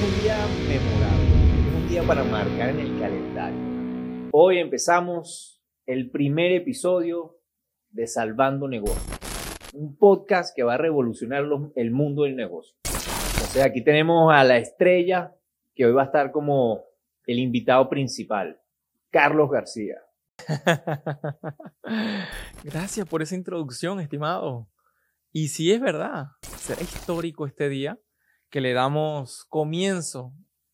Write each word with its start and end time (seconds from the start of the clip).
un 0.00 0.22
día 0.22 0.38
memorable, 0.68 1.68
es 1.68 1.74
un 1.74 1.88
día 1.88 2.02
para 2.04 2.22
marcar 2.22 2.68
en 2.68 2.78
el 2.78 3.00
calendario. 3.00 3.58
Hoy 4.30 4.58
empezamos 4.58 5.60
el 5.86 6.10
primer 6.10 6.52
episodio 6.52 7.40
de 7.90 8.06
Salvando 8.06 8.68
Negocios, 8.68 9.18
un 9.72 9.96
podcast 9.96 10.54
que 10.54 10.62
va 10.62 10.74
a 10.74 10.78
revolucionar 10.78 11.44
el 11.74 11.90
mundo 11.90 12.22
del 12.22 12.36
negocio. 12.36 12.76
O 12.84 13.46
sea, 13.50 13.66
aquí 13.66 13.82
tenemos 13.82 14.32
a 14.32 14.44
la 14.44 14.58
estrella 14.58 15.34
que 15.74 15.86
hoy 15.86 15.92
va 15.92 16.02
a 16.02 16.06
estar 16.06 16.30
como 16.30 16.84
el 17.26 17.40
invitado 17.40 17.88
principal, 17.88 18.60
Carlos 19.10 19.50
García. 19.50 19.96
Gracias 22.62 23.08
por 23.08 23.22
esa 23.22 23.34
introducción, 23.34 23.98
estimado. 23.98 24.68
Y 25.32 25.48
si 25.48 25.72
es 25.72 25.80
verdad, 25.80 26.26
será 26.42 26.82
histórico 26.82 27.46
este 27.46 27.68
día 27.68 27.98
que 28.50 28.60
le 28.60 28.72
damos 28.72 29.44
comienzo 29.46 30.32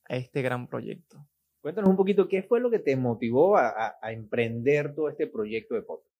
a 0.09 0.16
este 0.16 0.42
gran 0.42 0.69
proyecto. 0.69 1.27
Cuéntanos 1.60 1.91
un 1.91 1.96
poquito 1.96 2.28
qué 2.28 2.42
fue 2.42 2.60
lo 2.60 2.70
que 2.70 2.78
te 2.78 2.96
motivó 2.96 3.56
a, 3.56 3.96
emprender 4.02 4.95
todo 4.95 5.09
este 5.09 5.27
proyecto 5.27 5.74
de 5.74 5.82
podcast. 5.82 6.15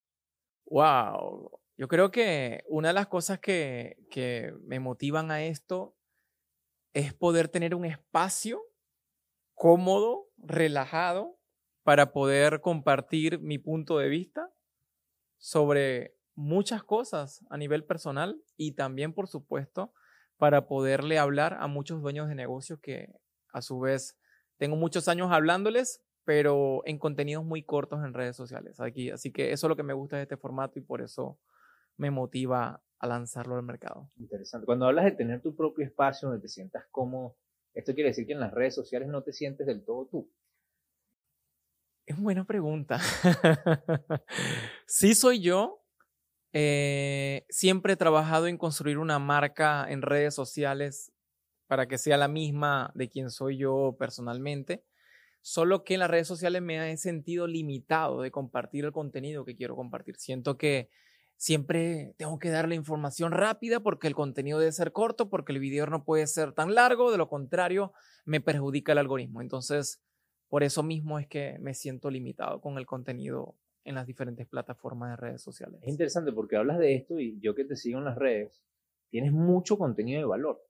Wow, 0.67 1.61
yo 1.77 1.89
creo 1.89 2.11
que 2.11 2.65
una 2.67 2.89
de 2.89 2.95
las 2.95 3.09
cosas 3.09 3.39
que, 3.41 3.99
que 4.11 4.55
me 4.63 4.81
motivan 4.81 5.31
a 5.31 5.45
esto 5.45 5.97
es 6.95 7.13
poder 7.13 7.49
tener 7.49 7.75
un 7.75 7.85
espacio 7.85 8.63
cómodo, 9.55 10.31
relajado, 10.39 11.39
para 11.83 12.13
poder 12.13 12.63
compartir 12.63 13.39
mi 13.41 13.59
punto 13.59 13.99
de 13.99 14.09
vista 14.09 14.51
sobre 15.37 16.17
muchas 16.35 16.83
cosas 16.83 17.45
a 17.51 17.59
nivel 17.59 17.85
personal 17.85 18.43
y 18.57 18.73
también, 18.73 19.13
por 19.13 19.29
supuesto, 19.29 19.93
para 20.37 20.67
poderle 20.67 21.19
hablar 21.19 21.57
a 21.61 21.67
muchos 21.67 22.03
dueños 22.03 22.29
de 22.29 22.35
negocios 22.35 22.79
que 22.81 23.09
a 23.53 23.63
su 23.63 23.79
vez 23.81 24.19
tengo 24.57 24.77
muchos 24.77 25.09
años 25.09 25.31
hablándoles, 25.33 26.03
pero 26.25 26.83
en 26.87 26.99
contenidos 26.99 27.45
muy 27.45 27.63
cortos 27.63 28.05
en 28.05 28.15
redes 28.15 28.37
sociales. 28.37 28.81
Aquí, 28.81 29.11
así 29.11 29.33
que 29.33 29.53
eso 29.53 29.67
es 29.67 29.69
lo 29.69 29.77
que 29.77 29.83
me 29.83 29.93
gusta 29.93 30.17
de 30.17 30.23
este 30.23 30.37
formato 30.37 30.79
y 30.79 30.83
por 30.83 31.03
eso 31.03 31.39
me 31.97 32.11
motiva 32.11 32.83
a 32.99 33.07
lanzarlo 33.07 33.57
al 33.57 33.63
mercado. 33.63 34.11
Interesante. 34.17 34.67
Cuando 34.67 34.87
hablas 34.87 35.05
de 35.05 35.13
tener 35.13 35.43
tu 35.43 35.55
propio 35.55 35.85
espacio 35.85 36.29
donde 36.29 36.43
te 36.43 36.49
sientas 36.49 36.85
cómodo, 36.91 37.37
esto 37.75 37.95
quiere 37.95 38.11
decir 38.11 38.27
que 38.27 38.33
en 38.33 38.41
las 38.41 38.53
redes 38.53 38.75
sociales 38.75 39.09
no 39.09 39.23
te 39.23 39.33
sientes 39.33 39.67
del 39.67 39.85
todo 39.85 40.07
tú. 40.07 40.31
Es 42.07 42.19
buena 42.19 42.45
pregunta. 42.45 42.99
sí 44.87 45.15
soy 45.15 45.41
yo, 45.41 45.84
eh, 46.57 47.45
siempre 47.49 47.95
he 47.95 47.97
trabajado 47.97 48.47
en 48.47 48.59
construir 48.59 48.99
una 48.99 49.19
marca 49.19 49.87
en 49.91 50.03
redes 50.03 50.35
sociales 50.35 51.13
para 51.67 51.89
que 51.89 51.99
sea 51.99 52.17
la 52.17 52.29
misma 52.29 52.93
de 52.95 53.09
quien 53.09 53.31
soy 53.31 53.59
yo 53.59 53.97
personalmente. 53.99 54.85
Solo 55.43 55.83
que 55.83 55.95
en 55.95 56.01
las 56.01 56.11
redes 56.11 56.29
sociales 56.29 56.63
me 56.63 56.93
he 56.93 56.97
sentido 56.97 57.49
limitado 57.49 58.23
de 58.23 58.31
compartir 58.31 58.85
el 58.85 58.93
contenido 58.93 59.45
que 59.45 59.57
quiero 59.57 59.75
compartir. 59.75 60.15
Siento 60.17 60.57
que 60.57 60.91
siempre 61.37 62.15
tengo 62.19 62.39
que 62.39 62.51
dar 62.51 62.69
la 62.69 62.77
información 62.77 63.33
rápida 63.33 63.81
porque 63.81 64.07
el 64.07 64.15
contenido 64.15 64.61
debe 64.61 64.71
ser 64.71 64.93
corto, 64.93 65.29
porque 65.29 65.53
el 65.53 65.59
video 65.59 65.87
no 65.87 66.05
puede 66.05 66.29
ser 66.29 66.53
tan 66.53 66.73
largo, 66.73 67.11
de 67.11 67.19
lo 67.19 67.29
contrario 67.29 67.93
me 68.25 68.41
perjudica 68.41 68.93
el 68.93 68.99
algoritmo. 68.99 69.41
Entonces, 69.41 70.01
por 70.49 70.63
eso 70.63 70.85
mismo 70.85 71.19
es 71.19 71.27
que 71.27 71.59
me 71.61 71.75
siento 71.75 72.11
limitado 72.11 72.61
con 72.61 72.79
el 72.79 72.87
contenido 72.87 73.57
en 73.85 73.95
las 73.95 74.07
diferentes 74.07 74.47
plataformas 74.47 75.11
de 75.11 75.17
redes 75.17 75.43
sociales. 75.43 75.81
Es 75.83 75.89
interesante 75.89 76.33
porque 76.33 76.57
hablas 76.57 76.79
de 76.79 76.95
esto 76.95 77.21
y 77.21 77.39
yo 77.41 77.55
que 77.55 77.65
te 77.65 77.77
sigo 77.77 77.99
en 77.99 78.07
las 78.07 78.17
redes, 78.17 78.63
tienes 79.11 79.33
mucho 79.33 79.79
contenido 79.79 80.19
de 80.19 80.27
valor. 80.27 80.63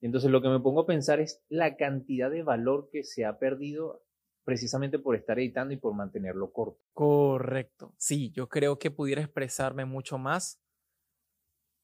entonces 0.00 0.30
lo 0.30 0.42
que 0.42 0.48
me 0.48 0.60
pongo 0.60 0.80
a 0.80 0.86
pensar 0.86 1.20
es 1.20 1.42
la 1.48 1.76
cantidad 1.76 2.30
de 2.30 2.42
valor 2.42 2.88
que 2.90 3.04
se 3.04 3.24
ha 3.24 3.38
perdido 3.38 4.02
precisamente 4.44 4.98
por 4.98 5.16
estar 5.16 5.38
editando 5.38 5.72
y 5.72 5.78
por 5.78 5.94
mantenerlo 5.94 6.52
corto. 6.52 6.80
Correcto. 6.92 7.94
Sí, 7.96 8.30
yo 8.30 8.48
creo 8.48 8.78
que 8.78 8.90
pudiera 8.90 9.22
expresarme 9.22 9.86
mucho 9.86 10.18
más, 10.18 10.60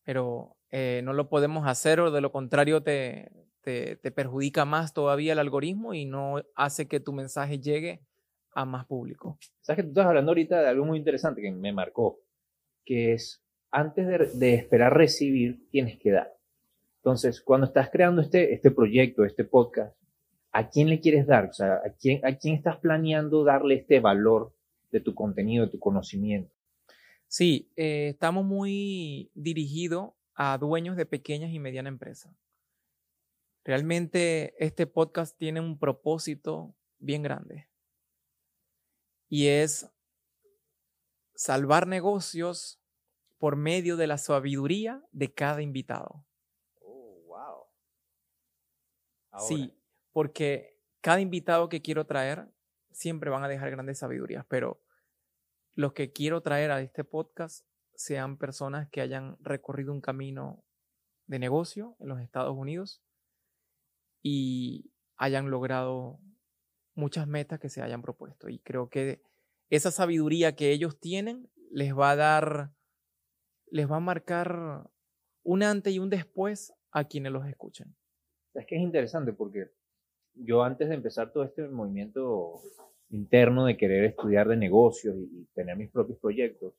pero 0.04 0.56
eh, 0.70 1.00
no 1.04 1.12
lo 1.12 1.28
podemos 1.28 1.66
hacer 1.66 2.00
o 2.00 2.10
de 2.10 2.20
lo 2.20 2.32
contrario 2.32 2.82
te, 2.82 3.30
te, 3.62 3.96
te 3.96 4.10
perjudica 4.10 4.64
más 4.64 4.92
todavía 4.92 5.32
el 5.32 5.38
algoritmo 5.38 5.94
y 5.94 6.04
no 6.04 6.42
hace 6.54 6.86
que 6.86 7.00
tu 7.00 7.12
mensaje 7.12 7.58
llegue 7.58 8.06
a 8.52 8.64
más 8.64 8.86
público. 8.86 9.38
Sabes 9.60 9.78
que 9.78 9.82
tú 9.84 9.88
estás 9.90 10.06
hablando 10.06 10.30
ahorita 10.30 10.60
de 10.60 10.68
algo 10.68 10.84
muy 10.84 10.98
interesante 10.98 11.40
que 11.40 11.50
me 11.50 11.72
marcó, 11.72 12.20
que 12.84 13.12
es 13.12 13.42
antes 13.70 14.38
de, 14.38 14.54
esperar 14.54 14.96
recibir, 14.96 15.68
tienes 15.70 15.98
que 15.98 16.10
dar. 16.10 16.32
Entonces, 16.96 17.40
cuando 17.40 17.66
estás 17.66 17.88
creando 17.90 18.20
este, 18.20 18.52
este 18.52 18.70
proyecto, 18.70 19.24
este 19.24 19.44
podcast, 19.44 19.96
¿a 20.52 20.68
quién 20.68 20.88
le 20.88 21.00
quieres 21.00 21.26
dar? 21.26 21.46
O 21.46 21.52
sea, 21.52 21.74
¿a 21.74 21.90
quién, 21.98 22.24
¿a 22.26 22.36
quién 22.36 22.56
estás 22.56 22.78
planeando 22.78 23.44
darle 23.44 23.76
este 23.76 24.00
valor 24.00 24.54
de 24.90 25.00
tu 25.00 25.14
contenido, 25.14 25.66
de 25.66 25.70
tu 25.70 25.78
conocimiento? 25.78 26.52
Sí, 27.28 27.70
eh, 27.76 28.08
estamos 28.08 28.44
muy 28.44 29.30
dirigidos 29.34 30.10
a 30.34 30.58
dueños 30.58 30.96
de 30.96 31.06
pequeñas 31.06 31.52
y 31.52 31.60
medianas 31.60 31.92
empresas. 31.92 32.34
Realmente 33.64 34.54
este 34.58 34.86
podcast 34.86 35.38
tiene 35.38 35.60
un 35.60 35.78
propósito 35.78 36.74
bien 36.98 37.22
grande 37.22 37.69
y 39.30 39.46
es 39.46 39.88
salvar 41.34 41.86
negocios 41.86 42.78
por 43.38 43.56
medio 43.56 43.96
de 43.96 44.06
la 44.06 44.18
sabiduría 44.18 45.02
de 45.12 45.32
cada 45.32 45.62
invitado. 45.62 46.26
Oh, 46.80 47.22
wow. 47.26 47.64
Sí, 49.38 49.74
porque 50.12 50.78
cada 51.00 51.20
invitado 51.20 51.70
que 51.70 51.80
quiero 51.80 52.04
traer 52.04 52.50
siempre 52.90 53.30
van 53.30 53.44
a 53.44 53.48
dejar 53.48 53.70
grandes 53.70 54.00
sabidurías, 54.00 54.44
pero 54.46 54.82
los 55.74 55.94
que 55.94 56.12
quiero 56.12 56.42
traer 56.42 56.72
a 56.72 56.82
este 56.82 57.04
podcast 57.04 57.64
sean 57.94 58.36
personas 58.36 58.88
que 58.90 59.00
hayan 59.00 59.36
recorrido 59.40 59.92
un 59.92 60.00
camino 60.00 60.64
de 61.26 61.38
negocio 61.38 61.96
en 62.00 62.08
los 62.08 62.20
Estados 62.20 62.56
Unidos 62.56 63.00
y 64.22 64.92
hayan 65.16 65.50
logrado 65.50 66.18
muchas 67.00 67.26
metas 67.26 67.58
que 67.58 67.68
se 67.68 67.82
hayan 67.82 68.02
propuesto. 68.02 68.48
Y 68.48 68.58
creo 68.60 68.88
que 68.88 69.22
esa 69.70 69.90
sabiduría 69.90 70.54
que 70.54 70.70
ellos 70.70 71.00
tienen 71.00 71.50
les 71.70 71.96
va 71.96 72.10
a 72.10 72.16
dar, 72.16 72.70
les 73.70 73.90
va 73.90 73.96
a 73.96 74.00
marcar 74.00 74.88
un 75.42 75.62
antes 75.62 75.92
y 75.94 75.98
un 75.98 76.10
después 76.10 76.72
a 76.92 77.04
quienes 77.04 77.32
los 77.32 77.46
escuchen. 77.46 77.96
Es 78.54 78.66
que 78.66 78.76
es 78.76 78.82
interesante 78.82 79.32
porque 79.32 79.70
yo 80.34 80.62
antes 80.62 80.88
de 80.88 80.94
empezar 80.94 81.32
todo 81.32 81.44
este 81.44 81.66
movimiento 81.68 82.60
interno 83.10 83.64
de 83.64 83.76
querer 83.76 84.04
estudiar 84.04 84.48
de 84.48 84.56
negocios 84.56 85.16
y, 85.16 85.46
tener 85.54 85.76
mis 85.76 85.90
propios 85.90 86.18
proyectos, 86.18 86.74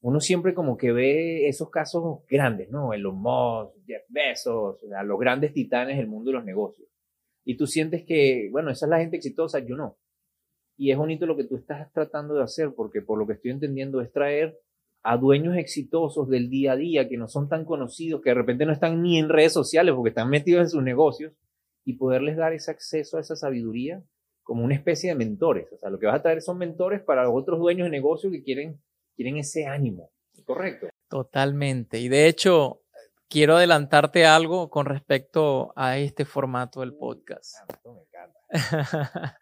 uno 0.00 0.20
siempre 0.20 0.54
como 0.54 0.76
que 0.76 0.92
ve 0.92 1.48
esos 1.48 1.70
casos 1.70 2.20
grandes, 2.28 2.70
¿no? 2.70 2.92
Elon 2.92 3.20
Musk, 3.20 3.74
Jeff 3.84 4.04
Bezos, 4.08 4.82
o 4.82 4.88
sea, 4.88 5.02
los 5.02 5.18
grandes 5.18 5.52
titanes 5.52 5.96
del 5.96 6.06
mundo 6.06 6.30
de 6.30 6.36
los 6.36 6.44
negocios. 6.44 6.88
Y 7.48 7.56
tú 7.56 7.66
sientes 7.66 8.04
que, 8.04 8.50
bueno, 8.52 8.70
esa 8.70 8.84
es 8.84 8.90
la 8.90 8.98
gente 8.98 9.16
exitosa, 9.16 9.60
yo 9.60 9.74
no. 9.74 9.96
Y 10.76 10.90
es 10.90 10.98
bonito 10.98 11.24
lo 11.24 11.34
que 11.34 11.44
tú 11.44 11.56
estás 11.56 11.90
tratando 11.94 12.34
de 12.34 12.42
hacer, 12.42 12.74
porque 12.76 13.00
por 13.00 13.18
lo 13.18 13.26
que 13.26 13.32
estoy 13.32 13.52
entendiendo 13.52 14.02
es 14.02 14.12
traer 14.12 14.60
a 15.02 15.16
dueños 15.16 15.56
exitosos 15.56 16.28
del 16.28 16.50
día 16.50 16.72
a 16.72 16.76
día 16.76 17.08
que 17.08 17.16
no 17.16 17.26
son 17.26 17.48
tan 17.48 17.64
conocidos, 17.64 18.20
que 18.20 18.28
de 18.28 18.34
repente 18.34 18.66
no 18.66 18.72
están 18.72 19.02
ni 19.02 19.18
en 19.18 19.30
redes 19.30 19.54
sociales 19.54 19.94
porque 19.94 20.10
están 20.10 20.28
metidos 20.28 20.60
en 20.60 20.68
sus 20.68 20.82
negocios, 20.82 21.32
y 21.86 21.94
poderles 21.94 22.36
dar 22.36 22.52
ese 22.52 22.70
acceso 22.70 23.16
a 23.16 23.20
esa 23.20 23.34
sabiduría 23.34 24.04
como 24.42 24.62
una 24.62 24.74
especie 24.74 25.08
de 25.08 25.16
mentores. 25.16 25.72
O 25.72 25.78
sea, 25.78 25.88
lo 25.88 25.98
que 25.98 26.04
vas 26.04 26.16
a 26.16 26.22
traer 26.22 26.42
son 26.42 26.58
mentores 26.58 27.00
para 27.00 27.30
otros 27.30 27.58
dueños 27.60 27.86
de 27.86 27.90
negocio 27.92 28.30
que 28.30 28.42
quieren, 28.42 28.78
quieren 29.16 29.38
ese 29.38 29.64
ánimo. 29.64 30.10
¿Correcto? 30.44 30.88
Totalmente. 31.08 31.98
Y 31.98 32.10
de 32.10 32.28
hecho, 32.28 32.82
quiero 33.28 33.56
adelantarte 33.56 34.26
algo 34.26 34.70
con 34.70 34.86
respecto 34.86 35.72
a 35.76 35.98
este 35.98 36.24
formato 36.24 36.80
del 36.80 36.94
podcast. 36.94 37.56
Me 37.84 38.02
encanta. 38.02 38.40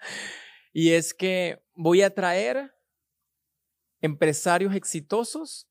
y 0.72 0.92
es 0.92 1.14
que 1.14 1.62
voy 1.74 2.02
a 2.02 2.14
traer 2.14 2.74
empresarios 4.00 4.74
exitosos 4.74 5.68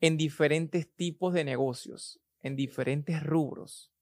en 0.00 0.16
diferentes 0.16 0.94
tipos 0.94 1.34
de 1.34 1.44
negocios, 1.44 2.20
en 2.40 2.56
diferentes 2.56 3.22
rubros. 3.22 3.92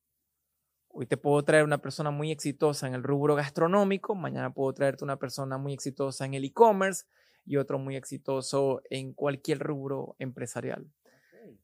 Hoy 0.89 1.07
te 1.07 1.17
puedo 1.17 1.43
traer 1.43 1.65
una 1.65 1.79
persona 1.79 2.11
muy 2.11 2.31
exitosa 2.31 2.87
en 2.87 2.95
el 2.95 3.03
rubro 3.03 3.35
gastronómico, 3.35 4.15
mañana 4.15 4.53
puedo 4.53 4.73
traerte 4.73 5.05
una 5.05 5.19
persona 5.19 5.59
muy 5.59 5.73
exitosa 5.73 6.25
en 6.25 6.35
el 6.35 6.45
e-commerce 6.45 7.05
y 7.45 7.57
otro 7.57 7.79
muy 7.79 7.97
exitoso 7.97 8.83
en 8.91 9.13
cualquier 9.13 9.59
rubro 9.59 10.17
empresarial 10.19 10.91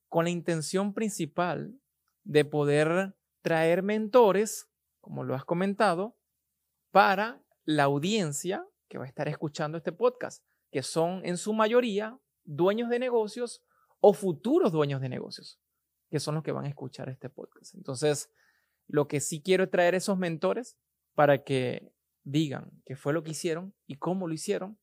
con 0.08 0.25
la 0.25 0.31
intención 0.31 0.94
principal 0.94 1.79
de 2.25 2.44
poder 2.44 3.17
traer 3.43 3.82
mentores, 3.82 4.69
como 5.00 5.25
lo 5.25 5.34
has 5.34 5.44
comentado, 5.44 6.17
para 6.90 7.43
la 7.64 7.84
audiencia 7.84 8.67
que 8.88 8.99
va 8.99 9.05
a 9.05 9.08
estar 9.08 9.29
escuchando 9.29 9.79
este 9.79 9.93
podcast, 9.93 10.44
que 10.70 10.82
son 10.82 11.25
en 11.25 11.37
su 11.37 11.52
mayoría 11.55 12.19
dueños 12.44 12.90
de 12.90 12.99
negocios 12.99 13.62
o 14.00 14.12
futuros 14.12 14.73
dueños 14.73 15.00
de 15.00 15.08
negocios, 15.08 15.61
que 16.11 16.20
son 16.20 16.34
los 16.34 16.44
que 16.44 16.52
van 16.52 16.67
a 16.67 16.69
escuchar 16.69 17.08
este 17.08 17.31
podcast. 17.31 17.75
Entonces, 17.75 18.31
Lo 18.88 19.08
que 19.08 19.20
sí 19.20 19.40
quiero 19.40 19.64
es 19.64 19.70
traer 19.70 19.94
esos 19.94 20.19
mentores 20.19 20.76
para 21.14 21.44
que 21.44 21.94
digan 22.25 22.82
qué 22.84 22.96
fue 22.96 23.12
lo 23.12 23.23
que 23.23 23.31
hicieron 23.31 23.75
y 23.87 23.96
cómo 23.96 24.26
lo 24.26 24.34
hicieron. 24.34 24.79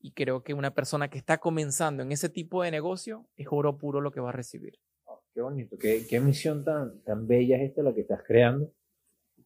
Y 0.00 0.12
creo 0.12 0.42
que 0.42 0.54
una 0.54 0.72
persona 0.72 1.08
que 1.08 1.18
está 1.18 1.38
comenzando 1.38 2.02
en 2.02 2.12
ese 2.12 2.28
tipo 2.28 2.62
de 2.62 2.70
negocio 2.70 3.26
es 3.36 3.48
oro 3.50 3.76
puro 3.78 4.00
lo 4.00 4.10
que 4.10 4.20
va 4.20 4.28
a 4.28 4.32
recibir. 4.32 4.78
Oh, 5.04 5.22
qué 5.34 5.40
bonito, 5.40 5.76
qué, 5.78 6.06
qué 6.08 6.20
misión 6.20 6.64
tan, 6.64 7.00
tan 7.02 7.26
bella 7.26 7.56
es 7.56 7.70
esta 7.70 7.82
la 7.82 7.94
que 7.94 8.02
estás 8.02 8.22
creando. 8.26 8.70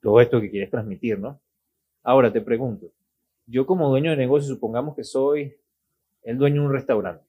Todo 0.03 0.21
esto 0.21 0.41
que 0.41 0.51
quieres 0.51 0.71
transmitir, 0.71 1.19
¿no? 1.19 1.41
Ahora 2.03 2.33
te 2.33 2.41
pregunto, 2.41 2.93
yo 3.47 3.67
como 3.67 3.89
dueño 3.89 4.11
de 4.11 4.17
negocio, 4.17 4.55
supongamos 4.55 4.97
que 4.97 5.05
soy 5.05 5.57
el 6.23 6.39
dueño 6.39 6.63
de 6.63 6.69
un 6.69 6.73
restaurante 6.73 7.25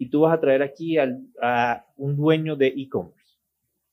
y 0.00 0.08
tú 0.08 0.22
vas 0.22 0.34
a 0.34 0.40
traer 0.40 0.62
aquí 0.62 0.96
al, 0.96 1.26
a 1.42 1.86
un 1.96 2.16
dueño 2.16 2.56
de 2.56 2.68
e-commerce. 2.68 3.38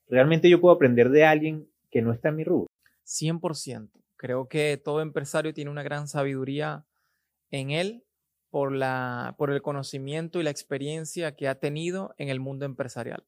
¿Realmente 0.08 0.50
yo 0.50 0.62
puedo 0.62 0.74
aprender 0.74 1.10
de 1.10 1.26
alguien 1.26 1.68
que 1.92 2.02
no 2.02 2.14
está 2.14 2.30
en 2.30 2.38
mi 2.38 2.44
rubro? 2.46 2.68
100%. 3.06 3.90
Creo 4.16 4.48
que 4.48 4.78
todo 4.78 5.02
empresario 5.02 5.54
tiene 5.54 5.70
una 5.70 5.84
gran 5.84 6.08
sabiduría 6.08 6.86
en 7.52 7.72
él 7.72 8.04
por, 8.50 8.72
la, 8.72 9.36
por 9.38 9.52
el 9.52 9.62
conocimiento 9.62 10.40
y 10.40 10.44
la 10.44 10.50
experiencia 10.50 11.36
que 11.36 11.48
ha 11.48 11.60
tenido 11.60 12.14
en 12.18 12.30
el 12.30 12.40
mundo 12.40 12.66
empresarial. 12.66 13.26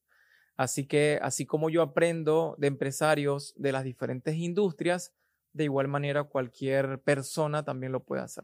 Así 0.57 0.87
que, 0.87 1.19
así 1.21 1.45
como 1.45 1.69
yo 1.69 1.81
aprendo 1.81 2.55
de 2.57 2.67
empresarios 2.67 3.53
de 3.57 3.71
las 3.71 3.83
diferentes 3.83 4.35
industrias, 4.35 5.15
de 5.53 5.63
igual 5.63 5.87
manera 5.87 6.25
cualquier 6.25 7.01
persona 7.01 7.63
también 7.63 7.91
lo 7.91 8.03
puede 8.03 8.23
hacer. 8.23 8.43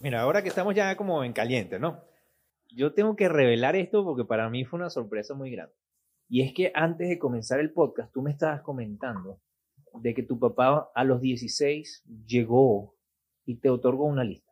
Mira, 0.00 0.20
ahora 0.20 0.42
que 0.42 0.48
estamos 0.48 0.74
ya 0.74 0.96
como 0.96 1.24
en 1.24 1.32
caliente, 1.32 1.78
¿no? 1.78 2.04
Yo 2.70 2.92
tengo 2.92 3.16
que 3.16 3.28
revelar 3.28 3.74
esto 3.74 4.04
porque 4.04 4.24
para 4.24 4.48
mí 4.50 4.64
fue 4.64 4.78
una 4.78 4.90
sorpresa 4.90 5.34
muy 5.34 5.50
grande. 5.50 5.74
Y 6.28 6.42
es 6.42 6.52
que 6.52 6.70
antes 6.74 7.08
de 7.08 7.18
comenzar 7.18 7.58
el 7.58 7.72
podcast, 7.72 8.12
tú 8.12 8.22
me 8.22 8.30
estabas 8.30 8.60
comentando 8.60 9.40
de 9.94 10.14
que 10.14 10.22
tu 10.22 10.38
papá 10.38 10.90
a 10.94 11.04
los 11.04 11.20
16 11.20 12.04
llegó 12.26 12.94
y 13.46 13.56
te 13.56 13.70
otorgó 13.70 14.04
una 14.04 14.24
lista. 14.24 14.47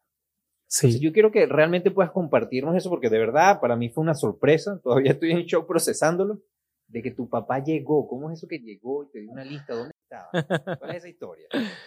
Sí. 0.69 0.99
yo 1.01 1.13
quiero 1.13 1.31
que 1.31 1.47
realmente 1.47 1.91
puedas 1.91 2.11
compartirnos 2.11 2.77
eso 2.77 2.91
porque 2.91 3.09
de 3.09 3.19
verdad 3.19 3.61
para 3.61 3.77
mí 3.77 3.89
fue 3.89 4.03
una 4.03 4.15
sorpresa. 4.15 4.81
Todavía 4.83 5.13
estoy 5.13 5.33
en 5.33 5.45
shock 5.45 5.67
procesándolo. 5.67 6.43
De 6.89 7.03
que 7.03 7.11
tu 7.11 7.29
papá 7.29 7.59
llegó. 7.65 8.07
¿Cómo 8.07 8.31
es 8.31 8.39
eso 8.39 8.47
que 8.47 8.61
llegó 8.61 9.03
y 9.03 9.11
te 9.11 9.21
dio 9.21 9.33
una 9.33 9.45
lista? 9.45 9.75
¿Dónde 9.75 9.93
estaba? 10.05 10.77
¿Cuál 10.79 10.91
es 10.91 10.97
esa 10.99 11.09
historia? 11.09 11.47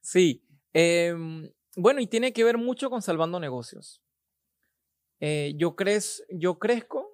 Sí. 0.00 0.46
Em, 0.72 1.50
bueno, 1.74 2.00
y 2.00 2.06
tiene 2.06 2.32
que 2.32 2.44
ver 2.44 2.58
mucho 2.58 2.90
con 2.90 3.02
salvando 3.02 3.40
negocios. 3.40 4.00
Eh, 5.18 5.54
yo, 5.56 5.74
crez, 5.74 6.24
yo 6.30 6.60
crezco 6.60 7.10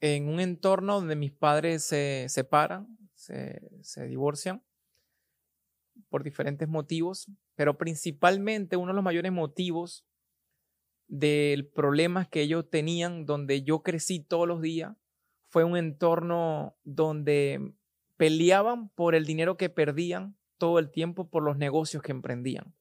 en 0.00 0.28
un 0.28 0.38
entorno 0.38 0.94
donde 0.94 1.16
mis 1.16 1.32
padres 1.32 1.82
se 1.82 2.26
separan, 2.28 2.86
se, 3.14 3.60
se 3.82 4.06
divorcian 4.06 4.62
por 6.08 6.22
diferentes 6.22 6.68
motivos, 6.68 7.26
pero 7.56 7.76
principalmente 7.76 8.76
uno 8.76 8.92
de 8.92 8.96
los 8.96 9.04
mayores 9.04 9.32
motivos 9.32 10.06
del 11.08 11.66
problema 11.66 12.26
que 12.26 12.42
ellos 12.42 12.68
tenían, 12.70 13.24
donde 13.24 13.62
yo 13.62 13.82
crecí 13.82 14.20
todos 14.20 14.46
los 14.46 14.60
días, 14.60 14.96
fue 15.48 15.64
un 15.64 15.76
entorno 15.76 16.76
donde 16.84 17.72
peleaban 18.16 18.90
por 18.90 19.14
el 19.14 19.24
dinero 19.24 19.56
que 19.56 19.70
perdían 19.70 20.36
todo 20.58 20.78
el 20.78 20.90
tiempo 20.90 21.30
por 21.30 21.42
los 21.42 21.56
negocios 21.56 22.02
que 22.02 22.12
emprendían. 22.12 22.74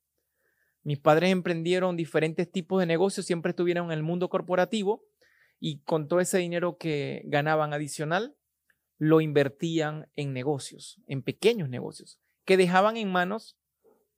Mis 0.83 1.00
padres 1.00 1.31
emprendieron 1.31 1.95
diferentes 1.95 2.51
tipos 2.51 2.79
de 2.79 2.85
negocios, 2.85 3.25
siempre 3.25 3.51
estuvieron 3.51 3.88
en 3.88 3.91
el 3.94 4.03
mundo 4.03 4.30
corporativo 4.30 5.06
y 5.59 5.80
con 5.80 6.07
todo 6.07 6.19
ese 6.19 6.38
dinero 6.38 6.77
que 6.77 7.23
ganaban 7.25 7.73
adicional, 7.73 8.35
lo 8.97 9.21
invertían 9.21 10.09
en 10.15 10.33
negocios, 10.33 11.00
en 11.07 11.21
pequeños 11.21 11.69
negocios, 11.69 12.19
que 12.45 12.57
dejaban 12.57 12.97
en 12.97 13.12
manos 13.12 13.57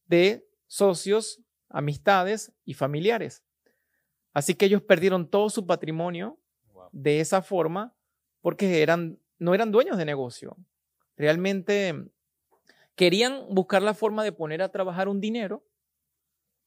de 0.06 0.48
socios, 0.68 1.42
amistades 1.70 2.54
y 2.66 2.74
familiares. 2.76 3.44
Así 4.34 4.56
que 4.56 4.66
ellos 4.66 4.82
perdieron 4.82 5.30
todo 5.30 5.50
su 5.50 5.66
patrimonio 5.66 6.38
de 6.92 7.20
esa 7.20 7.42
forma 7.42 7.96
porque 8.42 8.82
eran, 8.82 9.20
no 9.38 9.54
eran 9.54 9.72
dueños 9.72 9.98
de 9.98 10.06
negocio. 10.06 10.58
Realmente 11.18 12.10
querían 12.96 13.46
buscar 13.50 13.82
la 13.82 13.94
forma 13.94 14.24
de 14.24 14.32
poner 14.32 14.62
a 14.62 14.72
trabajar 14.72 15.08
un 15.08 15.20
dinero, 15.20 15.66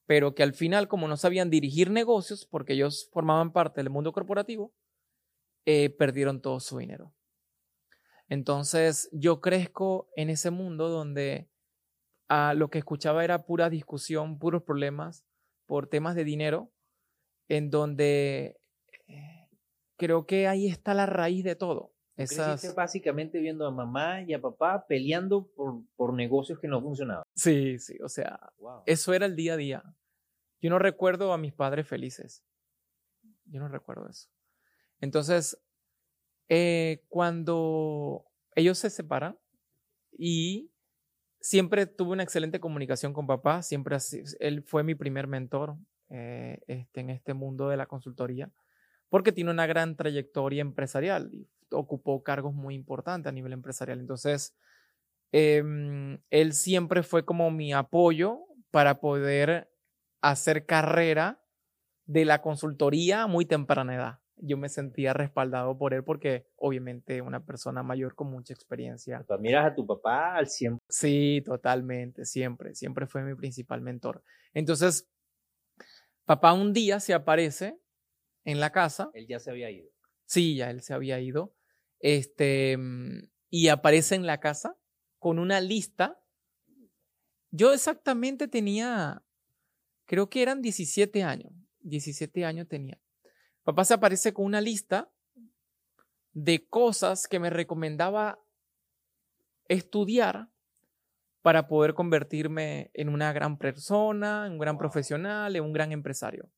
pero 0.06 0.34
que 0.34 0.42
al 0.42 0.54
final, 0.54 0.88
como 0.88 1.08
no 1.08 1.16
sabían 1.16 1.50
dirigir 1.50 1.90
negocios, 1.90 2.44
porque 2.44 2.74
ellos 2.74 3.08
formaban 3.12 3.52
parte 3.52 3.80
del 3.80 3.90
mundo 3.90 4.12
corporativo, 4.12 4.72
eh, 5.64 5.90
perdieron 5.90 6.40
todo 6.40 6.58
su 6.60 6.78
dinero. 6.78 7.14
Entonces 8.28 9.08
yo 9.12 9.40
crezco 9.40 10.08
en 10.16 10.30
ese 10.30 10.50
mundo 10.50 10.88
donde 10.88 11.48
a 12.28 12.54
lo 12.54 12.70
que 12.70 12.78
escuchaba 12.78 13.24
era 13.24 13.44
pura 13.44 13.68
discusión, 13.68 14.38
puros 14.38 14.62
problemas 14.62 15.24
por 15.66 15.86
temas 15.86 16.14
de 16.14 16.24
dinero, 16.24 16.70
en 17.52 17.68
donde 17.68 18.58
eh, 19.08 19.48
creo 19.98 20.26
que 20.26 20.48
ahí 20.48 20.68
está 20.68 20.94
la 20.94 21.04
raíz 21.04 21.44
de 21.44 21.54
todo. 21.54 21.92
Esas... 22.16 22.74
básicamente 22.74 23.40
viendo 23.40 23.66
a 23.66 23.70
mamá 23.70 24.22
y 24.22 24.32
a 24.32 24.40
papá 24.40 24.86
peleando 24.86 25.48
por, 25.48 25.82
por 25.96 26.14
negocios 26.14 26.58
que 26.58 26.68
no 26.68 26.80
funcionaban. 26.80 27.24
Sí, 27.34 27.78
sí, 27.78 27.98
o 28.02 28.08
sea, 28.08 28.52
eso 28.86 29.12
era 29.12 29.26
el 29.26 29.36
día 29.36 29.54
a 29.54 29.56
día. 29.58 29.82
Yo 30.62 30.70
no 30.70 30.78
recuerdo 30.78 31.32
a 31.32 31.38
mis 31.38 31.52
padres 31.52 31.86
felices. 31.86 32.42
Yo 33.44 33.60
no 33.60 33.68
recuerdo 33.68 34.08
eso. 34.08 34.30
Entonces, 35.00 35.60
eh, 36.48 37.04
cuando 37.08 38.24
ellos 38.54 38.78
se 38.78 38.88
separan 38.88 39.38
y 40.10 40.70
siempre 41.40 41.84
tuve 41.84 42.12
una 42.12 42.22
excelente 42.22 42.60
comunicación 42.60 43.12
con 43.12 43.26
papá, 43.26 43.62
siempre 43.62 43.98
él 44.40 44.62
fue 44.62 44.84
mi 44.84 44.94
primer 44.94 45.26
mentor 45.26 45.76
eh, 46.14 46.60
este, 46.66 47.00
en 47.00 47.08
este 47.08 47.32
mundo 47.32 47.70
de 47.70 47.78
la 47.78 47.86
consultoría, 47.86 48.52
porque 49.08 49.32
tiene 49.32 49.50
una 49.50 49.66
gran 49.66 49.96
trayectoria 49.96 50.60
empresarial 50.60 51.30
y 51.32 51.48
ocupó 51.70 52.22
cargos 52.22 52.52
muy 52.52 52.74
importantes 52.74 53.30
a 53.30 53.32
nivel 53.32 53.54
empresarial. 53.54 53.98
Entonces, 53.98 54.54
em, 55.32 56.18
él 56.28 56.52
siempre 56.52 57.02
fue 57.02 57.24
como 57.24 57.50
mi 57.50 57.72
apoyo 57.72 58.40
para 58.70 59.00
poder 59.00 59.72
hacer 60.20 60.66
carrera 60.66 61.42
de 62.04 62.26
la 62.26 62.42
consultoría 62.42 63.22
a 63.22 63.26
muy 63.26 63.46
temprana 63.46 63.94
edad. 63.94 64.18
Yo 64.36 64.58
me 64.58 64.68
sentía 64.68 65.14
respaldado 65.14 65.78
por 65.78 65.94
él 65.94 66.04
porque 66.04 66.46
obviamente 66.56 67.22
una 67.22 67.42
persona 67.46 67.82
mayor 67.82 68.14
con 68.14 68.30
mucha 68.30 68.52
experiencia. 68.52 69.24
Tú 69.26 69.38
miras 69.38 69.72
a 69.72 69.74
tu 69.74 69.86
papá 69.86 70.36
al 70.36 70.46
100%. 70.48 70.76
Sí, 70.90 71.42
totalmente, 71.42 72.26
siempre, 72.26 72.74
siempre 72.74 73.06
fue 73.06 73.22
mi 73.22 73.34
principal 73.34 73.80
mentor. 73.80 74.22
Entonces, 74.52 75.08
Papá 76.24 76.52
un 76.52 76.72
día 76.72 77.00
se 77.00 77.14
aparece 77.14 77.78
en 78.44 78.60
la 78.60 78.70
casa. 78.70 79.10
Él 79.14 79.26
ya 79.26 79.38
se 79.38 79.50
había 79.50 79.70
ido. 79.70 79.90
Sí, 80.24 80.56
ya 80.56 80.70
él 80.70 80.82
se 80.82 80.94
había 80.94 81.20
ido. 81.20 81.54
Este, 81.98 82.78
y 83.50 83.68
aparece 83.68 84.14
en 84.14 84.26
la 84.26 84.40
casa 84.40 84.76
con 85.18 85.38
una 85.38 85.60
lista. 85.60 86.20
Yo 87.50 87.72
exactamente 87.72 88.48
tenía, 88.48 89.24
creo 90.06 90.30
que 90.30 90.42
eran 90.42 90.62
17 90.62 91.22
años. 91.22 91.52
17 91.80 92.44
años 92.44 92.68
tenía. 92.68 93.00
Papá 93.62 93.84
se 93.84 93.94
aparece 93.94 94.32
con 94.32 94.44
una 94.44 94.60
lista 94.60 95.12
de 96.32 96.66
cosas 96.66 97.28
que 97.28 97.38
me 97.38 97.50
recomendaba 97.50 98.40
estudiar 99.68 100.48
para 101.42 101.66
poder 101.66 101.94
convertirme 101.94 102.90
en 102.94 103.08
una 103.08 103.32
gran 103.32 103.58
persona, 103.58 104.46
en 104.46 104.52
un 104.52 104.58
gran 104.58 104.78
profesional, 104.78 105.54
en 105.54 105.64
un 105.64 105.72
gran 105.72 105.92
empresario. 105.92 106.48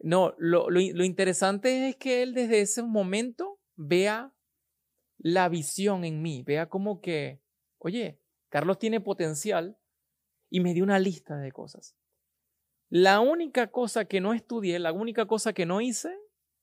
No, 0.00 0.34
lo, 0.38 0.68
lo, 0.70 1.04
interesante 1.04 1.88
es 1.88 1.96
que 1.96 2.22
él 2.22 2.34
desde 2.34 2.60
ese 2.60 2.82
momento 2.82 3.60
vea 3.76 4.34
la 5.18 5.48
visión 5.48 6.04
en 6.04 6.22
mí, 6.22 6.42
vea 6.42 6.68
como 6.68 7.00
que, 7.00 7.40
oye, 7.78 8.18
Carlos 8.48 8.78
tiene 8.78 9.00
potencial 9.00 9.78
y 10.50 10.60
me 10.60 10.74
dio 10.74 10.82
una 10.82 10.98
lista 10.98 11.36
de 11.36 11.52
cosas. 11.52 11.94
La 12.88 13.20
única 13.20 13.70
cosa 13.70 14.06
que 14.06 14.20
no 14.20 14.34
estudié, 14.34 14.78
la 14.80 14.92
única 14.92 15.26
cosa 15.26 15.52
que 15.52 15.66
no 15.66 15.80
hice 15.80 16.18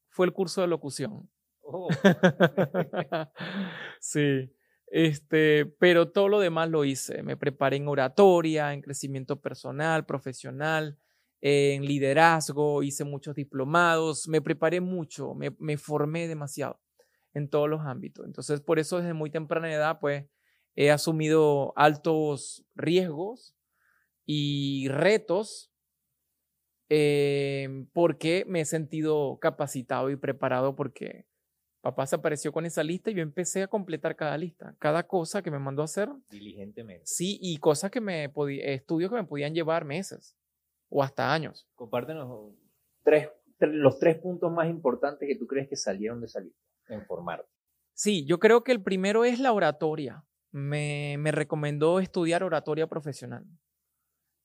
fue 0.10 0.26
el 0.26 0.34
curso 0.34 0.62
de 0.62 0.68
locución. 0.68 1.32
Oh. 1.62 1.88
sí. 4.02 4.52
Este, 4.92 5.66
pero 5.80 6.12
todo 6.12 6.28
lo 6.28 6.40
demás 6.40 6.70
lo 6.70 6.84
hice. 6.84 7.22
Me 7.24 7.38
preparé 7.38 7.78
en 7.78 7.88
oratoria, 7.88 8.74
en 8.74 8.82
crecimiento 8.82 9.40
personal, 9.40 10.06
profesional, 10.06 10.98
en 11.42 11.86
liderazgo, 11.86 12.84
hice 12.84 13.04
muchos 13.04 13.36
diplomados, 13.36 14.28
me 14.28 14.42
preparé 14.42 14.82
mucho, 14.82 15.36
me, 15.36 15.78
formé 15.78 16.28
demasiado 16.28 16.82
en 17.34 17.50
todos 17.50 17.70
los 17.70 17.82
ámbitos. 17.82 18.26
Entonces, 18.26 18.62
por 18.62 18.80
eso 18.80 18.98
desde 18.98 19.14
muy 19.14 19.30
temprana 19.30 19.72
edad, 19.72 20.00
pues, 20.00 20.26
he 20.76 20.92
asumido 20.92 21.74
altos 21.76 22.66
riesgos 22.76 23.56
y 24.26 24.88
retos 24.90 25.72
eh, 26.90 27.86
porque 27.94 28.46
me 28.48 28.62
he 28.62 28.66
sentido 28.66 29.38
capacitado 29.40 30.10
y 30.10 30.16
preparado 30.16 30.76
porque 30.76 31.29
Papá 31.82 32.06
se 32.06 32.18
apareció 32.18 32.52
con 32.52 32.66
esa 32.66 32.84
lista 32.84 33.10
y 33.10 33.14
yo 33.14 33.22
empecé 33.22 33.64
a 33.64 33.68
completar 33.68 34.16
cada 34.16 34.38
lista, 34.38 34.76
cada 34.80 35.08
cosa 35.08 35.42
que 35.42 35.50
me 35.50 35.60
mandó 35.60 35.82
a 35.82 35.86
hacer. 35.86 36.10
Diligentemente. 36.30 37.06
Sí, 37.06 37.40
y 37.42 37.58
cosas 37.58 37.90
que 37.90 38.02
me 38.02 38.28
podía, 38.28 38.66
estudios 38.66 39.10
que 39.10 39.16
me 39.16 39.24
podían 39.24 39.54
llevar 39.54 39.86
meses 39.86 40.36
o 40.90 41.02
hasta 41.02 41.34
años. 41.34 41.70
Compártenos 41.76 42.54
tres, 43.04 43.30
los 43.60 43.98
tres 43.98 44.18
puntos 44.18 44.52
más 44.52 44.70
importantes 44.70 45.26
que 45.26 45.38
tú 45.38 45.48
crees 45.48 45.70
que 45.70 45.78
salieron 45.78 46.20
de 46.20 46.26
esa 46.26 46.42
lista 46.42 46.60
en 46.90 47.06
formarte. 47.06 47.50
Sí, 47.94 48.26
yo 48.26 48.40
creo 48.40 48.64
que 48.64 48.74
el 48.74 48.84
primero 48.84 49.24
es 49.24 49.40
la 49.40 49.54
oratoria. 49.54 50.26
Me, 50.52 51.16
me 51.20 51.32
recomendó 51.32 52.00
estudiar 52.00 52.44
oratoria 52.44 52.88
profesional. 52.88 53.46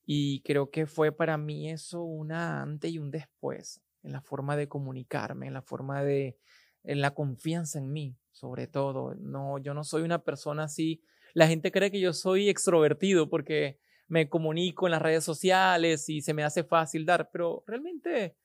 Y 0.06 0.42
creo 0.42 0.70
que 0.70 0.86
fue 0.86 1.10
para 1.10 1.36
mí 1.36 1.70
eso 1.70 2.02
una 2.02 2.62
antes 2.62 2.92
y 2.92 2.98
un 2.98 3.10
después 3.10 3.80
en 4.02 4.12
la 4.12 4.20
forma 4.20 4.56
de 4.56 4.68
comunicarme, 4.68 5.46
en 5.46 5.54
la 5.54 5.62
forma 5.62 6.04
de, 6.04 6.36
la 6.84 7.14
confianza 7.14 7.78
en 7.78 7.92
mí, 7.92 8.16
sobre 8.32 8.66
todo. 8.66 9.14
No, 9.16 9.58
yo 9.58 9.74
no 9.74 9.84
soy 9.84 10.02
una 10.02 10.22
persona 10.22 10.64
así. 10.64 11.02
La 11.32 11.48
gente 11.48 11.72
cree 11.72 11.90
que 11.90 12.00
yo 12.00 12.12
soy 12.12 12.48
extrovertido 12.48 13.28
porque 13.28 13.78
me 14.06 14.28
comunico 14.28 14.86
en 14.86 14.92
las 14.92 15.02
redes 15.02 15.24
sociales 15.24 16.08
y 16.08 16.20
se 16.20 16.34
me 16.34 16.44
hace 16.44 16.62
fácil 16.62 17.06
dar, 17.06 17.30
pero 17.30 17.64
realmente 17.66 18.36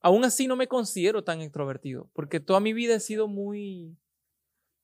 aún 0.00 0.24
así 0.24 0.46
no 0.46 0.56
me 0.56 0.68
considero 0.68 1.22
tan 1.22 1.42
extrovertido, 1.42 2.08
porque 2.12 2.40
toda 2.40 2.60
mi 2.60 2.72
vida 2.72 2.94
he 2.94 3.00
sido 3.00 3.28
muy... 3.28 3.96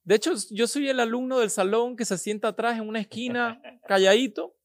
De 0.04 0.16
hecho, 0.16 0.32
yo 0.50 0.66
soy 0.66 0.88
el 0.88 0.98
alumno 0.98 1.38
del 1.38 1.50
salón 1.50 1.96
que 1.96 2.04
se 2.04 2.18
sienta 2.18 2.48
atrás 2.48 2.76
en 2.76 2.88
una 2.88 3.00
esquina, 3.00 3.62
calladito. 3.86 4.56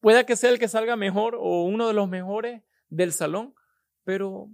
Pueda 0.00 0.26
que 0.26 0.34
sea 0.34 0.50
el 0.50 0.58
que 0.58 0.66
salga 0.66 0.96
mejor 0.96 1.36
o 1.36 1.62
uno 1.62 1.86
de 1.86 1.94
los 1.94 2.08
mejores 2.08 2.62
del 2.88 3.12
salón, 3.12 3.54
pero 4.02 4.50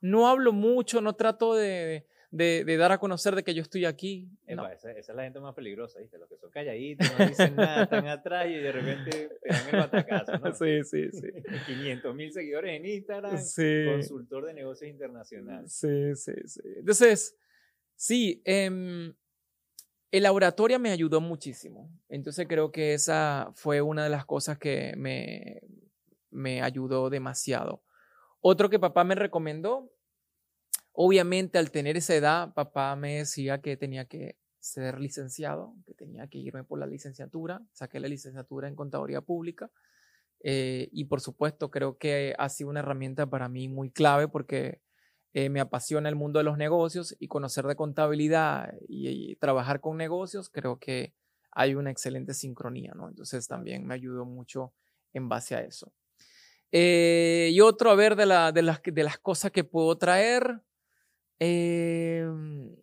no 0.00 0.26
hablo 0.26 0.54
mucho, 0.54 1.02
no 1.02 1.14
trato 1.14 1.54
de, 1.54 2.06
de, 2.30 2.76
dar 2.76 2.92
a 2.92 2.98
conocer 2.98 3.34
de 3.34 3.42
que 3.42 3.54
yo 3.54 3.62
estoy 3.62 3.84
aquí. 3.84 4.28
esa, 4.46 4.92
es 4.92 5.08
la 5.08 5.22
gente 5.22 5.40
más 5.40 5.54
peligrosa, 5.54 5.98
¿viste? 5.98 6.18
Los 6.18 6.28
que 6.28 6.36
son 6.36 6.50
calladitos, 6.50 7.10
no 7.18 7.26
dicen 7.26 7.56
nada, 7.56 7.84
están 7.84 8.06
atrás 8.06 8.46
y 8.48 8.54
de 8.54 8.72
repente 8.72 9.38
te 9.42 9.48
dan 9.48 9.68
el 9.68 9.76
batacazo, 9.76 10.38
¿no? 10.38 10.52
Sí, 10.54 10.84
sí, 10.84 11.10
sí. 11.12 11.28
500 11.66 12.14
mil 12.14 12.32
seguidores 12.32 12.76
en 12.78 12.86
Instagram, 12.86 13.38
consultor 13.94 14.46
de 14.46 14.54
negocios 14.54 14.90
internacionales. 14.90 15.72
Sí, 15.72 16.14
sí, 16.16 16.32
sí. 16.46 16.60
Entonces, 16.76 17.36
sí, 17.94 18.42
eh, 18.44 19.12
el 20.10 20.26
oratoria 20.26 20.78
me 20.78 20.90
ayudó 20.90 21.20
muchísimo. 21.20 21.90
Entonces 22.08 22.46
creo 22.48 22.72
que 22.72 22.94
esa 22.94 23.50
fue 23.54 23.80
una 23.82 24.04
de 24.04 24.10
las 24.10 24.24
cosas 24.24 24.58
que 24.58 24.94
me, 24.96 25.60
me 26.30 26.62
ayudó 26.62 27.10
demasiado. 27.10 27.82
Otro 28.40 28.70
que 28.70 28.78
papá 28.78 29.04
me 29.04 29.14
recomendó, 29.14 29.92
obviamente 31.00 31.58
al 31.58 31.70
tener 31.70 31.96
esa 31.96 32.16
edad, 32.16 32.52
papá 32.54 32.96
me 32.96 33.18
decía 33.18 33.60
que 33.60 33.76
tenía 33.76 34.06
que 34.06 34.36
ser 34.58 34.98
licenciado, 34.98 35.76
que 35.86 35.94
tenía 35.94 36.26
que 36.26 36.38
irme 36.38 36.64
por 36.64 36.80
la 36.80 36.88
licenciatura, 36.88 37.62
saqué 37.72 38.00
la 38.00 38.08
licenciatura 38.08 38.66
en 38.66 38.74
contaduría 38.74 39.20
pública 39.20 39.70
eh, 40.40 40.88
y 40.90 41.04
por 41.04 41.20
supuesto 41.20 41.70
creo 41.70 41.98
que 41.98 42.34
ha 42.36 42.48
sido 42.48 42.70
una 42.70 42.80
herramienta 42.80 43.30
para 43.30 43.48
mí 43.48 43.68
muy 43.68 43.92
clave 43.92 44.26
porque 44.26 44.80
eh, 45.34 45.48
me 45.50 45.60
apasiona 45.60 46.08
el 46.08 46.16
mundo 46.16 46.40
de 46.40 46.44
los 46.44 46.58
negocios 46.58 47.14
y 47.20 47.28
conocer 47.28 47.64
de 47.68 47.76
contabilidad 47.76 48.74
y, 48.88 49.36
trabajar 49.36 49.80
con 49.80 49.98
negocios, 49.98 50.50
creo 50.50 50.80
que 50.80 51.14
hay 51.52 51.76
una 51.76 51.92
excelente 51.92 52.34
sincronía, 52.34 52.94
¿no? 52.96 53.08
Entonces 53.08 53.46
también 53.46 53.86
me 53.86 53.94
ayudó 53.94 54.24
mucho 54.24 54.74
en 55.12 55.28
base 55.28 55.54
a 55.54 55.60
eso. 55.60 55.92
Eh, 56.72 57.50
y 57.52 57.60
otro, 57.60 57.92
a 57.92 57.94
ver, 57.94 58.16
de, 58.16 58.26
la, 58.26 58.50
de, 58.50 58.62
las, 58.62 58.82
de 58.82 59.04
las 59.04 59.18
cosas 59.18 59.52
que 59.52 59.62
puedo 59.62 59.96
traer. 59.96 60.60
Em, 61.40 62.74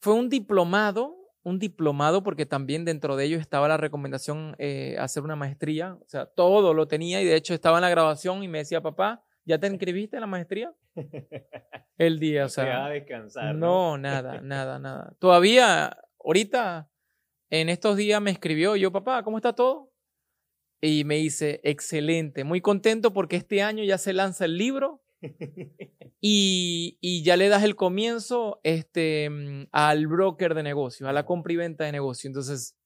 fue 0.00 0.14
un 0.14 0.28
diplomado, 0.28 1.16
un 1.42 1.58
diplomado 1.58 2.22
porque 2.22 2.46
también 2.46 2.84
dentro 2.84 3.16
de 3.16 3.24
ello 3.24 3.38
estaba 3.38 3.68
la 3.68 3.76
recomendación 3.76 4.54
eh, 4.58 4.96
hacer 4.98 5.22
una 5.22 5.36
maestría, 5.36 5.94
o 5.94 6.08
sea, 6.08 6.26
todo 6.26 6.74
lo 6.74 6.86
tenía 6.86 7.20
y 7.20 7.24
de 7.24 7.36
hecho 7.36 7.54
estaba 7.54 7.78
en 7.78 7.82
la 7.82 7.90
grabación 7.90 8.42
y 8.42 8.48
me 8.48 8.58
decía, 8.58 8.80
papá, 8.80 9.24
¿ya 9.44 9.58
te 9.58 9.66
inscribiste 9.66 10.16
en 10.16 10.20
la 10.20 10.26
maestría? 10.26 10.74
El 11.98 12.18
día, 12.18 12.44
o 12.44 12.48
sea. 12.48 12.86
A 12.86 12.90
descansar, 12.90 13.54
¿no? 13.54 13.96
no, 13.96 13.98
nada, 13.98 14.40
nada, 14.40 14.78
nada. 14.78 15.14
Todavía, 15.18 15.96
ahorita, 16.24 16.90
en 17.50 17.68
estos 17.68 17.96
días 17.96 18.20
me 18.20 18.30
escribió 18.30 18.76
yo, 18.76 18.92
papá, 18.92 19.22
¿cómo 19.22 19.38
está 19.38 19.54
todo? 19.54 19.92
Y 20.80 21.04
me 21.04 21.16
dice, 21.16 21.60
excelente, 21.64 22.44
muy 22.44 22.60
contento 22.60 23.12
porque 23.12 23.36
este 23.36 23.62
año 23.62 23.82
ya 23.82 23.98
se 23.98 24.12
lanza 24.12 24.44
el 24.44 24.58
libro 24.58 25.02
y, 26.20 26.98
y, 27.00 27.22
ya 27.22 27.36
le 27.36 27.48
das 27.48 27.64
el 27.64 27.76
comienzo 27.76 28.60
este, 28.62 29.28
mm, 29.30 29.68
al 29.72 30.06
broker 30.06 30.54
de 30.54 30.62
negocio, 30.62 31.08
a 31.08 31.12
la 31.12 31.24
compra 31.24 31.52
y 31.52 31.56
venta 31.56 31.84
de 31.84 31.92
negocio. 31.92 32.28
Entonces, 32.28 32.76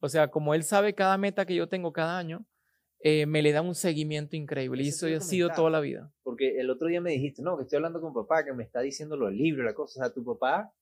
o 0.00 0.08
sea, 0.08 0.28
como 0.28 0.54
él 0.54 0.64
sabe 0.64 0.94
cada 0.94 1.18
meta 1.18 1.44
que 1.46 1.54
yo 1.54 1.68
tengo 1.68 1.92
cada 1.92 2.18
año, 2.18 2.46
eh, 3.00 3.26
me 3.26 3.42
le 3.42 3.52
da 3.52 3.62
un 3.62 3.74
seguimiento 3.74 4.36
increíble. 4.36 4.84
y 4.84 4.88
eso 4.88 5.06
ha 5.06 5.20
sido 5.20 5.50
toda 5.50 5.70
la 5.70 5.80
vida. 5.80 6.12
Porque 6.22 6.60
el 6.60 6.70
otro 6.70 6.88
día 6.88 7.00
me 7.00 7.10
dijiste, 7.10 7.42
no, 7.42 7.56
que 7.56 7.64
estoy 7.64 7.76
hablando 7.76 8.00
con 8.00 8.14
papá, 8.14 8.44
que 8.44 8.52
me 8.52 8.62
está 8.62 8.80
diciendo 8.80 9.16
los 9.16 9.32
libros, 9.32 9.64
la 9.64 9.74
cosa. 9.74 10.00
O 10.00 10.04
sea, 10.04 10.14
tu 10.14 10.24
papá 10.24 10.72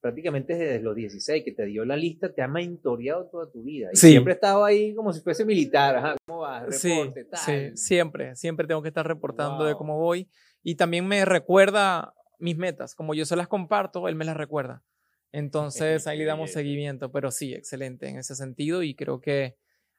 prácticamente 0.00 0.54
desde 0.54 0.80
los 0.80 0.94
16 0.94 1.44
que 1.44 1.52
te 1.52 1.64
dio 1.66 1.84
la 1.84 1.96
lista, 1.96 2.32
te 2.32 2.42
ha 2.42 2.48
mentoreado 2.48 3.26
toda 3.26 3.50
tu 3.50 3.62
vida. 3.62 3.90
Y 3.92 3.96
siempre 3.96 4.32
he 4.32 4.34
estado 4.34 4.64
ahí 4.64 4.94
como 4.94 5.12
si 5.12 5.20
fuese 5.20 5.44
militar. 5.44 5.96
Ajá, 5.96 6.16
¿cómo 6.26 6.40
vas? 6.40 6.82
Reporte, 6.82 7.26
sí, 7.34 7.70
sí, 7.70 7.76
siempre, 7.76 8.36
siempre 8.36 8.66
tengo 8.66 8.82
que 8.82 8.88
estar 8.88 9.06
reportando 9.06 9.64
de 9.64 9.74
cómo 9.74 9.98
voy. 9.98 10.28
Y 10.68 10.74
también 10.74 11.06
me 11.06 11.24
recuerda 11.24 12.12
mis 12.38 12.58
metas. 12.58 12.94
Como 12.94 13.14
yo 13.14 13.24
se 13.24 13.36
las 13.36 13.48
comparto, 13.48 14.06
él 14.06 14.16
me 14.16 14.26
las 14.26 14.36
recuerda. 14.36 14.82
Entonces 15.32 16.06
ahí 16.06 16.18
le 16.18 16.26
damos 16.26 16.52
seguimiento. 16.52 17.10
Pero 17.10 17.30
sí, 17.30 17.54
excelente 17.54 18.06
en 18.06 18.18
ese 18.18 18.34
sentido 18.34 18.82
y 18.82 18.94
creo 18.94 19.18
que 19.18 19.56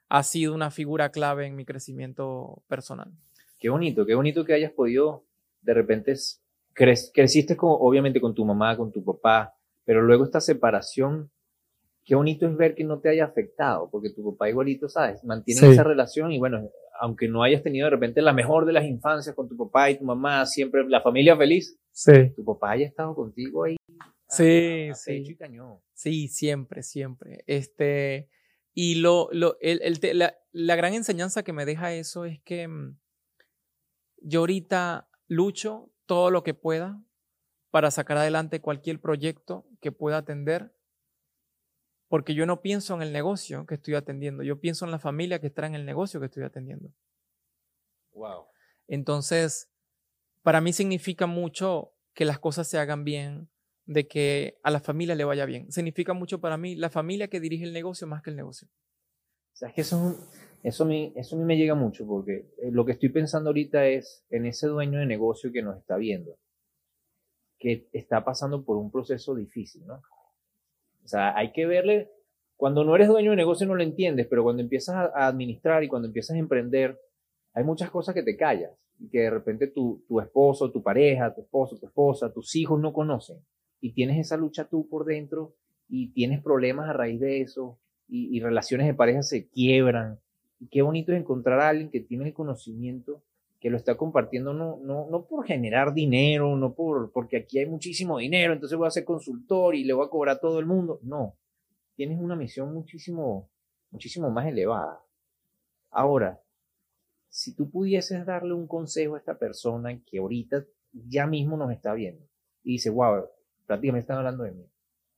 ha 0.08 0.22
sido 0.22 0.54
una 0.54 0.70
figura 0.70 1.10
clave 1.10 1.46
en 1.46 1.56
mi 1.56 1.64
crecimiento 1.64 2.62
personal. 2.68 3.10
Qué 3.58 3.68
bonito, 3.68 4.06
qué 4.06 4.14
bonito 4.14 4.44
que 4.44 4.54
hayas 4.54 4.70
podido, 4.70 5.24
de 5.60 5.74
repente, 5.74 6.14
creciste 6.72 7.56
con, 7.56 7.70
obviamente 7.72 8.20
con 8.20 8.36
tu 8.36 8.44
mamá, 8.44 8.76
con 8.76 8.92
tu 8.92 9.04
papá, 9.04 9.56
pero 9.84 10.02
luego 10.02 10.22
esta 10.22 10.40
separación, 10.40 11.32
qué 12.04 12.14
bonito 12.14 12.46
es 12.46 12.56
ver 12.56 12.74
que 12.74 12.84
no 12.84 13.00
te 13.00 13.08
haya 13.08 13.24
afectado, 13.24 13.88
porque 13.90 14.10
tu 14.10 14.32
papá 14.32 14.48
igualito, 14.48 14.88
¿sabes? 14.88 15.22
Mantiene 15.24 15.70
esa 15.70 15.84
relación 15.84 16.32
y 16.32 16.38
bueno, 16.38 16.70
aunque 17.00 17.28
no 17.28 17.42
hayas 17.42 17.62
tenido 17.62 17.86
de 17.86 17.90
repente 17.90 18.20
la 18.22 18.32
mejor 18.32 18.66
de 18.66 18.72
las 18.72 18.84
infancias 18.84 19.34
con 19.34 19.48
tu 19.48 19.56
papá 19.56 19.90
y 19.90 19.98
tu 19.98 20.04
mamá, 20.04 20.44
siempre 20.46 20.86
la 20.88 21.00
familia 21.00 21.36
feliz, 21.36 21.78
sí. 21.92 22.32
tu 22.36 22.44
papá 22.44 22.72
haya 22.72 22.86
estado 22.86 23.14
contigo 23.14 23.64
ahí. 23.64 23.76
Sí, 24.28 24.90
sí. 24.94 25.36
Sí, 25.94 26.28
siempre, 26.28 26.82
siempre. 26.82 27.42
Este, 27.46 28.28
y 28.72 28.96
lo, 28.96 29.28
lo, 29.32 29.56
el, 29.60 29.80
el, 29.82 30.18
la, 30.18 30.36
la, 30.52 30.76
gran 30.76 30.94
enseñanza 30.94 31.42
que 31.42 31.52
me 31.52 31.64
deja 31.64 31.92
eso 31.92 32.24
es 32.24 32.40
que 32.42 32.68
mm, 32.68 32.96
yo 34.22 34.40
ahorita 34.40 35.08
lucho 35.26 35.90
todo 36.06 36.30
lo 36.30 36.42
que 36.42 36.54
pueda 36.54 37.02
para 37.70 37.90
sacar 37.90 38.18
adelante 38.18 38.60
cualquier 38.60 39.00
proyecto 39.00 39.66
que 39.80 39.92
pueda 39.92 40.18
atender, 40.18 40.72
porque 42.10 42.34
yo 42.34 42.44
no 42.44 42.60
pienso 42.60 42.94
en 42.96 43.02
el 43.02 43.12
negocio 43.12 43.64
que 43.66 43.76
estoy 43.76 43.94
atendiendo, 43.94 44.42
yo 44.42 44.60
pienso 44.60 44.84
en 44.84 44.90
la 44.90 44.98
familia 44.98 45.40
que 45.40 45.46
está 45.46 45.64
en 45.66 45.76
el 45.76 45.86
negocio 45.86 46.18
que 46.18 46.26
estoy 46.26 46.42
atendiendo. 46.42 46.90
Wow. 48.12 48.46
Entonces, 48.88 49.70
para 50.42 50.60
mí 50.60 50.72
significa 50.72 51.28
mucho 51.28 51.94
que 52.12 52.24
las 52.24 52.40
cosas 52.40 52.66
se 52.66 52.78
hagan 52.78 53.04
bien, 53.04 53.48
de 53.86 54.08
que 54.08 54.58
a 54.64 54.72
la 54.72 54.80
familia 54.80 55.14
le 55.14 55.24
vaya 55.24 55.44
bien. 55.46 55.70
Significa 55.70 56.12
mucho 56.12 56.40
para 56.40 56.56
mí 56.56 56.74
la 56.74 56.90
familia 56.90 57.28
que 57.28 57.38
dirige 57.38 57.64
el 57.64 57.72
negocio 57.72 58.08
más 58.08 58.22
que 58.22 58.30
el 58.30 58.36
negocio. 58.36 58.66
O 59.52 59.56
sea, 59.56 59.68
es 59.68 59.74
que 59.74 59.80
eso, 59.82 60.28
eso, 60.64 60.84
me, 60.84 61.12
eso 61.14 61.36
a 61.36 61.38
mí 61.38 61.44
me 61.44 61.56
llega 61.56 61.76
mucho 61.76 62.04
porque 62.06 62.50
eh, 62.58 62.70
lo 62.72 62.84
que 62.84 62.92
estoy 62.92 63.10
pensando 63.10 63.50
ahorita 63.50 63.86
es 63.86 64.24
en 64.30 64.46
ese 64.46 64.66
dueño 64.66 64.98
de 64.98 65.06
negocio 65.06 65.52
que 65.52 65.62
nos 65.62 65.78
está 65.78 65.96
viendo 65.96 66.36
que 67.60 67.88
está 67.92 68.24
pasando 68.24 68.64
por 68.64 68.78
un 68.78 68.90
proceso 68.90 69.34
difícil, 69.34 69.86
¿no? 69.86 70.02
O 71.04 71.08
sea, 71.08 71.36
hay 71.36 71.52
que 71.52 71.66
verle, 71.66 72.10
cuando 72.56 72.84
no 72.84 72.94
eres 72.94 73.08
dueño 73.08 73.30
de 73.30 73.36
negocio 73.36 73.66
no 73.66 73.74
lo 73.74 73.82
entiendes, 73.82 74.26
pero 74.28 74.42
cuando 74.42 74.62
empiezas 74.62 74.94
a, 74.94 75.26
administrar 75.26 75.82
y 75.82 75.88
cuando 75.88 76.08
empiezas 76.08 76.36
a 76.36 76.38
emprender, 76.38 77.00
hay 77.54 77.64
muchas 77.64 77.90
cosas 77.90 78.14
que 78.14 78.22
te 78.22 78.36
callas 78.36 78.72
y 78.98 79.08
que 79.08 79.20
de 79.20 79.30
repente 79.30 79.66
tu, 79.66 80.04
tu 80.06 80.20
esposo, 80.20 80.70
tu 80.70 80.82
pareja, 80.82 81.34
tu 81.34 81.40
esposo, 81.42 81.78
tu 81.78 81.86
esposa, 81.86 82.32
tus 82.32 82.54
hijos 82.56 82.80
no 82.80 82.92
conocen 82.92 83.38
y 83.80 83.92
tienes 83.92 84.18
esa 84.18 84.36
lucha 84.36 84.68
tú 84.68 84.88
por 84.88 85.04
dentro 85.04 85.54
y 85.88 86.12
tienes 86.12 86.42
problemas 86.42 86.88
a 86.88 86.92
raíz 86.92 87.18
de 87.18 87.40
eso 87.40 87.78
y, 88.06 88.36
y 88.36 88.40
relaciones 88.40 88.86
de 88.86 88.94
pareja 88.94 89.22
se 89.22 89.48
quiebran. 89.48 90.20
Y 90.58 90.68
qué 90.68 90.82
bonito 90.82 91.12
es 91.12 91.18
encontrar 91.18 91.60
a 91.60 91.68
alguien 91.70 91.90
que 91.90 92.00
tiene 92.00 92.26
el 92.26 92.34
conocimiento 92.34 93.22
que 93.60 93.68
lo 93.68 93.76
está 93.76 93.96
compartiendo 93.96 94.54
no, 94.54 94.78
no, 94.78 95.06
no 95.10 95.26
por 95.26 95.46
generar 95.46 95.92
dinero, 95.92 96.56
no 96.56 96.74
por, 96.74 97.12
porque 97.12 97.36
aquí 97.36 97.58
hay 97.58 97.66
muchísimo 97.66 98.18
dinero, 98.18 98.54
entonces 98.54 98.76
voy 98.76 98.88
a 98.88 98.90
ser 98.90 99.04
consultor 99.04 99.74
y 99.74 99.84
le 99.84 99.92
voy 99.92 100.06
a 100.06 100.10
cobrar 100.10 100.36
a 100.36 100.40
todo 100.40 100.58
el 100.58 100.66
mundo. 100.66 100.98
No, 101.02 101.36
tienes 101.94 102.18
una 102.18 102.36
misión 102.36 102.72
muchísimo, 102.72 103.50
muchísimo 103.90 104.30
más 104.30 104.46
elevada. 104.46 105.04
Ahora, 105.90 106.42
si 107.28 107.54
tú 107.54 107.70
pudieses 107.70 108.24
darle 108.24 108.54
un 108.54 108.66
consejo 108.66 109.14
a 109.14 109.18
esta 109.18 109.38
persona 109.38 110.00
que 110.06 110.18
ahorita 110.18 110.64
ya 110.92 111.26
mismo 111.26 111.58
nos 111.58 111.70
está 111.70 111.92
viendo 111.92 112.26
y 112.62 112.72
dice, 112.72 112.88
wow, 112.88 113.26
prácticamente 113.66 114.04
están 114.04 114.18
hablando 114.18 114.44
de 114.44 114.52
mí. 114.52 114.66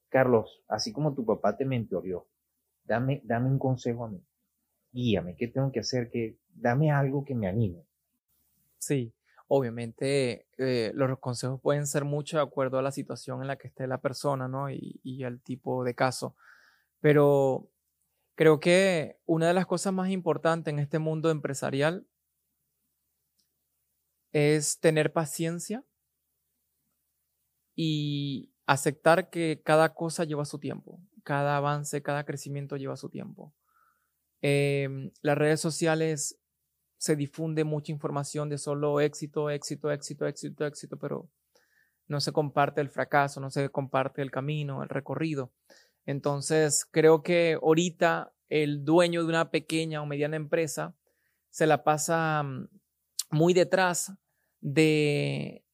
Carlos, 0.08 0.62
así 0.66 0.92
como 0.92 1.14
tu 1.14 1.24
papá 1.24 1.56
te 1.56 1.64
mentoreó, 1.64 2.26
dame, 2.84 3.22
dame 3.24 3.48
un 3.48 3.58
consejo 3.58 4.04
a 4.04 4.10
mí. 4.10 4.20
Guíame, 4.90 5.36
¿qué 5.36 5.46
tengo 5.46 5.70
que 5.70 5.80
hacer? 5.80 6.10
Que, 6.10 6.38
dame 6.48 6.90
algo 6.90 7.24
que 7.24 7.34
me 7.34 7.46
anime. 7.46 7.86
Sí, 8.82 9.14
obviamente 9.46 10.48
eh, 10.58 10.90
los 10.96 11.16
consejos 11.20 11.60
pueden 11.60 11.86
ser 11.86 12.04
mucho 12.04 12.38
de 12.38 12.42
acuerdo 12.42 12.78
a 12.80 12.82
la 12.82 12.90
situación 12.90 13.40
en 13.40 13.46
la 13.46 13.54
que 13.54 13.68
esté 13.68 13.86
la 13.86 14.00
persona, 14.00 14.48
¿no? 14.48 14.70
Y, 14.70 15.00
y 15.04 15.22
al 15.22 15.40
tipo 15.40 15.84
de 15.84 15.94
caso. 15.94 16.34
Pero 17.00 17.70
creo 18.34 18.60
que 18.60 19.18
una 19.24 19.46
de 19.48 19.54
las 19.54 19.66
cosas 19.66 19.92
más 19.92 20.10
importantes 20.10 20.72
en 20.72 20.80
este 20.80 20.98
mundo 20.98 21.30
empresarial 21.30 22.06
es 24.32 24.80
tener 24.80 25.12
paciencia 25.12 25.84
y 27.76 28.50
aceptar 28.66 29.30
que 29.30 29.62
cada 29.64 29.94
cosa 29.94 30.24
lleva 30.24 30.44
su 30.44 30.58
tiempo, 30.58 31.00
cada 31.22 31.56
avance, 31.56 32.02
cada 32.02 32.24
crecimiento 32.24 32.76
lleva 32.76 32.96
su 32.96 33.10
tiempo. 33.10 33.54
Em, 34.42 35.12
las 35.22 35.38
redes 35.38 35.60
sociales 35.60 36.38
se 37.02 37.16
difunde 37.16 37.64
mucha 37.64 37.90
información 37.90 38.48
de 38.48 38.58
solo 38.58 39.00
éxito, 39.00 39.50
éxito, 39.50 39.90
éxito, 39.90 40.24
éxito, 40.24 40.64
éxito, 40.64 40.96
pero 40.96 41.28
no 42.06 42.20
se 42.20 42.30
comparte 42.30 42.80
el 42.80 42.90
fracaso, 42.90 43.40
no 43.40 43.50
se 43.50 43.70
comparte 43.70 44.22
el 44.22 44.30
camino, 44.30 44.84
el 44.84 44.88
recorrido. 44.88 45.50
Entonces, 46.06 46.86
creo 46.88 47.24
que 47.24 47.58
ahorita 47.60 48.32
el 48.48 48.84
dueño 48.84 49.24
de 49.24 49.30
una 49.30 49.50
pequeña 49.50 50.00
o 50.00 50.06
mediana 50.06 50.36
empresa 50.36 50.94
se 51.50 51.66
la 51.66 51.82
pasa 51.82 52.44
mm, 52.44 52.68
muy 53.32 53.52
detrás 53.52 54.12
de, 54.60 55.64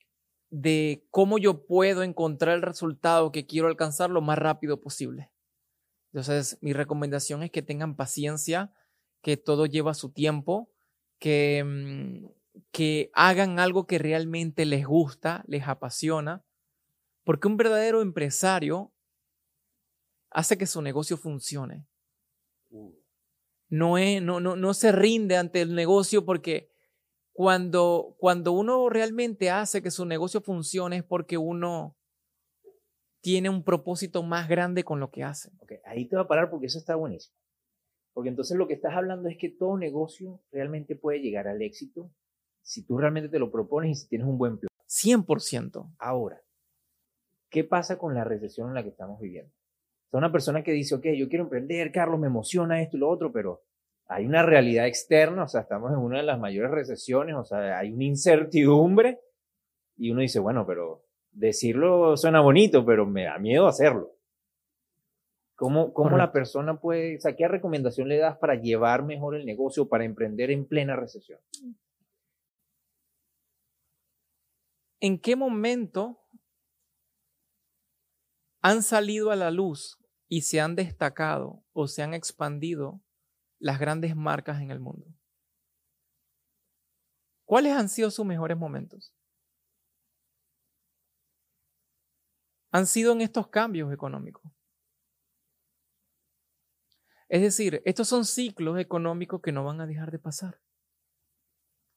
de 0.49 1.07
cómo 1.11 1.37
yo 1.37 1.67
puedo 1.67 2.05
encontrar 2.05 2.55
el 2.55 2.63
resultado 2.63 3.33
que 3.33 3.45
quiero 3.45 3.69
alcanzar 3.69 4.09
lo 4.09 4.23
más 4.23 4.39
rápido 4.39 4.81
posible. 4.81 5.31
Entonces, 6.15 6.57
mi 6.63 6.73
recomendación 6.73 7.43
es 7.43 7.51
que 7.51 7.61
tengan 7.61 7.97
paciencia, 7.97 8.73
que 9.21 9.37
todo 9.37 9.67
lleva 9.67 9.93
su 9.93 10.11
tiempo, 10.11 10.71
que, 11.19 11.65
mm, 11.65 12.27
que 12.71 13.11
hagan 13.15 13.59
algo 13.59 13.87
que 13.87 13.99
realmente 13.99 14.65
les 14.65 14.87
gusta, 14.87 15.45
les 15.47 15.67
apasiona, 15.67 16.45
porque 17.25 17.49
un 17.49 17.57
verdadero 17.57 18.03
empresario 18.03 18.93
hace 20.31 20.59
que 20.59 20.67
su 20.67 20.83
negocio 20.83 21.17
funcione. 21.17 21.87
Uh. 22.71 22.93
No, 23.71 23.99
es, 23.99 24.23
no, 24.23 24.41
no, 24.41 24.57
no 24.57 24.75
se 24.75 24.93
rinde 24.93 25.37
ante 25.37 25.61
el 25.61 25.75
negocio 25.75 26.25
porque 26.25 26.71
cuando, 27.33 28.17
cuando 28.19 28.53
uno 28.53 28.89
realmente 28.89 29.51
hace 29.51 29.83
que 29.83 29.91
su 29.91 30.07
negocio 30.07 30.41
funcione 30.41 30.97
es 30.97 31.05
porque 31.05 31.37
uno 31.37 31.97
tiene 33.21 33.51
un 33.51 33.63
propósito 33.63 34.23
más 34.23 34.49
grande 34.49 34.85
con 34.85 35.01
lo 35.01 35.11
que 35.11 35.23
hace. 35.23 35.51
Okay, 35.61 35.79
ahí 35.85 36.07
te 36.07 36.17
va 36.17 36.23
a 36.23 36.29
parar 36.29 36.51
porque 36.51 36.67
eso 36.67 36.79
está 36.79 36.95
buenísimo. 36.97 37.37
Porque 38.19 38.31
entonces 38.31 38.57
lo 38.57 38.67
que 38.67 38.75
estás 38.75 38.97
hablando 38.97 39.29
es 39.29 39.39
que 39.39 39.49
todo 39.49 39.79
negocio 39.79 40.41
realmente 40.51 40.97
puede 40.97 41.21
llegar 41.21 41.47
al 41.47 41.63
éxito 41.63 42.11
si 42.63 42.85
tú 42.85 42.99
realmente 42.99 43.29
te 43.29 43.39
lo 43.39 43.53
propones 43.53 43.93
y 43.93 43.95
si 43.95 44.09
tienes 44.09 44.27
un 44.27 44.37
buen 44.37 44.59
plan. 44.59 44.69
100%. 44.89 45.95
Ahora, 46.01 46.43
¿qué 47.49 47.63
pasa 47.63 47.97
con 47.97 48.17
la 48.17 48.25
recesión 48.25 48.71
en 48.71 48.75
la 48.75 48.83
que 48.83 48.89
estamos 48.89 49.21
viviendo? 49.21 49.53
O 49.53 50.11
sea, 50.11 50.19
una 50.19 50.33
persona 50.33 50.65
que 50.65 50.73
dice, 50.73 50.97
ok, 50.97 51.05
yo 51.17 51.29
quiero 51.29 51.45
emprender, 51.45 51.93
Carlos, 51.93 52.19
me 52.19 52.27
emociona 52.27 52.83
esto 52.83 52.97
y 52.97 53.01
lo 53.01 53.09
otro, 53.09 53.31
pero 53.31 53.63
hay 54.07 54.27
una 54.27 54.43
realidad 54.43 54.89
externa, 54.89 55.45
o 55.45 55.49
sea, 55.49 55.61
estamos 55.61 55.93
en 55.93 55.99
una 55.99 56.17
de 56.17 56.25
las 56.25 56.41
mayores 56.41 56.73
recesiones, 56.73 57.37
o 57.37 57.45
sea, 57.45 57.79
hay 57.79 57.93
una 57.93 58.03
incertidumbre 58.03 59.21
y 59.97 60.11
uno 60.11 60.23
dice, 60.23 60.41
bueno, 60.41 60.67
pero 60.67 61.05
decirlo 61.31 62.17
suena 62.17 62.41
bonito, 62.41 62.85
pero 62.85 63.07
me 63.07 63.27
da 63.27 63.39
miedo 63.39 63.69
hacerlo. 63.69 64.18
¿Cómo, 65.59 65.93
cómo 65.93 66.17
la 66.17 66.31
persona 66.31 66.79
puede, 66.81 67.17
o 67.17 67.21
sea, 67.21 67.35
qué 67.35 67.49
recomendación 67.49 68.09
le 68.09 68.19
das 68.19 68.39
para 68.39 68.55
llevar 68.55 69.03
mejor 69.03 69.35
el 69.35 69.45
negocio, 69.45 69.89
para 69.89 70.05
emprender 70.05 70.53
en 70.53 70.65
plena 70.65 70.95
recesión? 70.95 71.41
¿En 75.01 75.19
qué 75.21 75.35
momento 75.35 76.21
han 78.63 78.85
salido 78.85 79.33
a 79.33 79.37
la 79.37 79.51
luz 79.51 79.99
y 80.29 80.43
se 80.43 80.61
han 80.61 80.77
destacado 80.77 81.65
o 81.73 81.89
se 81.89 82.03
han 82.03 82.15
expandido 82.15 83.01
las 83.59 83.79
grandes 83.79 84.15
marcas 84.15 84.61
en 84.61 84.71
el 84.71 84.79
mundo. 84.79 85.07
¿Cuáles 87.45 87.73
han 87.73 87.89
sido 87.89 88.11
sus 88.11 88.27
mejores 88.27 88.57
momentos? 88.57 89.13
Han 92.71 92.87
sido 92.87 93.13
en 93.13 93.23
estos 93.23 93.49
cambios 93.49 93.93
económicos. 93.93 94.58
Es 97.29 97.43
decir, 97.43 97.83
estos 97.85 98.09
son 98.09 98.25
ciclos 98.25 98.79
económicos 98.79 99.41
que 99.43 99.53
no 99.53 99.65
van 99.65 99.81
a 99.81 99.87
dejar 99.87 100.11
de 100.11 100.19
pasar. 100.19 100.61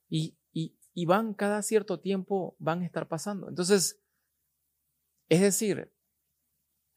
Y, 0.09 0.37
y 0.53 1.05
van 1.05 1.33
cada 1.33 1.61
cierto 1.61 1.99
tiempo, 1.99 2.55
van 2.59 2.81
a 2.81 2.85
estar 2.85 3.07
pasando. 3.07 3.47
Entonces, 3.47 4.01
es 5.29 5.39
decir, 5.39 5.93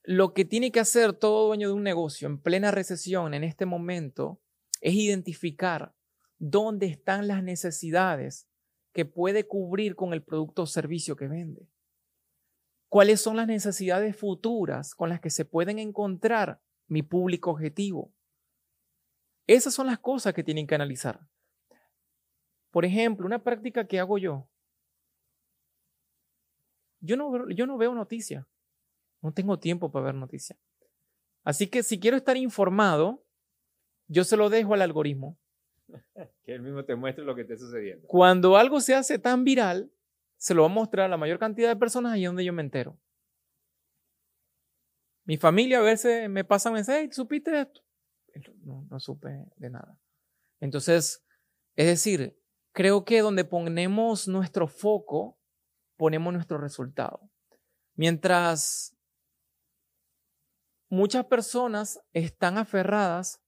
lo 0.03 0.35
que 0.35 0.45
tiene 0.45 0.73
que 0.73 0.81
hacer 0.81 1.13
todo 1.13 1.47
dueño 1.47 1.69
de 1.69 1.75
un 1.75 1.83
negocio 1.83 2.27
en 2.27 2.41
plena 2.41 2.71
recesión 2.71 3.35
en 3.35 3.45
este 3.45 3.67
momento 3.67 4.43
es 4.81 4.95
identificar 4.95 5.95
dónde 6.39 6.87
están 6.87 7.29
las 7.29 7.43
necesidades 7.43 8.49
que 8.93 9.05
puede 9.05 9.47
cubrir 9.47 9.97
con 9.97 10.13
el 10.13 10.23
producto 10.23 10.63
o 10.63 10.67
servicio 10.67 11.17
que 11.17 11.27
vende. 11.27 11.69
¿Cuáles 12.89 13.21
son 13.21 13.37
las 13.37 13.47
necesidades 13.47 14.17
futuras 14.17 14.95
con 14.95 15.09
las 15.09 15.21
que 15.21 15.31
se 15.31 15.45
pueden 15.45 15.79
encontrar 15.79 16.61
mi 16.87 17.03
público 17.03 17.51
objetivo? 17.51 18.14
Esas 19.47 19.75
son 19.75 19.87
las 19.87 19.99
cosas 19.99 20.33
que 20.33 20.43
tienen 20.43 20.67
que 20.67 20.75
analizar. 20.75 21.21
Por 22.71 22.85
ejemplo, 22.85 23.27
una 23.27 23.43
práctica 23.43 23.87
que 23.87 24.01
hago 24.01 24.19
yo. 24.19 24.49
Yo 27.01 27.17
no, 27.17 27.51
yo 27.51 27.67
no 27.67 27.77
veo 27.77 27.95
noticias. 27.95 28.47
No 29.21 29.33
tengo 29.33 29.59
tiempo 29.59 29.93
para 29.93 30.07
ver 30.07 30.15
noticias. 30.15 30.59
Así 31.45 31.67
que 31.69 31.83
si 31.83 32.01
quiero 32.01 32.17
estar 32.17 32.37
informado, 32.37 33.25
yo 34.09 34.25
se 34.25 34.37
lo 34.37 34.49
dejo 34.49 34.75
al 34.75 34.83
algoritmo. 34.83 35.39
que 36.45 36.55
él 36.55 36.63
mismo 36.63 36.85
te 36.85 36.97
muestre 36.97 37.25
lo 37.25 37.35
que 37.35 37.43
está 37.43 37.57
sucediendo. 37.57 38.09
Cuando 38.09 38.57
algo 38.57 38.81
se 38.81 38.95
hace 38.95 39.19
tan 39.19 39.45
viral, 39.45 39.93
se 40.37 40.55
lo 40.55 40.63
va 40.63 40.69
a 40.69 40.73
mostrar 40.73 41.07
a 41.07 41.09
la 41.09 41.17
mayor 41.17 41.39
cantidad 41.39 41.69
de 41.69 41.77
personas 41.77 42.13
ahí 42.13 42.25
donde 42.25 42.45
yo 42.45 42.53
me 42.53 42.63
entero. 42.63 42.99
Mi 45.25 45.37
familia 45.37 45.79
a 45.79 45.83
veces 45.83 46.29
me 46.29 46.45
pasa 46.45 46.71
mensajes, 46.71 47.15
¿supiste 47.15 47.61
esto? 47.61 47.84
No, 48.65 49.01
supe 49.01 49.47
de 49.57 49.71
nada. 49.71 49.99
Entonces, 50.61 51.25
es 51.77 51.87
decir, 51.87 52.39
creo 52.73 53.05
que 53.05 53.21
donde 53.21 53.45
ponemos 53.45 54.29
nuestro 54.29 54.67
foco, 54.69 55.39
ponemos 55.97 56.33
nuestro 56.33 56.59
resultado. 56.59 57.31
Mientras 57.95 58.97
muchas 60.89 61.27
personas 61.27 62.01
están 62.13 62.59
aferradas 62.59 63.41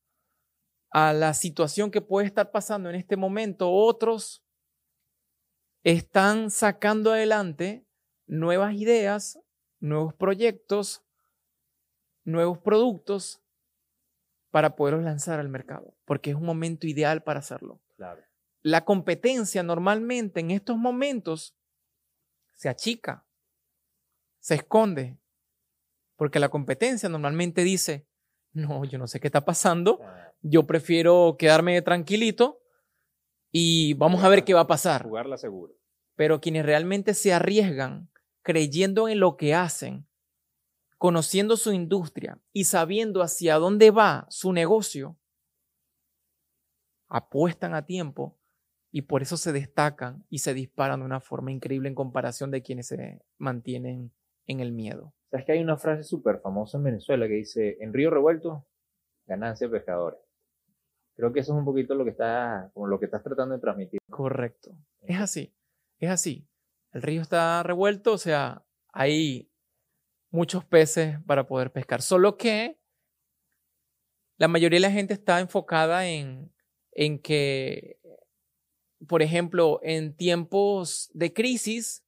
a 0.90 1.12
la 1.12 1.34
situación 1.34 1.90
que 1.90 2.00
puede 2.00 2.26
estar 2.26 2.50
pasando 2.50 2.88
en 2.88 2.96
este 2.96 3.16
momento, 3.16 3.70
otros 3.70 4.44
están 5.82 6.50
sacando 6.50 7.12
adelante 7.12 7.86
nuevas 8.26 8.74
ideas, 8.74 9.38
nuevos 9.78 10.14
proyectos, 10.14 11.04
nuevos 12.24 12.58
productos 12.58 13.45
para 14.56 14.74
poderlos 14.74 15.04
lanzar 15.04 15.38
al 15.38 15.50
mercado, 15.50 15.94
porque 16.06 16.30
es 16.30 16.36
un 16.36 16.46
momento 16.46 16.86
ideal 16.86 17.22
para 17.22 17.40
hacerlo. 17.40 17.82
La 18.62 18.86
competencia 18.86 19.62
normalmente 19.62 20.40
en 20.40 20.50
estos 20.50 20.78
momentos 20.78 21.54
se 22.54 22.70
achica, 22.70 23.26
se 24.40 24.54
esconde, 24.54 25.18
porque 26.16 26.40
la 26.40 26.48
competencia 26.48 27.06
normalmente 27.10 27.64
dice, 27.64 28.08
no, 28.54 28.86
yo 28.86 28.96
no 28.96 29.06
sé 29.06 29.20
qué 29.20 29.28
está 29.28 29.44
pasando, 29.44 30.00
yo 30.40 30.66
prefiero 30.66 31.36
quedarme 31.38 31.82
tranquilito 31.82 32.62
y 33.52 33.92
vamos 33.92 34.24
a 34.24 34.30
ver 34.30 34.42
qué 34.42 34.54
va 34.54 34.60
a 34.60 34.66
pasar. 34.66 35.02
Jugarla 35.02 35.36
seguro. 35.36 35.74
Pero 36.14 36.40
quienes 36.40 36.64
realmente 36.64 37.12
se 37.12 37.34
arriesgan 37.34 38.08
creyendo 38.40 39.10
en 39.10 39.20
lo 39.20 39.36
que 39.36 39.52
hacen, 39.52 40.08
conociendo 40.98 41.56
su 41.56 41.72
industria 41.72 42.40
y 42.52 42.64
sabiendo 42.64 43.22
hacia 43.22 43.56
dónde 43.56 43.90
va 43.90 44.26
su 44.28 44.52
negocio, 44.52 45.18
apuestan 47.08 47.74
a 47.74 47.86
tiempo 47.86 48.38
y 48.90 49.02
por 49.02 49.22
eso 49.22 49.36
se 49.36 49.52
destacan 49.52 50.24
y 50.30 50.38
se 50.38 50.54
disparan 50.54 51.00
de 51.00 51.06
una 51.06 51.20
forma 51.20 51.52
increíble 51.52 51.88
en 51.88 51.94
comparación 51.94 52.50
de 52.50 52.62
quienes 52.62 52.88
se 52.88 53.22
mantienen 53.38 54.12
en 54.46 54.60
el 54.60 54.72
miedo. 54.72 55.12
Sabes 55.30 55.44
que 55.44 55.52
hay 55.52 55.60
una 55.60 55.76
frase 55.76 56.02
súper 56.02 56.40
famosa 56.40 56.78
en 56.78 56.84
Venezuela 56.84 57.26
que 57.26 57.34
dice, 57.34 57.76
en 57.80 57.92
río 57.92 58.10
revuelto, 58.10 58.66
ganancia 59.26 59.68
pescadores. 59.68 60.20
Creo 61.14 61.32
que 61.32 61.40
eso 61.40 61.52
es 61.52 61.58
un 61.58 61.64
poquito 61.64 61.94
lo 61.94 62.04
que 62.04 62.10
está, 62.10 62.70
como 62.74 62.86
lo 62.86 62.98
que 62.98 63.06
estás 63.06 63.22
tratando 63.22 63.54
de 63.54 63.60
transmitir. 63.60 63.98
Correcto. 64.08 64.76
Es 65.02 65.20
así, 65.20 65.54
es 65.98 66.10
así. 66.10 66.48
El 66.92 67.02
río 67.02 67.22
está 67.22 67.62
revuelto, 67.62 68.12
o 68.12 68.18
sea, 68.18 68.64
hay 68.92 69.50
muchos 70.36 70.64
peces 70.64 71.18
para 71.26 71.46
poder 71.46 71.72
pescar. 71.72 72.02
Solo 72.02 72.36
que 72.36 72.78
la 74.36 74.48
mayoría 74.48 74.76
de 74.76 74.82
la 74.82 74.92
gente 74.92 75.14
está 75.14 75.40
enfocada 75.40 76.06
en, 76.06 76.52
en 76.92 77.18
que, 77.18 77.98
por 79.08 79.22
ejemplo, 79.22 79.80
en 79.82 80.14
tiempos 80.14 81.10
de 81.14 81.32
crisis, 81.32 82.04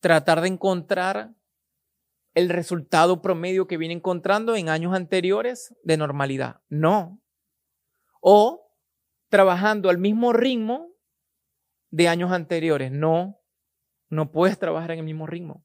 tratar 0.00 0.40
de 0.40 0.48
encontrar 0.48 1.34
el 2.34 2.48
resultado 2.48 3.22
promedio 3.22 3.66
que 3.66 3.76
viene 3.76 3.94
encontrando 3.94 4.56
en 4.56 4.68
años 4.68 4.94
anteriores 4.94 5.74
de 5.84 5.96
normalidad. 5.96 6.60
No. 6.68 7.20
O 8.20 8.72
trabajando 9.28 9.90
al 9.90 9.98
mismo 9.98 10.32
ritmo 10.32 10.92
de 11.90 12.08
años 12.08 12.32
anteriores. 12.32 12.90
No. 12.90 13.40
No 14.10 14.32
puedes 14.32 14.58
trabajar 14.58 14.90
en 14.90 14.98
el 14.98 15.04
mismo 15.04 15.26
ritmo. 15.26 15.64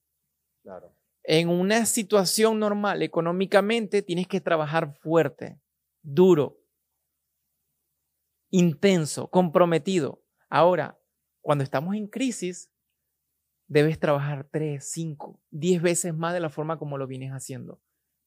Claro. 0.62 0.93
En 1.24 1.50
una 1.50 1.86
situación 1.86 2.60
normal, 2.60 3.02
económicamente, 3.02 4.02
tienes 4.02 4.28
que 4.28 4.42
trabajar 4.42 4.94
fuerte, 4.94 5.60
duro, 6.02 6.60
intenso, 8.50 9.30
comprometido. 9.30 10.22
Ahora, 10.50 11.00
cuando 11.42 11.64
estamos 11.64 11.96
en 11.96 12.08
crisis, 12.08 12.70
debes 13.68 14.00
trabajar 14.00 14.48
3, 14.52 14.84
5, 14.86 15.42
10 15.50 15.82
veces 15.82 16.14
más 16.14 16.34
de 16.34 16.40
la 16.40 16.50
forma 16.50 16.78
como 16.78 16.98
lo 16.98 17.08
vienes 17.08 17.32
haciendo 17.32 17.82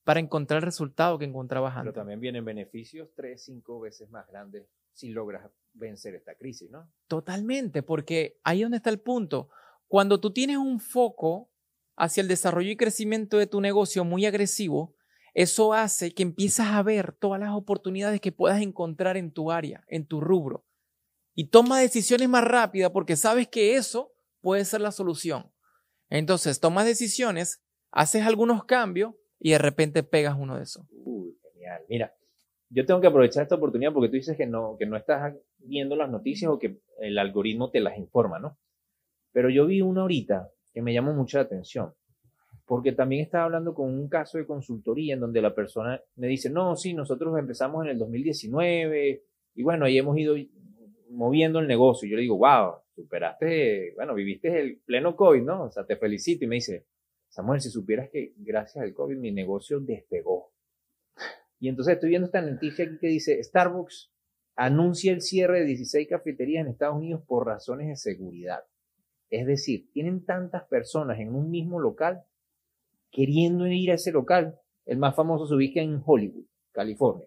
para 0.05 0.21
encontrar 0.21 0.59
el 0.59 0.65
resultado 0.65 1.19
que 1.19 1.25
encontrabas 1.25 1.77
antes. 1.77 1.93
Pero 1.93 2.01
también 2.01 2.21
vienen 2.21 2.45
beneficios 2.45 3.11
3, 3.17 3.43
5 3.43 3.81
veces 3.81 4.09
más 4.09 4.27
grandes 4.29 4.69
si 4.93 5.11
logras 5.11 5.51
vencer 5.75 6.15
esta 6.15 6.37
crisis, 6.37 6.71
¿no? 6.71 6.91
Totalmente, 7.09 7.83
porque 7.83 8.41
ahí 8.45 8.61
es 8.61 8.65
donde 8.65 8.79
está 8.79 8.91
el 8.91 9.01
punto. 9.01 9.51
Cuando 9.89 10.21
tú 10.21 10.33
tienes 10.33 10.57
un 10.57 10.81
foco 10.81 11.51
hacia 11.97 12.21
el 12.21 12.29
desarrollo 12.29 12.71
y 12.71 12.77
crecimiento 12.77 13.39
de 13.39 13.47
tu 13.47 13.61
negocio 13.61 14.05
muy 14.05 14.27
agresivo, 14.27 14.95
eso 15.35 15.75
hace 15.75 16.13
que 16.13 16.23
empieces 16.23 16.67
a 16.67 16.83
ver 16.83 17.13
todas 17.13 17.41
las 17.41 17.51
oportunidades 17.51 18.21
que 18.21 18.33
puedas 18.33 18.63
encontrar 18.63 19.17
en 19.17 19.33
tu 19.33 19.51
área, 19.51 19.85
en 19.89 20.07
tu 20.07 20.21
rubro. 20.21 20.65
Y 21.35 21.49
toma 21.49 21.81
decisiones 21.81 22.29
más 22.29 22.45
rápidas 22.45 22.91
porque 22.91 23.17
sabes 23.17 23.49
que 23.49 23.77
eso 23.77 24.15
puede 24.41 24.65
ser 24.65 24.81
la 24.81 24.93
solución. 24.93 25.53
Entonces, 26.09 26.61
tomas 26.61 26.87
decisiones, 26.87 27.63
haces 27.91 28.23
algunos 28.23 28.65
cambios 28.65 29.15
y 29.39 29.51
de 29.51 29.59
repente 29.59 30.03
pegas 30.03 30.37
uno 30.39 30.57
de 30.57 30.63
esos. 30.63 30.87
Uy, 30.91 31.39
genial. 31.53 31.83
Mira, 31.89 32.15
yo 32.71 32.87
tengo 32.87 33.01
que 33.01 33.09
aprovechar 33.09 33.43
esta 33.43 33.57
oportunidad 33.57 33.93
porque 33.93 34.09
tú 34.09 34.15
dices 34.15 34.37
que 34.37 34.47
no, 34.47 34.77
que 34.79 34.87
no 34.87 34.97
estás 34.97 35.35
viendo 35.59 35.97
las 35.97 36.11
noticias 36.11 36.51
o 36.51 36.59
que 36.59 36.81
el 37.01 37.19
algoritmo 37.19 37.71
te 37.71 37.81
las 37.81 37.99
informa, 37.99 38.39
¿no? 38.39 38.59
Pero 39.33 39.51
yo 39.51 39.67
vi 39.67 39.83
una 39.83 40.03
ahorita 40.03 40.51
que 40.77 40.83
me 40.83 40.93
llamó 40.93 41.15
mucha 41.15 41.41
atención, 41.41 41.95
porque 42.67 42.93
también 42.93 43.23
estaba 43.23 43.45
hablando 43.45 43.73
con 43.73 43.89
un 43.89 44.11
caso 44.11 44.37
de 44.37 44.45
consultoría 44.45 45.15
en 45.15 45.21
donde 45.21 45.41
la 45.41 45.55
persona 45.55 45.99
me 46.17 46.27
dice, 46.27 46.51
no, 46.51 46.77
sí, 46.77 46.93
nosotros 46.93 47.39
empezamos 47.39 47.87
en 47.87 47.93
el 47.93 47.99
2019 47.99 49.25
y 49.55 49.62
bueno, 49.62 49.87
ahí 49.87 49.97
hemos 49.97 50.19
ido 50.19 50.37
moviendo 51.09 51.61
el 51.61 51.67
negocio. 51.67 52.07
Yo 52.07 52.17
le 52.17 52.21
digo, 52.25 52.37
wow, 52.37 52.75
superaste, 52.95 53.95
bueno, 53.95 54.12
viviste 54.15 54.61
el 54.61 54.83
pleno 54.85 55.17
COVID, 55.17 55.41
¿no? 55.41 55.62
O 55.65 55.71
sea, 55.71 55.87
te 55.87 55.97
felicito. 55.97 56.45
Y 56.45 56.49
me 56.49 56.57
dice, 56.57 56.85
Samuel, 57.31 57.62
si 57.62 57.71
supieras 57.71 58.11
que 58.11 58.35
gracias 58.37 58.85
al 58.85 58.93
COVID 58.93 59.17
mi 59.17 59.33
negocio 59.33 59.81
despegó. 59.81 60.53
Y 61.59 61.71
entonces 61.71 61.95
estoy 61.95 62.11
viendo 62.11 62.27
esta 62.27 62.43
noticia 62.43 62.85
aquí 62.85 62.99
que 63.01 63.09
dice, 63.09 63.43
Starbucks 63.43 64.12
anuncia 64.57 65.11
el 65.11 65.23
cierre 65.23 65.61
de 65.61 65.65
16 65.69 66.07
cafeterías 66.07 66.67
en 66.67 66.73
Estados 66.73 66.99
Unidos 66.99 67.23
por 67.27 67.47
razones 67.47 67.89
de 67.89 67.97
seguridad. 67.97 68.61
Es 69.31 69.47
decir, 69.47 69.91
tienen 69.93 70.25
tantas 70.25 70.65
personas 70.65 71.19
en 71.19 71.35
un 71.35 71.51
mismo 71.51 71.81
local 71.81 72.23
queriendo 73.11 73.67
ir 73.67 73.91
a 73.91 73.95
ese 73.95 74.12
local. 74.12 74.59
El 74.85 74.99
más 74.99 75.17
famoso 75.17 75.47
se 75.47 75.55
ubica 75.55 75.81
en 75.81 76.03
Hollywood, 76.05 76.45
California. 76.73 77.27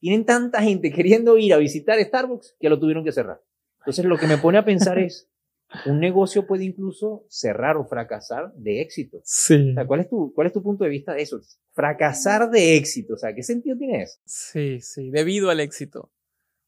Tienen 0.00 0.24
tanta 0.24 0.62
gente 0.62 0.92
queriendo 0.92 1.38
ir 1.38 1.54
a 1.54 1.56
visitar 1.56 1.98
Starbucks 1.98 2.56
que 2.60 2.68
lo 2.68 2.78
tuvieron 2.78 3.04
que 3.04 3.12
cerrar. 3.12 3.40
Entonces 3.78 4.04
lo 4.04 4.16
que 4.16 4.26
me 4.26 4.38
pone 4.38 4.58
a 4.58 4.64
pensar 4.64 4.98
es, 4.98 5.28
un 5.86 5.98
negocio 5.98 6.46
puede 6.46 6.64
incluso 6.64 7.24
cerrar 7.28 7.76
o 7.76 7.86
fracasar 7.86 8.52
de 8.54 8.80
éxito. 8.80 9.20
Sí. 9.24 9.70
O 9.70 9.74
sea, 9.74 9.86
¿cuál 9.86 10.00
es 10.00 10.08
tu, 10.08 10.32
cuál 10.34 10.46
es 10.46 10.52
tu 10.52 10.62
punto 10.62 10.84
de 10.84 10.90
vista 10.90 11.14
de 11.14 11.22
eso? 11.22 11.40
Fracasar 11.72 12.50
de 12.50 12.76
éxito. 12.76 13.14
O 13.14 13.16
sea, 13.16 13.34
¿qué 13.34 13.42
sentido 13.42 13.76
tiene 13.76 14.02
eso? 14.02 14.20
Sí, 14.24 14.80
sí, 14.80 15.10
debido 15.10 15.50
al 15.50 15.60
éxito 15.60 16.12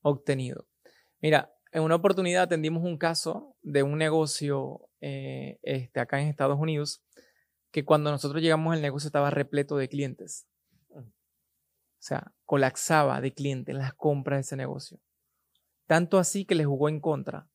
obtenido. 0.03 0.67
Mira, 1.21 1.56
en 1.73 1.83
una 1.83 1.97
oportunidad 1.97 2.45
atendimos 2.45 2.85
un 2.85 2.99
caso 2.99 3.57
de 3.63 3.83
un 3.83 3.99
negocio 3.99 4.89
eh, 5.01 5.59
este, 5.63 6.01
acá 6.01 6.21
en 6.21 6.29
Estados 6.29 6.59
Unidos 6.59 7.03
que 7.71 7.85
cuando 7.85 8.11
nosotros 8.11 8.43
llegamos 8.43 8.75
el 8.75 8.83
negocio 8.83 9.09
estaba 9.09 9.31
repleto 9.31 9.77
de 9.77 9.89
clientes. 9.89 10.47
O 10.89 11.03
sea, 11.99 12.33
colapsaba 12.45 13.21
de 13.21 13.35
clientes 13.35 13.75
las 13.75 13.93
compras 13.93 14.39
de 14.39 14.41
ese 14.43 14.57
negocio. 14.57 15.01
Tanto 15.87 16.19
así 16.19 16.45
que 16.45 16.55
le 16.55 16.65
jugó 16.65 16.89
en 16.89 17.01
contra 17.01 17.49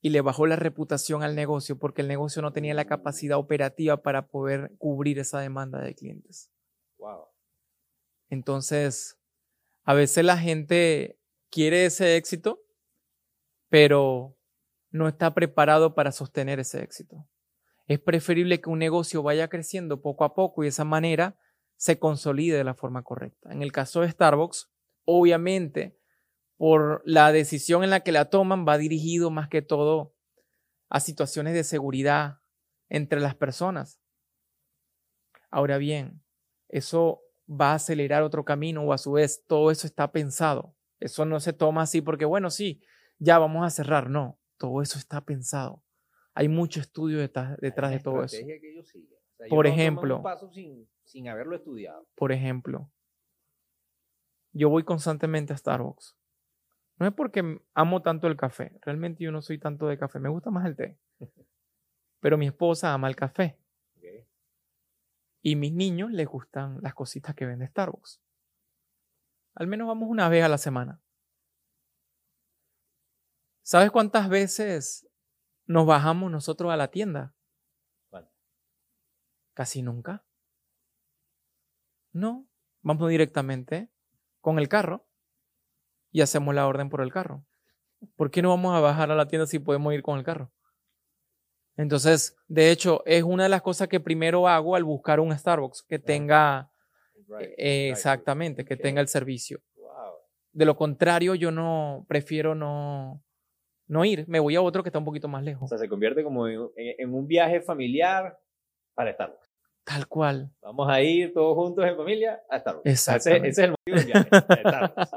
y 0.00 0.10
le 0.10 0.20
bajó 0.20 0.46
la 0.46 0.56
reputación 0.56 1.22
al 1.22 1.34
negocio 1.34 1.78
porque 1.78 2.02
el 2.02 2.08
negocio 2.08 2.42
no 2.42 2.52
tenía 2.52 2.74
la 2.74 2.86
capacidad 2.86 3.38
operativa 3.38 4.02
para 4.02 4.28
poder 4.28 4.72
cubrir 4.78 5.18
esa 5.18 5.40
demanda 5.40 5.80
de 5.80 5.94
clientes. 5.94 6.50
Wow. 6.98 7.26
Entonces, 8.28 9.18
a 9.84 9.94
veces 9.94 10.24
la 10.24 10.38
gente 10.38 11.18
quiere 11.50 11.86
ese 11.86 12.16
éxito, 12.16 12.62
pero 13.70 14.36
no 14.90 15.08
está 15.08 15.32
preparado 15.32 15.94
para 15.94 16.12
sostener 16.12 16.60
ese 16.60 16.82
éxito. 16.82 17.26
Es 17.86 17.98
preferible 17.98 18.60
que 18.60 18.68
un 18.68 18.78
negocio 18.78 19.22
vaya 19.22 19.48
creciendo 19.48 20.02
poco 20.02 20.24
a 20.24 20.34
poco 20.34 20.62
y 20.62 20.66
de 20.66 20.70
esa 20.70 20.84
manera 20.84 21.38
se 21.76 21.98
consolide 21.98 22.58
de 22.58 22.64
la 22.64 22.74
forma 22.74 23.02
correcta. 23.02 23.50
En 23.50 23.62
el 23.62 23.72
caso 23.72 24.02
de 24.02 24.10
Starbucks, 24.10 24.70
obviamente, 25.04 25.96
por 26.56 27.02
la 27.06 27.32
decisión 27.32 27.84
en 27.84 27.90
la 27.90 28.00
que 28.00 28.12
la 28.12 28.26
toman, 28.26 28.66
va 28.68 28.76
dirigido 28.76 29.30
más 29.30 29.48
que 29.48 29.62
todo 29.62 30.14
a 30.90 31.00
situaciones 31.00 31.54
de 31.54 31.64
seguridad 31.64 32.40
entre 32.88 33.20
las 33.20 33.34
personas. 33.34 34.00
Ahora 35.50 35.78
bien, 35.78 36.22
eso 36.68 37.22
va 37.48 37.72
a 37.72 37.76
acelerar 37.76 38.22
otro 38.22 38.44
camino 38.44 38.82
o 38.82 38.92
a 38.92 38.98
su 38.98 39.12
vez 39.12 39.44
todo 39.46 39.70
eso 39.70 39.86
está 39.86 40.12
pensado. 40.12 40.76
Eso 40.98 41.24
no 41.24 41.40
se 41.40 41.52
toma 41.52 41.82
así 41.82 42.02
porque, 42.02 42.24
bueno, 42.24 42.50
sí, 42.50 42.82
ya 43.20 43.38
vamos 43.38 43.64
a 43.64 43.70
cerrar. 43.70 44.10
No, 44.10 44.40
todo 44.56 44.82
eso 44.82 44.98
está 44.98 45.24
pensado. 45.24 45.84
Hay 46.34 46.48
mucho 46.48 46.80
estudio 46.80 47.18
detrás, 47.18 47.56
detrás 47.58 47.92
de 47.92 48.00
todo 48.00 48.24
eso. 48.24 48.36
por 49.48 49.68
ejemplo, 49.68 50.20
sin, 50.52 50.88
sin 51.04 51.28
haberlo 51.28 51.54
estudiado. 51.54 52.08
Por 52.16 52.32
ejemplo, 52.32 52.90
yo 54.52 54.68
voy 54.68 54.82
constantemente 54.82 55.52
a 55.52 55.56
Starbucks 55.56 56.16
no 57.00 57.06
es 57.06 57.14
porque 57.14 57.58
amo 57.72 58.02
tanto 58.02 58.26
el 58.26 58.36
café. 58.36 58.78
Realmente 58.82 59.24
yo 59.24 59.32
no 59.32 59.40
soy 59.40 59.58
tanto 59.58 59.88
de 59.88 59.98
café. 59.98 60.18
Me 60.18 60.28
gusta 60.28 60.50
más 60.50 60.66
el 60.66 60.76
té. 60.76 60.98
Pero 62.20 62.36
mi 62.36 62.46
esposa 62.46 62.92
ama 62.92 63.08
el 63.08 63.16
café. 63.16 63.58
Y 65.42 65.56
mis 65.56 65.72
niños 65.72 66.12
les 66.12 66.26
gustan 66.26 66.78
las 66.82 66.92
cositas 66.92 67.34
que 67.34 67.46
vende 67.46 67.66
Starbucks. 67.66 68.20
Al 69.54 69.66
menos 69.66 69.88
vamos 69.88 70.10
una 70.10 70.28
vez 70.28 70.44
a 70.44 70.48
la 70.50 70.58
semana. 70.58 71.00
¿Sabes 73.70 73.92
cuántas 73.92 74.28
veces 74.28 75.08
nos 75.64 75.86
bajamos 75.86 76.28
nosotros 76.28 76.72
a 76.72 76.76
la 76.76 76.88
tienda? 76.88 77.36
Casi 79.54 79.80
nunca. 79.80 80.24
No, 82.10 82.48
vamos 82.82 83.08
directamente 83.08 83.88
con 84.40 84.58
el 84.58 84.68
carro 84.68 85.06
y 86.10 86.20
hacemos 86.20 86.52
la 86.52 86.66
orden 86.66 86.90
por 86.90 87.00
el 87.00 87.12
carro. 87.12 87.46
¿Por 88.16 88.32
qué 88.32 88.42
no 88.42 88.48
vamos 88.48 88.74
a 88.74 88.80
bajar 88.80 89.12
a 89.12 89.14
la 89.14 89.28
tienda 89.28 89.46
si 89.46 89.60
podemos 89.60 89.94
ir 89.94 90.02
con 90.02 90.18
el 90.18 90.24
carro? 90.24 90.50
Entonces, 91.76 92.36
de 92.48 92.72
hecho, 92.72 93.04
es 93.06 93.22
una 93.22 93.44
de 93.44 93.50
las 93.50 93.62
cosas 93.62 93.86
que 93.86 94.00
primero 94.00 94.48
hago 94.48 94.74
al 94.74 94.82
buscar 94.82 95.20
un 95.20 95.30
Starbucks 95.38 95.84
que 95.84 96.00
tenga 96.00 96.72
eh, 97.38 97.90
exactamente, 97.90 98.64
que 98.64 98.76
tenga 98.76 99.00
el 99.00 99.06
servicio. 99.06 99.62
De 100.50 100.64
lo 100.64 100.76
contrario, 100.76 101.36
yo 101.36 101.52
no 101.52 102.04
prefiero 102.08 102.56
no, 102.56 103.22
no 103.90 104.04
ir. 104.04 104.24
Me 104.28 104.38
voy 104.40 104.54
a 104.56 104.62
otro 104.62 104.82
que 104.82 104.88
está 104.88 104.98
un 104.98 105.04
poquito 105.04 105.28
más 105.28 105.42
lejos. 105.42 105.64
O 105.64 105.68
sea, 105.68 105.78
se 105.78 105.88
convierte 105.88 106.22
como 106.22 106.46
en, 106.48 106.70
en 106.76 107.12
un 107.14 107.26
viaje 107.26 107.60
familiar 107.60 108.38
para 108.94 109.12
Starbucks. 109.12 109.48
Tal 109.84 110.06
cual. 110.06 110.52
Vamos 110.62 110.88
a 110.88 111.00
ir 111.02 111.32
todos 111.32 111.56
juntos 111.56 111.84
en 111.86 111.96
familia 111.96 112.40
a 112.48 112.60
Starbucks. 112.60 112.86
Exacto. 112.86 113.30
Ese, 113.30 113.48
es 113.48 113.58
el 113.58 113.70
motivo 113.70 113.96
del 113.96 114.06
viaje. 114.06 114.30
Cada 114.62 115.08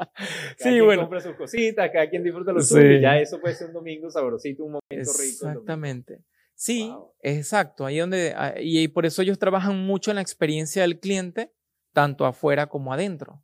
sí, 0.58 0.70
quien 0.70 0.86
bueno. 0.86 1.02
compra 1.04 1.20
sus 1.22 1.36
cositas, 1.36 1.90
cada 1.92 2.10
quien 2.10 2.24
disfruta 2.24 2.52
lo 2.52 2.60
Sí. 2.62 2.74
suyo. 2.76 2.92
y 2.94 3.02
Ya 3.02 3.20
eso 3.20 3.40
puede 3.40 3.54
ser 3.56 3.68
un 3.68 3.74
domingo 3.74 4.10
sabrosito, 4.10 4.64
un 4.64 4.72
momento 4.72 5.12
rico. 5.20 5.48
Exactamente. 5.48 6.20
Sí, 6.56 6.90
Wow. 6.90 7.14
exacto. 7.22 7.86
Ahí 7.86 8.00
donde, 8.00 8.34
ah, 8.36 8.56
y 8.60 8.88
por 8.88 9.06
eso 9.06 9.22
ellos 9.22 9.38
trabajan 9.38 9.78
mucho 9.86 10.12
en 10.12 10.16
la 10.16 10.22
experiencia 10.22 10.82
del 10.84 11.00
cliente, 11.00 11.52
tanto 11.94 12.26
afuera 12.26 12.68
como 12.68 12.94
adentro. 12.94 13.44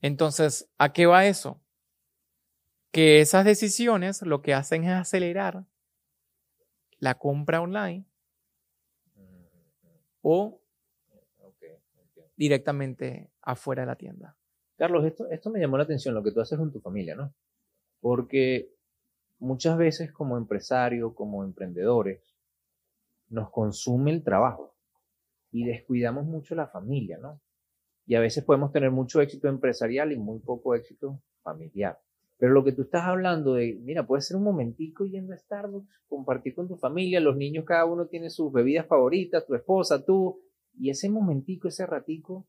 Entonces, 0.00 0.70
¿a 0.78 0.92
qué 0.92 1.06
va 1.06 1.26
eso? 1.26 1.60
Que 2.94 3.20
esas 3.20 3.44
decisiones 3.44 4.22
lo 4.22 4.40
que 4.40 4.54
hacen 4.54 4.84
es 4.84 4.92
acelerar 4.92 5.64
la 7.00 7.18
compra 7.18 7.60
online 7.60 8.04
o 10.22 10.60
directamente 12.36 13.32
afuera 13.42 13.82
de 13.82 13.86
la 13.86 13.96
tienda. 13.96 14.36
Carlos, 14.76 15.04
esto, 15.04 15.28
esto 15.28 15.50
me 15.50 15.58
llamó 15.58 15.76
la 15.76 15.82
atención, 15.82 16.14
lo 16.14 16.22
que 16.22 16.30
tú 16.30 16.40
haces 16.40 16.56
con 16.56 16.70
tu 16.70 16.80
familia, 16.80 17.16
¿no? 17.16 17.34
Porque 18.00 18.72
muchas 19.40 19.76
veces 19.76 20.12
como 20.12 20.38
empresario, 20.38 21.16
como 21.16 21.42
emprendedores, 21.42 22.22
nos 23.28 23.50
consume 23.50 24.12
el 24.12 24.22
trabajo 24.22 24.76
y 25.50 25.64
descuidamos 25.64 26.26
mucho 26.26 26.54
la 26.54 26.68
familia, 26.68 27.18
¿no? 27.18 27.40
Y 28.06 28.14
a 28.14 28.20
veces 28.20 28.44
podemos 28.44 28.70
tener 28.70 28.92
mucho 28.92 29.20
éxito 29.20 29.48
empresarial 29.48 30.12
y 30.12 30.16
muy 30.16 30.38
poco 30.38 30.76
éxito 30.76 31.20
familiar. 31.42 32.03
Pero 32.38 32.52
lo 32.52 32.64
que 32.64 32.72
tú 32.72 32.82
estás 32.82 33.04
hablando 33.04 33.54
de, 33.54 33.78
mira, 33.82 34.06
puede 34.06 34.22
ser 34.22 34.36
un 34.36 34.44
momentico 34.44 35.04
yendo 35.06 35.32
a 35.32 35.38
Starbucks, 35.38 35.88
compartir 36.08 36.54
con 36.54 36.68
tu 36.68 36.76
familia, 36.76 37.20
los 37.20 37.36
niños 37.36 37.64
cada 37.64 37.84
uno 37.84 38.06
tiene 38.06 38.30
sus 38.30 38.52
bebidas 38.52 38.86
favoritas, 38.86 39.46
tu 39.46 39.54
esposa, 39.54 40.04
tú, 40.04 40.40
y 40.76 40.90
ese 40.90 41.08
momentico, 41.08 41.68
ese 41.68 41.86
ratico, 41.86 42.46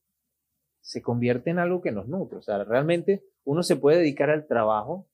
se 0.81 1.01
convierte 1.01 1.49
en 1.49 1.59
algo 1.59 1.81
que 1.81 1.91
nos 1.91 2.07
nutre. 2.07 2.37
O 2.37 2.41
sea, 2.41 2.63
realmente 2.63 3.23
uno 3.43 3.63
se 3.63 3.75
puede 3.75 3.99
dedicar 3.99 4.29
al 4.29 4.47
trabajo, 4.47 5.07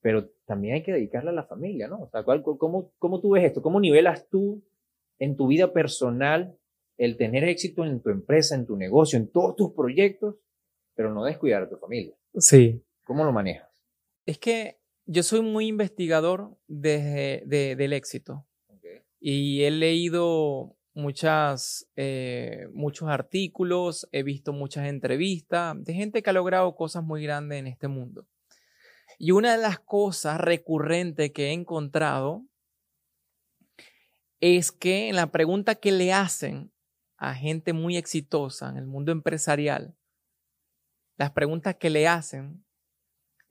pero 0.00 0.28
también 0.44 0.74
hay 0.74 0.82
que 0.82 0.92
dedicarle 0.92 1.30
a 1.30 1.34
la 1.34 1.44
familia, 1.44 1.88
¿no? 1.88 2.02
O 2.02 2.08
sea, 2.08 2.24
cómo, 2.24 2.92
¿cómo 2.98 3.20
tú 3.20 3.30
ves 3.30 3.44
esto? 3.44 3.62
¿Cómo 3.62 3.80
nivelas 3.80 4.28
tú 4.28 4.62
en 5.18 5.36
tu 5.36 5.46
vida 5.46 5.72
personal 5.72 6.58
el 6.96 7.16
tener 7.16 7.44
éxito 7.44 7.84
en 7.84 8.00
tu 8.00 8.10
empresa, 8.10 8.54
en 8.54 8.66
tu 8.66 8.76
negocio, 8.76 9.18
en 9.18 9.30
todos 9.30 9.56
tus 9.56 9.72
proyectos, 9.72 10.36
pero 10.94 11.12
no 11.12 11.24
descuidar 11.24 11.62
a 11.62 11.68
tu 11.68 11.76
familia? 11.76 12.14
Sí. 12.36 12.84
¿Cómo 13.04 13.24
lo 13.24 13.32
manejas? 13.32 13.73
Es 14.26 14.38
que 14.38 14.78
yo 15.06 15.22
soy 15.22 15.42
muy 15.42 15.66
investigador 15.66 16.56
de, 16.66 17.42
del 17.46 17.92
éxito. 17.92 18.46
Y 19.20 19.62
he 19.62 19.70
leído 19.70 20.76
muchas, 20.94 21.88
eh, 21.96 22.68
muchos 22.72 23.08
artículos, 23.08 24.08
he 24.12 24.22
visto 24.22 24.52
muchas 24.52 24.86
entrevistas 24.86 25.82
de 25.82 25.94
gente 25.94 26.22
que 26.22 26.30
ha 26.30 26.34
logrado 26.34 26.76
cosas 26.76 27.02
muy 27.04 27.22
grandes 27.22 27.58
en 27.58 27.66
este 27.66 27.88
mundo. 27.88 28.26
Y 29.18 29.30
una 29.30 29.56
de 29.56 29.62
las 29.62 29.78
cosas 29.78 30.40
recurrentes 30.40 31.32
que 31.32 31.48
he 31.48 31.52
encontrado 31.52 32.44
es 34.40 34.72
que 34.72 35.08
en 35.08 35.16
la 35.16 35.30
pregunta 35.30 35.74
que 35.74 35.92
le 35.92 36.12
hacen 36.12 36.70
a 37.16 37.34
gente 37.34 37.72
muy 37.72 37.96
exitosa 37.96 38.68
en 38.68 38.76
el 38.76 38.86
mundo 38.86 39.12
empresarial, 39.12 39.96
las 41.16 41.30
preguntas 41.30 41.76
que 41.76 41.90
le 41.90 42.08
hacen 42.08 42.64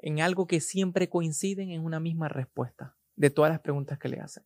en 0.03 0.19
algo 0.19 0.47
que 0.47 0.59
siempre 0.59 1.09
coinciden 1.09 1.71
en 1.71 1.83
una 1.83 2.01
misma 2.01 2.27
respuesta 2.27 2.97
de 3.15 3.29
todas 3.29 3.51
las 3.51 3.61
preguntas 3.61 3.97
que 3.97 4.09
le 4.09 4.19
hacen. 4.19 4.45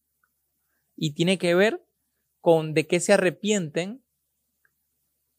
Y 0.95 1.15
tiene 1.15 1.39
que 1.39 1.55
ver 1.55 1.83
con 2.41 2.75
de 2.75 2.85
qué 2.87 2.99
se 2.99 3.13
arrepienten 3.13 4.03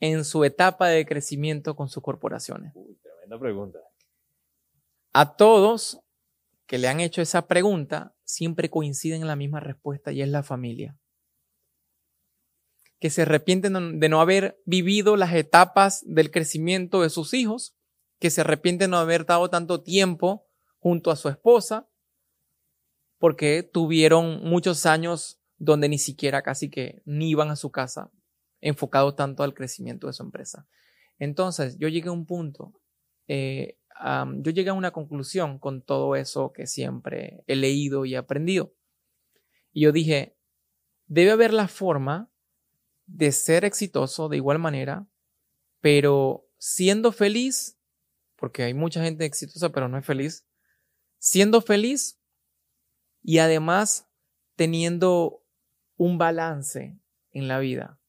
en 0.00 0.24
su 0.24 0.44
etapa 0.44 0.88
de 0.88 1.06
crecimiento 1.06 1.76
con 1.76 1.88
sus 1.88 2.02
corporaciones. 2.02 2.72
tremenda 3.00 3.38
pregunta. 3.38 3.78
A 5.12 5.36
todos 5.36 6.00
que 6.66 6.78
le 6.78 6.88
han 6.88 6.98
hecho 6.98 7.22
esa 7.22 7.46
pregunta, 7.46 8.16
siempre 8.24 8.70
coinciden 8.70 9.22
en 9.22 9.28
la 9.28 9.36
misma 9.36 9.60
respuesta 9.60 10.10
y 10.10 10.20
es 10.20 10.28
la 10.28 10.42
familia. 10.42 10.98
Que 12.98 13.10
se 13.10 13.22
arrepienten 13.22 14.00
de 14.00 14.08
no 14.08 14.20
haber 14.20 14.60
vivido 14.66 15.16
las 15.16 15.32
etapas 15.32 16.02
del 16.06 16.32
crecimiento 16.32 17.02
de 17.02 17.10
sus 17.10 17.34
hijos 17.34 17.77
que 18.18 18.30
se 18.30 18.40
arrepiente 18.40 18.88
no 18.88 18.98
haber 18.98 19.24
dado 19.26 19.48
tanto 19.48 19.82
tiempo 19.82 20.46
junto 20.78 21.10
a 21.10 21.16
su 21.16 21.28
esposa, 21.28 21.88
porque 23.18 23.62
tuvieron 23.62 24.42
muchos 24.44 24.86
años 24.86 25.40
donde 25.56 25.88
ni 25.88 25.98
siquiera 25.98 26.42
casi 26.42 26.70
que 26.70 27.02
ni 27.04 27.30
iban 27.30 27.50
a 27.50 27.56
su 27.56 27.70
casa, 27.70 28.12
enfocado 28.60 29.14
tanto 29.14 29.42
al 29.42 29.54
crecimiento 29.54 30.06
de 30.06 30.12
su 30.12 30.22
empresa. 30.22 30.68
Entonces, 31.18 31.76
yo 31.78 31.88
llegué 31.88 32.08
a 32.08 32.12
un 32.12 32.26
punto, 32.26 32.80
eh, 33.26 33.78
yo 34.36 34.52
llegué 34.52 34.70
a 34.70 34.74
una 34.74 34.92
conclusión 34.92 35.58
con 35.58 35.82
todo 35.82 36.14
eso 36.14 36.52
que 36.52 36.66
siempre 36.66 37.42
he 37.48 37.56
leído 37.56 38.04
y 38.04 38.14
aprendido. 38.14 38.72
Y 39.72 39.82
yo 39.82 39.92
dije, 39.92 40.36
debe 41.06 41.32
haber 41.32 41.52
la 41.52 41.66
forma 41.66 42.30
de 43.06 43.32
ser 43.32 43.64
exitoso 43.64 44.28
de 44.28 44.36
igual 44.36 44.60
manera, 44.60 45.08
pero 45.80 46.46
siendo 46.58 47.10
feliz 47.10 47.77
porque 48.38 48.62
hay 48.62 48.72
mucha 48.72 49.02
gente 49.02 49.24
exitosa 49.24 49.70
pero 49.70 49.88
no 49.88 49.98
es 49.98 50.06
feliz, 50.06 50.46
siendo 51.18 51.60
feliz 51.60 52.20
y 53.22 53.38
además 53.38 54.08
teniendo 54.56 55.44
un 55.96 56.16
balance 56.16 56.98
en 57.32 57.48
la 57.48 57.58
vida, 57.58 58.00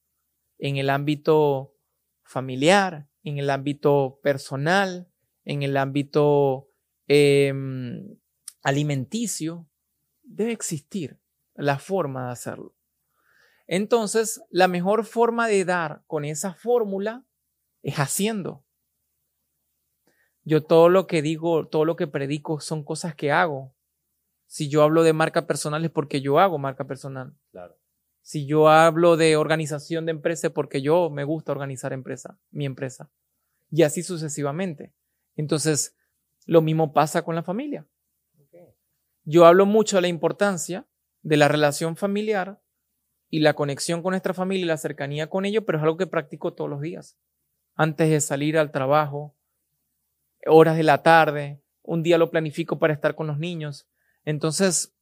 en 0.59 0.77
el 0.77 0.89
ámbito 0.89 1.75
familiar, 2.23 3.09
en 3.23 3.39
el 3.39 3.49
ámbito 3.49 4.19
personal, 4.21 5.11
en 5.43 5.63
el 5.63 5.75
ámbito 5.77 6.69
em, 7.07 8.17
alimenticio, 8.61 9.67
debe 10.21 10.51
existir 10.51 11.19
la 11.55 11.79
forma 11.79 12.27
de 12.27 12.31
hacerlo. 12.31 12.75
Entonces, 13.67 14.41
la 14.49 14.67
mejor 14.67 15.05
forma 15.05 15.47
de 15.47 15.65
dar 15.65 16.03
con 16.07 16.25
esa 16.25 16.53
fórmula 16.53 17.25
es 17.81 17.95
haciendo. 17.95 18.65
Yo 20.43 20.63
todo 20.63 20.89
lo 20.89 21.07
que 21.07 21.21
digo, 21.21 21.67
todo 21.67 21.85
lo 21.85 21.95
que 21.95 22.07
predico 22.07 22.59
son 22.59 22.83
cosas 22.83 23.15
que 23.15 23.31
hago. 23.31 23.73
Si 24.47 24.69
yo 24.69 24.81
hablo 24.81 25.03
de 25.03 25.13
marca 25.13 25.45
personal 25.45 25.85
es 25.85 25.91
porque 25.91 26.21
yo 26.21 26.39
hago 26.39 26.57
marca 26.57 26.85
personal. 26.85 27.35
Claro. 27.51 27.77
Si 28.21 28.45
yo 28.45 28.69
hablo 28.69 29.17
de 29.17 29.37
organización 29.37 30.05
de 30.05 30.11
empresa 30.11 30.47
es 30.47 30.53
porque 30.53 30.81
yo 30.81 31.09
me 31.09 31.23
gusta 31.23 31.51
organizar 31.51 31.93
empresa, 31.93 32.39
mi 32.51 32.65
empresa. 32.65 33.11
Y 33.71 33.83
así 33.83 34.03
sucesivamente. 34.03 34.93
Entonces, 35.35 35.95
lo 36.45 36.61
mismo 36.61 36.93
pasa 36.93 37.21
con 37.21 37.35
la 37.35 37.43
familia. 37.43 37.87
Yo 39.23 39.45
hablo 39.45 39.65
mucho 39.65 39.97
de 39.97 40.01
la 40.01 40.07
importancia 40.07 40.87
de 41.21 41.37
la 41.37 41.47
relación 41.47 41.95
familiar 41.95 42.61
y 43.29 43.39
la 43.39 43.53
conexión 43.53 44.01
con 44.01 44.11
nuestra 44.11 44.33
familia 44.33 44.63
y 44.63 44.67
la 44.67 44.77
cercanía 44.77 45.29
con 45.29 45.45
ellos, 45.45 45.63
pero 45.65 45.77
es 45.77 45.83
algo 45.83 45.97
que 45.97 46.07
practico 46.07 46.53
todos 46.53 46.69
los 46.69 46.81
días. 46.81 47.17
Antes 47.75 48.09
de 48.09 48.21
salir 48.21 48.57
al 48.57 48.71
trabajo, 48.71 49.35
horas 50.45 50.77
de 50.77 50.83
la 50.83 51.03
tarde, 51.03 51.61
un 51.83 52.03
día 52.03 52.17
lo 52.17 52.29
planifico 52.29 52.79
para 52.79 52.93
estar 52.93 53.15
con 53.15 53.27
los 53.27 53.39
niños. 53.39 53.87
Entonces, 54.23 54.95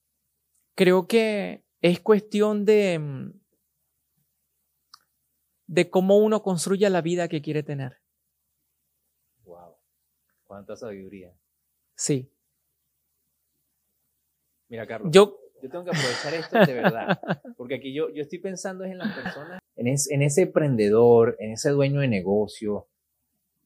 creo 0.75 1.07
que 1.07 1.65
es 1.81 1.99
cuestión 1.99 2.65
de, 2.65 2.99
mm, 2.99 3.33
de 5.67 5.89
cómo 5.89 6.17
uno 6.17 6.41
construye 6.41 6.89
la 6.89 7.01
vida 7.01 7.27
que 7.27 7.41
quiere 7.41 7.63
tener. 7.63 7.97
Wow, 9.43 9.75
cuánta 10.45 10.75
sabiduría. 10.75 11.33
Sí. 11.95 12.31
Mira, 14.69 14.87
Carlos. 14.87 15.11
Yo, 15.11 15.39
yo 15.61 15.69
tengo 15.69 15.83
que 15.83 15.91
aprovechar 15.91 16.33
esto 16.33 16.59
de 16.59 16.73
verdad, 16.73 17.19
porque 17.57 17.75
aquí 17.75 17.93
yo, 17.93 18.09
yo 18.13 18.21
estoy 18.21 18.39
pensando 18.39 18.83
en 18.83 18.97
las 18.97 19.13
personas, 19.13 19.61
en, 19.75 19.87
en 19.87 20.21
ese 20.21 20.43
emprendedor, 20.43 21.35
en 21.39 21.51
ese 21.51 21.69
dueño 21.69 22.01
de 22.01 22.07
negocio, 22.07 22.87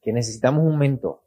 que 0.02 0.14
necesitamos 0.14 0.64
un 0.66 0.78
mentor 0.78 1.22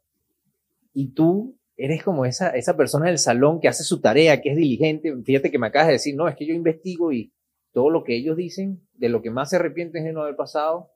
y 0.94 1.09
tú 1.09 1.59
eres 1.76 2.02
como 2.02 2.24
esa, 2.24 2.50
esa 2.50 2.76
persona 2.76 3.07
del 3.07 3.18
salón 3.18 3.61
que 3.61 3.68
hace 3.68 3.83
su 3.83 4.00
tarea, 4.00 4.40
que 4.40 4.50
es 4.50 4.57
diligente. 4.57 5.12
Fíjate 5.24 5.50
que 5.50 5.59
me 5.59 5.66
acabas 5.66 5.88
de 5.88 5.94
decir, 5.94 6.14
no, 6.14 6.28
es 6.28 6.37
que 6.37 6.46
yo 6.46 6.54
investigo 6.54 7.12
y 7.12 7.33
todo 7.72 7.90
lo 7.90 8.04
que 8.04 8.16
ellos 8.16 8.37
dicen, 8.37 8.80
de 8.94 9.09
lo 9.09 9.20
que 9.20 9.30
más 9.30 9.50
se 9.50 9.57
arrepienten 9.57 10.02
es 10.02 10.07
de 10.07 10.12
no 10.12 10.22
haber 10.22 10.37
pasado 10.37 10.90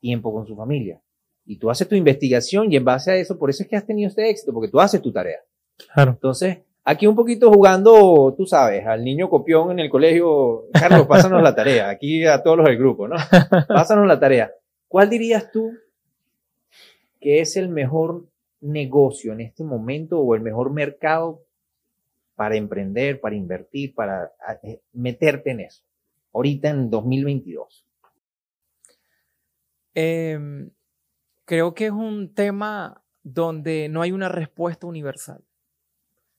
tiempo 0.00 0.32
con 0.32 0.46
su 0.46 0.56
familia. 0.56 1.00
Y 1.44 1.58
tú 1.58 1.70
haces 1.70 1.86
tu 1.86 1.94
investigación 1.94 2.72
y 2.72 2.76
en 2.76 2.84
base 2.84 3.12
a 3.12 3.16
eso, 3.16 3.38
por 3.38 3.50
eso 3.50 3.62
es 3.62 3.68
que 3.68 3.76
has 3.76 3.86
tenido 3.86 4.08
este 4.08 4.28
éxito, 4.28 4.52
porque 4.52 4.70
tú 4.70 4.80
haces 4.80 5.00
tu 5.02 5.12
tarea. 5.12 5.40
Claro. 5.92 6.12
Entonces, 6.12 6.58
aquí 6.82 7.06
un 7.06 7.14
poquito 7.14 7.52
jugando, 7.52 8.34
tú 8.36 8.46
sabes, 8.46 8.86
al 8.86 9.04
niño 9.04 9.28
copión 9.28 9.70
en 9.70 9.80
el 9.80 9.90
colegio, 9.90 10.64
Carlos, 10.72 11.06
pásanos 11.06 11.42
la 11.42 11.54
tarea, 11.54 11.90
aquí 11.90 12.24
a 12.24 12.42
todos 12.42 12.56
los 12.56 12.66
del 12.66 12.78
grupo, 12.78 13.06
¿no? 13.06 13.16
Pásanos 13.68 14.06
la 14.06 14.18
tarea. 14.18 14.50
¿Cuál 14.88 15.10
dirías 15.10 15.50
tú 15.52 15.72
que 17.20 17.40
es 17.40 17.56
el 17.56 17.68
mejor 17.68 18.24
negocio 18.60 19.32
en 19.32 19.40
este 19.40 19.64
momento 19.64 20.20
o 20.20 20.34
el 20.34 20.40
mejor 20.40 20.72
mercado 20.72 21.42
para 22.34 22.56
emprender, 22.56 23.20
para 23.20 23.34
invertir, 23.34 23.94
para 23.94 24.32
eh, 24.62 24.80
meterte 24.92 25.50
en 25.50 25.60
eso? 25.60 25.82
Ahorita 26.32 26.68
en 26.68 26.90
2022. 26.90 27.86
Em, 29.94 30.70
creo 31.46 31.74
que 31.74 31.86
es 31.86 31.92
un 31.92 32.34
tema 32.34 33.02
donde 33.22 33.88
no 33.88 34.02
hay 34.02 34.12
una 34.12 34.28
respuesta 34.28 34.86
universal. 34.86 35.42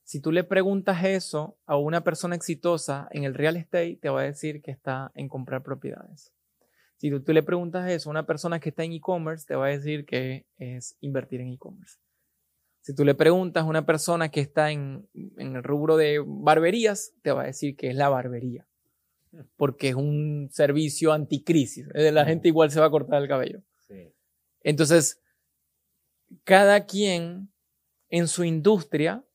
Si 0.04 0.22
tú 0.22 0.32
le 0.32 0.46
preguntas 0.46 1.04
eso 1.04 1.58
a 1.66 1.76
una 1.76 2.02
persona 2.02 2.36
exitosa 2.36 3.10
en 3.12 3.26
el 3.26 3.34
real 3.34 3.58
estate, 3.58 3.98
te 4.02 4.10
va 4.10 4.22
a 4.22 4.24
decir 4.24 4.62
que 4.62 4.72
está 4.72 5.12
en 5.16 5.28
comprar 5.28 5.64
propiedades. 5.64 6.32
Si 6.96 7.12
tú 7.20 7.34
le 7.34 7.44
preguntas 7.44 7.90
eso 7.92 8.10
a 8.10 8.12
una 8.12 8.26
persona 8.26 8.60
que 8.60 8.70
está 8.70 8.84
en 8.84 8.94
e-commerce, 8.94 9.46
te 9.46 9.56
va 9.56 9.66
a 9.66 9.70
decir 9.70 10.06
que 10.06 10.46
es 10.58 10.96
invertir 11.02 11.42
en 11.42 11.50
e-commerce. 11.50 11.98
Si 12.88 12.96
tú 12.96 13.04
le 13.04 13.16
preguntas 13.16 13.64
a 13.64 13.68
una 13.68 13.86
persona 13.86 14.30
que 14.30 14.40
está 14.40 14.72
en, 14.72 15.10
el 15.14 15.62
rubro 15.62 15.98
de 15.98 16.24
barberías, 16.26 17.12
te 17.22 17.34
va 17.34 17.42
a 17.42 17.48
decir 17.48 17.76
que 17.76 17.90
es 17.90 17.96
la 17.98 18.08
barbería, 18.08 18.66
porque 19.58 19.90
es 19.90 19.96
un 19.96 20.48
servicio 20.54 21.12
anticrisis. 21.12 21.86
La 21.94 22.24
gente 22.24 22.48
igual 22.48 22.72
se 22.72 22.80
va 22.80 22.86
a 22.86 22.90
cortar 22.90 23.22
el 23.22 23.28
cabello. 23.28 23.62
Entonces, 24.62 25.20
cada 26.46 26.86
quien 26.86 27.52
en 28.08 28.30
su 28.30 28.46
industria 28.46 29.26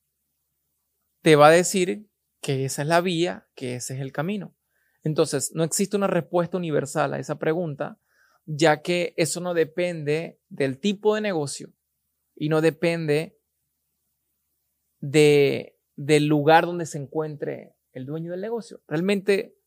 te 1.20 1.36
va 1.36 1.48
a 1.48 1.50
decir 1.50 2.06
que 2.40 2.64
esa 2.64 2.80
es 2.80 2.88
la 2.88 3.02
vía, 3.02 3.46
que 3.54 3.74
ese 3.74 3.96
es 3.96 4.00
el 4.00 4.12
camino. 4.12 4.56
Entonces, 5.02 5.52
no 5.54 5.62
existe 5.62 5.94
una 5.94 6.06
respuesta 6.06 6.56
universal 6.56 7.12
a 7.12 7.18
esa 7.18 7.38
pregunta, 7.38 7.98
ya 8.46 8.80
que 8.80 9.12
eso 9.18 9.42
no 9.42 9.52
depende 9.52 10.40
del 10.48 10.78
tipo 10.78 11.16
de 11.16 11.20
negocio 11.20 11.70
y 12.34 12.48
no 12.48 12.62
depende 12.62 13.36
de, 15.02 15.78
del 15.96 16.26
lugar 16.26 16.64
donde 16.64 16.86
se 16.86 16.96
encuentre 16.96 17.74
el 17.92 18.06
dueño 18.06 18.30
del 18.30 18.40
negocio. 18.40 18.80
Realmente 18.88 19.58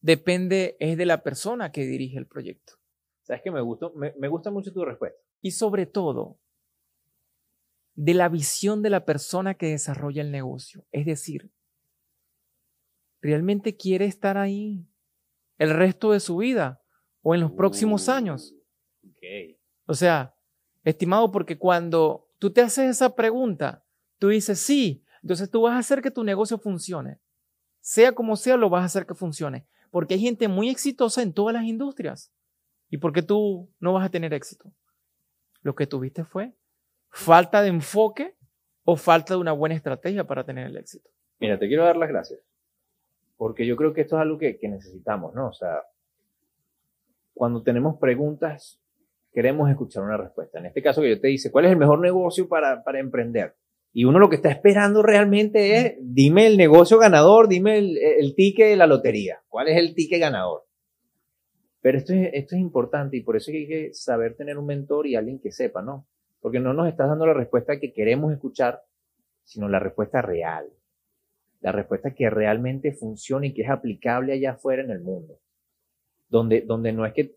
depende, 0.00 0.76
es 0.80 0.96
de 0.96 1.04
la 1.04 1.22
persona 1.22 1.70
que 1.72 1.84
dirige 1.84 2.16
el 2.16 2.26
proyecto. 2.26 2.74
Sabes 3.22 3.42
que 3.42 3.50
me, 3.50 3.60
gustó, 3.60 3.92
me, 3.94 4.14
me 4.18 4.28
gusta 4.28 4.50
mucho 4.50 4.72
tu 4.72 4.84
respuesta. 4.84 5.18
Y 5.42 5.50
sobre 5.50 5.84
todo, 5.84 6.38
de 7.94 8.14
la 8.14 8.28
visión 8.28 8.82
de 8.82 8.90
la 8.90 9.04
persona 9.04 9.54
que 9.54 9.66
desarrolla 9.66 10.22
el 10.22 10.30
negocio. 10.30 10.86
Es 10.92 11.04
decir, 11.06 11.50
¿realmente 13.20 13.76
quiere 13.76 14.06
estar 14.06 14.38
ahí 14.38 14.86
el 15.58 15.70
resto 15.70 16.12
de 16.12 16.20
su 16.20 16.38
vida 16.38 16.82
o 17.22 17.34
en 17.34 17.40
los 17.40 17.52
próximos 17.52 18.08
uh, 18.08 18.12
años? 18.12 18.54
O 19.86 19.94
sea, 19.94 20.34
estimado, 20.84 21.30
porque 21.30 21.58
cuando 21.58 22.30
tú 22.38 22.52
te 22.52 22.60
haces 22.60 22.90
esa 22.90 23.14
pregunta, 23.14 23.83
tú 24.24 24.30
dices 24.30 24.58
sí, 24.58 25.04
entonces 25.20 25.50
tú 25.50 25.60
vas 25.60 25.74
a 25.74 25.78
hacer 25.80 26.00
que 26.00 26.10
tu 26.10 26.24
negocio 26.24 26.56
funcione. 26.56 27.20
Sea 27.82 28.12
como 28.12 28.36
sea, 28.36 28.56
lo 28.56 28.70
vas 28.70 28.80
a 28.80 28.86
hacer 28.86 29.04
que 29.04 29.14
funcione. 29.14 29.66
Porque 29.90 30.14
hay 30.14 30.20
gente 30.20 30.48
muy 30.48 30.70
exitosa 30.70 31.20
en 31.20 31.34
todas 31.34 31.52
las 31.52 31.64
industrias. 31.64 32.32
¿Y 32.88 32.96
por 32.96 33.12
qué 33.12 33.20
tú 33.20 33.70
no 33.80 33.92
vas 33.92 34.06
a 34.06 34.08
tener 34.08 34.32
éxito? 34.32 34.72
Lo 35.60 35.74
que 35.74 35.86
tuviste 35.86 36.24
fue 36.24 36.54
falta 37.10 37.60
de 37.60 37.68
enfoque 37.68 38.34
o 38.84 38.96
falta 38.96 39.34
de 39.34 39.40
una 39.40 39.52
buena 39.52 39.74
estrategia 39.74 40.26
para 40.26 40.42
tener 40.42 40.68
el 40.68 40.78
éxito. 40.78 41.10
Mira, 41.38 41.58
te 41.58 41.68
quiero 41.68 41.84
dar 41.84 41.98
las 41.98 42.08
gracias, 42.08 42.40
porque 43.36 43.66
yo 43.66 43.76
creo 43.76 43.92
que 43.92 44.00
esto 44.00 44.16
es 44.16 44.22
algo 44.22 44.38
que, 44.38 44.58
necesitamos, 44.62 45.34
¿no? 45.34 45.48
O 45.48 45.52
sea, 45.52 45.82
cuando 47.34 47.62
tenemos 47.62 47.98
preguntas, 47.98 48.80
queremos 49.34 49.68
escuchar 49.68 50.02
una 50.02 50.16
respuesta. 50.16 50.60
En 50.60 50.64
este 50.64 50.80
caso 50.80 51.02
que 51.02 51.10
yo 51.10 51.20
te 51.20 51.28
dice, 51.28 51.50
¿cuál 51.50 51.66
es 51.66 51.72
el 51.72 51.76
mejor 51.76 51.98
negocio 51.98 52.48
para, 52.48 52.82
para 52.82 53.00
emprender? 53.00 53.54
Y 53.94 54.04
uno 54.04 54.18
lo 54.18 54.28
que 54.28 54.36
está 54.36 54.50
esperando 54.50 55.02
realmente 55.02 55.76
es, 55.76 55.94
dime 56.00 56.46
el 56.46 56.58
negocio 56.58 56.98
ganador, 56.98 57.48
dime 57.48 57.78
el, 57.78 57.96
el 57.96 58.34
ticket 58.34 58.68
de 58.68 58.76
la 58.76 58.86
lotería. 58.86 59.40
¿Cuál 59.48 59.68
es 59.68 59.78
el 59.78 59.94
ticket 59.94 60.20
ganador? 60.20 60.64
Pero 61.80 61.98
esto 61.98 62.12
es, 62.12 62.52
importante 62.52 63.16
y 63.16 63.22
por 63.22 63.36
eso 63.36 63.50
hay 63.50 63.66
que 63.66 63.94
saber 63.94 64.36
tener 64.36 64.58
un 64.58 64.66
mentor 64.66 65.06
y 65.06 65.16
alguien 65.16 65.38
que 65.38 65.52
sepa, 65.52 65.80
¿no? 65.80 66.06
porque 66.44 66.60
no 66.60 66.74
nos 66.74 66.88
estás 66.88 67.08
dando 67.08 67.24
la 67.24 67.32
respuesta 67.32 67.80
que 67.80 67.94
queremos 67.94 68.30
escuchar, 68.30 68.82
sino 69.44 69.66
la 69.66 69.78
respuesta 69.78 70.20
real, 70.20 70.66
la 71.62 71.72
respuesta 71.72 72.14
que 72.14 72.28
realmente 72.28 72.92
funciona 72.92 73.46
y 73.46 73.54
que 73.54 73.62
es 73.62 73.70
aplicable 73.70 74.34
allá 74.34 74.50
afuera 74.50 74.82
en 74.82 74.90
el 74.90 75.00
mundo, 75.00 75.40
donde, 76.28 76.60
donde 76.60 76.92
no 76.92 77.06
es 77.06 77.14
que 77.14 77.34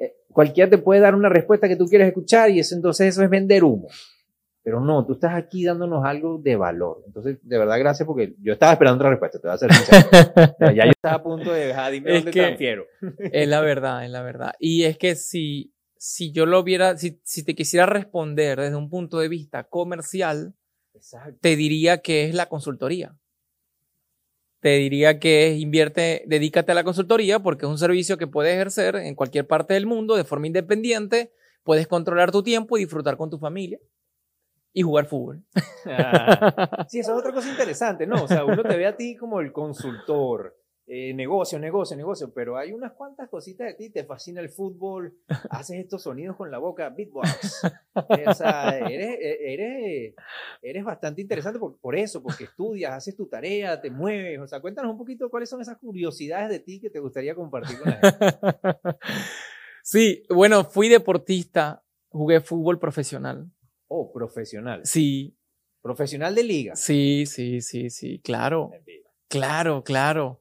eh, 0.00 0.14
cualquiera 0.28 0.70
te 0.70 0.78
puede 0.78 1.00
dar 1.00 1.16
una 1.16 1.28
respuesta 1.28 1.66
que 1.66 1.74
tú 1.74 1.86
quieres 1.86 2.06
escuchar 2.06 2.48
y 2.50 2.60
eso 2.60 2.76
entonces 2.76 3.08
eso 3.08 3.24
es 3.24 3.28
vender 3.28 3.64
humo. 3.64 3.88
Pero 4.64 4.80
no, 4.80 5.04
tú 5.04 5.14
estás 5.14 5.34
aquí 5.34 5.64
dándonos 5.64 6.04
algo 6.04 6.38
de 6.38 6.54
valor. 6.54 7.02
Entonces, 7.06 7.38
de 7.42 7.58
verdad, 7.58 7.78
gracias 7.80 8.06
porque 8.06 8.34
yo 8.40 8.52
estaba 8.52 8.72
esperando 8.72 8.96
otra 8.96 9.10
respuesta, 9.10 9.40
te 9.40 9.48
voy 9.48 9.50
a 9.50 9.54
hacer 9.54 9.70
ya 10.76 10.84
yo 10.84 10.92
estaba 10.92 11.16
a 11.16 11.22
punto 11.22 11.52
de 11.52 11.66
dejar, 11.66 11.92
dime 11.92 12.12
dónde 12.12 12.30
transfiero. 12.30 12.86
Es 13.18 13.48
la 13.48 13.60
verdad, 13.60 14.04
es 14.04 14.10
la 14.10 14.22
verdad. 14.22 14.52
Y 14.60 14.84
es 14.84 14.98
que 14.98 15.16
si, 15.16 15.74
si 15.96 16.30
yo 16.30 16.46
lo 16.46 16.62
viera, 16.62 16.96
si, 16.96 17.18
te 17.44 17.56
quisiera 17.56 17.86
responder 17.86 18.60
desde 18.60 18.76
un 18.76 18.88
punto 18.88 19.18
de 19.18 19.28
vista 19.28 19.64
comercial, 19.64 20.54
te 21.40 21.56
diría 21.56 21.98
que 21.98 22.26
es 22.28 22.34
la 22.34 22.46
consultoría. 22.46 23.16
Te 24.60 24.76
diría 24.76 25.18
que 25.18 25.48
es 25.48 25.58
invierte, 25.58 26.22
dedícate 26.28 26.70
a 26.70 26.76
la 26.76 26.84
consultoría 26.84 27.40
porque 27.40 27.66
es 27.66 27.70
un 27.70 27.78
servicio 27.78 28.16
que 28.16 28.28
puedes 28.28 28.54
ejercer 28.54 28.94
en 28.94 29.16
cualquier 29.16 29.44
parte 29.48 29.74
del 29.74 29.86
mundo 29.86 30.14
de 30.14 30.22
forma 30.22 30.46
independiente, 30.46 31.32
puedes 31.64 31.88
controlar 31.88 32.30
tu 32.30 32.44
tiempo 32.44 32.78
y 32.78 32.82
disfrutar 32.82 33.16
con 33.16 33.28
tu 33.28 33.38
familia 33.38 33.80
y 34.72 34.82
jugar 34.82 35.06
fútbol. 35.06 35.44
Ah, 35.86 36.86
sí, 36.88 37.00
eso 37.00 37.12
es 37.12 37.18
otra 37.18 37.32
cosa 37.32 37.48
interesante, 37.48 38.06
¿no? 38.06 38.24
O 38.24 38.28
sea, 38.28 38.44
uno 38.44 38.62
te 38.62 38.76
ve 38.76 38.86
a 38.86 38.96
ti 38.96 39.16
como 39.16 39.40
el 39.40 39.52
consultor, 39.52 40.56
eh, 40.86 41.14
negocio, 41.14 41.58
negocio, 41.58 41.96
negocio, 41.96 42.32
pero 42.34 42.56
hay 42.56 42.72
unas 42.72 42.92
cuantas 42.92 43.28
cositas 43.28 43.66
de 43.66 43.74
ti, 43.74 43.90
te 43.90 44.04
fascina 44.04 44.40
el 44.40 44.48
fútbol, 44.48 45.16
haces 45.50 45.78
estos 45.78 46.02
sonidos 46.02 46.36
con 46.36 46.50
la 46.50 46.58
boca, 46.58 46.88
beatbox. 46.90 47.64
Eh, 47.94 48.24
o 48.26 48.34
sea, 48.34 48.78
eres, 48.78 49.18
eh, 49.20 49.52
eres, 49.52 50.14
eres 50.62 50.84
bastante 50.84 51.20
interesante 51.20 51.58
por, 51.58 51.78
por, 51.78 51.94
eso, 51.94 52.22
porque 52.22 52.44
estudias, 52.44 52.92
haces 52.92 53.14
tu 53.14 53.26
tarea, 53.26 53.80
te 53.80 53.90
mueves. 53.90 54.40
O 54.40 54.46
sea, 54.46 54.60
cuéntanos 54.60 54.90
un 54.92 54.98
poquito 54.98 55.30
cuáles 55.30 55.48
son 55.48 55.60
esas 55.60 55.78
curiosidades 55.78 56.48
de 56.48 56.58
ti 56.58 56.80
que 56.80 56.90
te 56.90 57.00
gustaría 57.00 57.34
compartir 57.34 57.78
con 57.78 57.90
la 57.90 57.96
gente. 57.96 58.98
Sí, 59.84 60.22
bueno, 60.30 60.64
fui 60.64 60.88
deportista, 60.88 61.82
jugué 62.08 62.40
fútbol 62.40 62.78
profesional. 62.78 63.50
Oh, 63.94 64.10
profesional. 64.10 64.80
Sí. 64.84 65.36
Profesional 65.82 66.34
de 66.34 66.42
liga. 66.44 66.76
Sí, 66.76 67.26
sí, 67.26 67.60
sí, 67.60 67.90
sí, 67.90 68.20
claro. 68.20 68.70
Claro, 69.28 69.84
claro. 69.84 70.40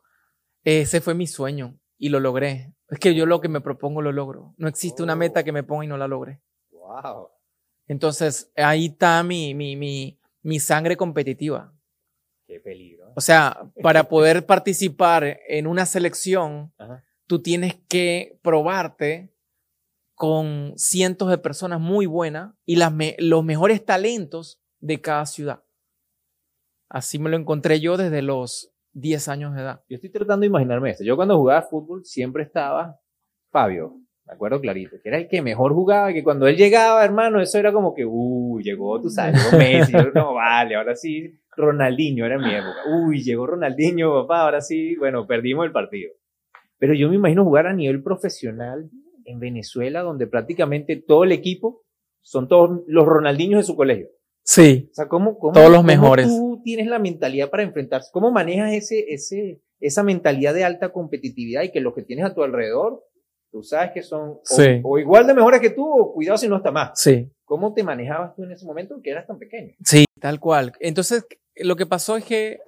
Ese 0.63 1.01
fue 1.01 1.15
mi 1.15 1.27
sueño 1.27 1.77
y 1.97 2.07
lo 2.07 2.21
logré. 2.21 2.73
Es 2.87 2.99
que 2.99 3.13
yo 3.13 3.25
lo 3.25 3.41
que 3.41 3.49
me 3.49 3.59
propongo 3.59 4.01
lo 4.01 4.13
logro. 4.13 4.53
No 4.55 4.69
existe 4.69 5.03
una 5.03 5.17
meta 5.17 5.43
que 5.43 5.51
me 5.51 5.63
ponga 5.63 5.83
y 5.83 5.87
no 5.89 5.97
la 5.97 6.07
logre. 6.07 6.39
Wow. 6.69 7.27
Entonces, 7.87 8.53
ahí 8.55 8.85
está 8.85 9.21
mi, 9.21 9.53
mi, 9.53 9.75
mi, 9.75 10.17
mi 10.43 10.61
sangre 10.61 10.95
competitiva. 10.95 11.73
Qué 12.47 12.61
peligro. 12.61 13.11
O 13.17 13.21
sea, 13.21 13.69
para 13.83 14.05
poder 14.05 14.45
participar 14.45 15.41
en 15.49 15.67
una 15.67 15.85
selección, 15.85 16.71
tú 17.27 17.41
tienes 17.41 17.75
que 17.89 18.39
probarte 18.41 19.30
con 20.21 20.73
cientos 20.77 21.31
de 21.31 21.39
personas 21.39 21.81
muy 21.81 22.05
buenas 22.05 22.53
y 22.63 22.77
los 22.77 23.43
mejores 23.43 23.83
talentos 23.83 24.61
de 24.79 25.01
cada 25.01 25.25
ciudad. 25.25 25.63
Así 26.89 27.17
me 27.17 27.31
lo 27.31 27.37
encontré 27.37 27.79
yo 27.79 27.97
desde 27.97 28.21
los 28.21 28.71
10 28.93 29.27
años 29.29 29.55
de 29.55 29.61
edad. 29.61 29.81
Yo 29.89 29.95
estoy 29.95 30.11
tratando 30.11 30.41
de 30.41 30.49
imaginarme 30.49 30.91
esto. 30.91 31.03
Yo 31.03 31.15
cuando 31.15 31.39
jugaba 31.39 31.63
fútbol 31.63 32.05
siempre 32.05 32.43
estaba 32.43 32.99
Fabio, 33.49 33.95
me 34.27 34.33
acuerdo 34.33 34.61
clarito, 34.61 34.97
que 35.01 35.09
era 35.09 35.17
el 35.17 35.27
que 35.27 35.41
mejor 35.41 35.73
jugaba, 35.73 36.13
que 36.13 36.23
cuando 36.23 36.45
él 36.45 36.55
llegaba, 36.55 37.03
hermano, 37.03 37.41
eso 37.41 37.57
era 37.57 37.73
como 37.73 37.95
que, 37.95 38.05
uy, 38.05 38.61
llegó, 38.61 39.01
tú 39.01 39.09
sabes, 39.09 39.43
llegó 39.43 39.57
Messi, 39.57 39.93
no 40.13 40.35
vale, 40.35 40.75
ahora 40.75 40.95
sí, 40.95 41.33
Ronaldinho 41.57 42.27
era 42.27 42.37
mi 42.37 42.53
época, 42.53 42.77
uy, 42.95 43.23
llegó 43.23 43.47
Ronaldinho, 43.47 44.21
papá, 44.21 44.41
ahora 44.41 44.61
sí, 44.61 44.95
bueno, 44.97 45.25
perdimos 45.25 45.65
el 45.65 45.71
partido. 45.71 46.11
Pero 46.77 46.93
yo 46.93 47.09
me 47.09 47.15
imagino 47.15 47.43
jugar 47.43 47.65
a 47.65 47.73
nivel 47.73 48.03
profesional 48.03 48.87
en 49.31 49.39
Venezuela, 49.39 50.01
donde 50.01 50.27
prácticamente 50.27 50.95
todo 50.95 51.23
el 51.23 51.31
equipo 51.31 51.83
son 52.21 52.47
todos 52.47 52.81
los 52.87 53.05
Ronaldinhos 53.05 53.61
de 53.61 53.67
su 53.67 53.75
colegio. 53.75 54.09
Sí. 54.43 54.89
O 54.91 54.93
sea, 54.93 55.07
¿cómo, 55.07 55.37
todos 55.53 55.71
los 55.71 55.83
mejores. 55.83 56.27
tú 56.27 56.61
tienes 56.63 56.87
la 56.87 56.99
mentalidad 56.99 57.49
para 57.49 57.63
enfrentarse? 57.63 58.09
¿Cómo 58.11 58.31
manejas 58.31 58.73
ese, 58.73 59.05
ese, 59.09 59.61
esa 59.79 60.03
mentalidad 60.03 60.53
de 60.53 60.63
alta 60.63 60.91
competitividad 60.91 61.63
y 61.63 61.71
que 61.71 61.81
los 61.81 61.93
que 61.93 62.03
tienes 62.03 62.25
a 62.25 62.33
tu 62.33 62.43
alrededor, 62.43 63.03
tú 63.51 63.63
sabes 63.63 63.91
que 63.91 64.03
son 64.03 64.39
o, 64.83 64.97
igual 64.97 65.27
de 65.27 65.33
mejores 65.33 65.61
que 65.61 65.69
tú 65.69 65.87
o 65.87 66.13
cuidado 66.13 66.37
si 66.37 66.47
no 66.47 66.57
está 66.57 66.71
más? 66.71 66.91
Sí. 66.95 67.31
¿Cómo 67.43 67.73
te 67.73 67.83
manejabas 67.83 68.35
tú 68.35 68.43
en 68.43 68.51
ese 68.51 68.65
momento 68.65 68.99
que 69.03 69.11
eras 69.11 69.27
tan 69.27 69.37
pequeño? 69.37 69.73
Sí, 69.83 70.05
tal 70.19 70.39
cual. 70.39 70.73
Entonces, 70.79 71.25
lo 71.55 71.75
que 71.75 71.85
pasó 71.85 72.17
es 72.17 72.25
que 72.25 72.59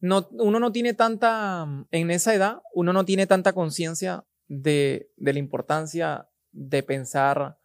no, 0.00 0.28
uno 0.32 0.60
no 0.60 0.72
tiene 0.72 0.94
tanta, 0.94 1.66
en 1.90 2.10
esa 2.10 2.34
edad, 2.34 2.60
uno 2.74 2.92
no 2.92 3.04
tiene 3.04 3.26
tanta 3.26 3.52
conciencia 3.52 4.24
de, 4.48 5.10
de 5.16 5.32
la 5.32 5.38
importancia 5.38 6.28
de 6.52 6.82
pensar 6.82 7.58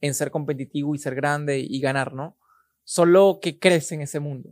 en 0.00 0.14
ser 0.14 0.30
competitivo 0.30 0.94
y 0.94 0.98
ser 0.98 1.14
grande 1.14 1.58
y 1.58 1.80
ganar, 1.80 2.14
¿no? 2.14 2.38
solo 2.88 3.38
que 3.42 3.58
crece 3.58 3.96
en 3.96 4.00
ese 4.00 4.18
mundo. 4.18 4.48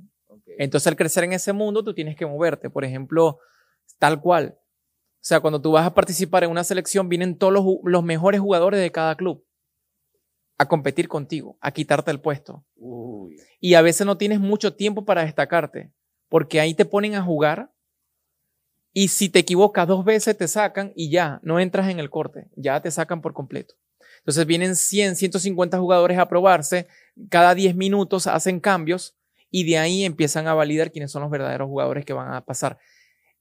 Entonces, 0.59 0.87
al 0.89 0.97
crecer 0.97 1.25
en 1.25 1.33
ese 1.33 1.55
mundo, 1.55 1.83
tú 1.83 1.95
tienes 1.95 2.17
que 2.17 2.27
moverte. 2.27 2.69
Por 2.69 2.85
ejemplo, 2.85 3.39
tal 3.99 4.21
cual. 4.21 4.59
O 4.59 5.19
sea, 5.21 5.41
cuando 5.41 5.59
tú 5.59 5.73
vas 5.73 5.87
a 5.87 5.95
participar 5.95 6.45
en 6.45 6.51
una 6.51 6.63
selección, 6.63 7.09
vienen 7.09 7.39
todos 7.39 7.81
los, 7.83 8.05
mejores 8.05 8.39
jugadores 8.39 8.79
de 8.79 8.93
cada 8.93 9.17
club 9.17 9.43
a 10.59 10.69
competir 10.69 11.09
contigo, 11.09 11.57
a 11.63 11.71
quitarte 11.71 12.11
el 12.11 12.21
puesto. 12.21 12.67
Y 13.59 13.73
a 13.73 13.81
veces 13.81 14.07
no 14.07 14.19
tienes 14.19 14.39
mucho 14.39 14.75
tiempo 14.75 15.07
para 15.07 15.25
destacarte, 15.25 15.95
porque 16.29 16.61
ahí 16.61 16.75
te 16.75 16.85
ponen 16.85 17.15
a 17.15 17.23
jugar 17.23 17.73
y 18.99 19.09
si 19.09 19.29
te 19.29 19.41
equivocas 19.41 19.87
dos 19.87 20.07
veces 20.07 20.39
te 20.39 20.49
sacan 20.49 20.95
y 20.97 21.11
ya, 21.11 21.39
no 21.43 21.61
entras 21.61 21.91
en 21.91 21.99
el 21.99 22.09
corte, 22.09 22.49
ya 22.57 22.81
te 22.81 22.91
sacan 22.91 23.21
por 23.21 23.35
completo. 23.35 23.75
Entonces 24.21 24.47
vienen 24.47 24.75
100, 24.75 25.17
150 25.17 25.79
jugadores 25.79 26.17
a 26.17 26.31
probarse, 26.31 26.87
cada 27.29 27.55
10 27.55 27.77
minutos 27.77 28.27
hacen 28.27 28.59
cambios 28.59 29.15
y 29.51 29.65
de 29.65 29.77
ahí 29.77 30.05
empiezan 30.05 30.47
a 30.47 30.55
validar 30.55 30.93
quiénes 30.93 31.11
son 31.11 31.21
los 31.21 31.31
verdaderos 31.31 31.69
jugadores 31.69 32.07
que 32.07 32.15
van 32.15 32.33
a 32.33 32.47
pasar. 32.47 32.79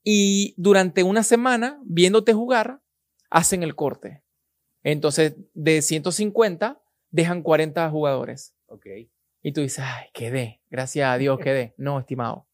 Y 0.04 0.56
durante 0.58 1.04
una 1.04 1.24
semana, 1.24 1.80
viéndote 1.86 2.34
jugar, 2.34 2.82
hacen 3.30 3.64
el 3.64 3.76
corte. 3.76 4.24
Entonces, 4.84 5.36
de 5.54 5.82
150, 5.82 6.82
dejan 7.12 7.42
40 7.42 7.90
jugadores. 7.92 8.54
Ok. 8.66 8.88
Y 9.42 9.54
tú 9.54 9.62
dices, 9.62 9.86
ay, 9.88 10.08
quedé, 10.14 10.60
gracias 10.70 11.08
a 11.08 11.18
Dios 11.18 11.40
quedé. 11.40 11.76
No, 11.78 11.98
estimado. 11.98 12.46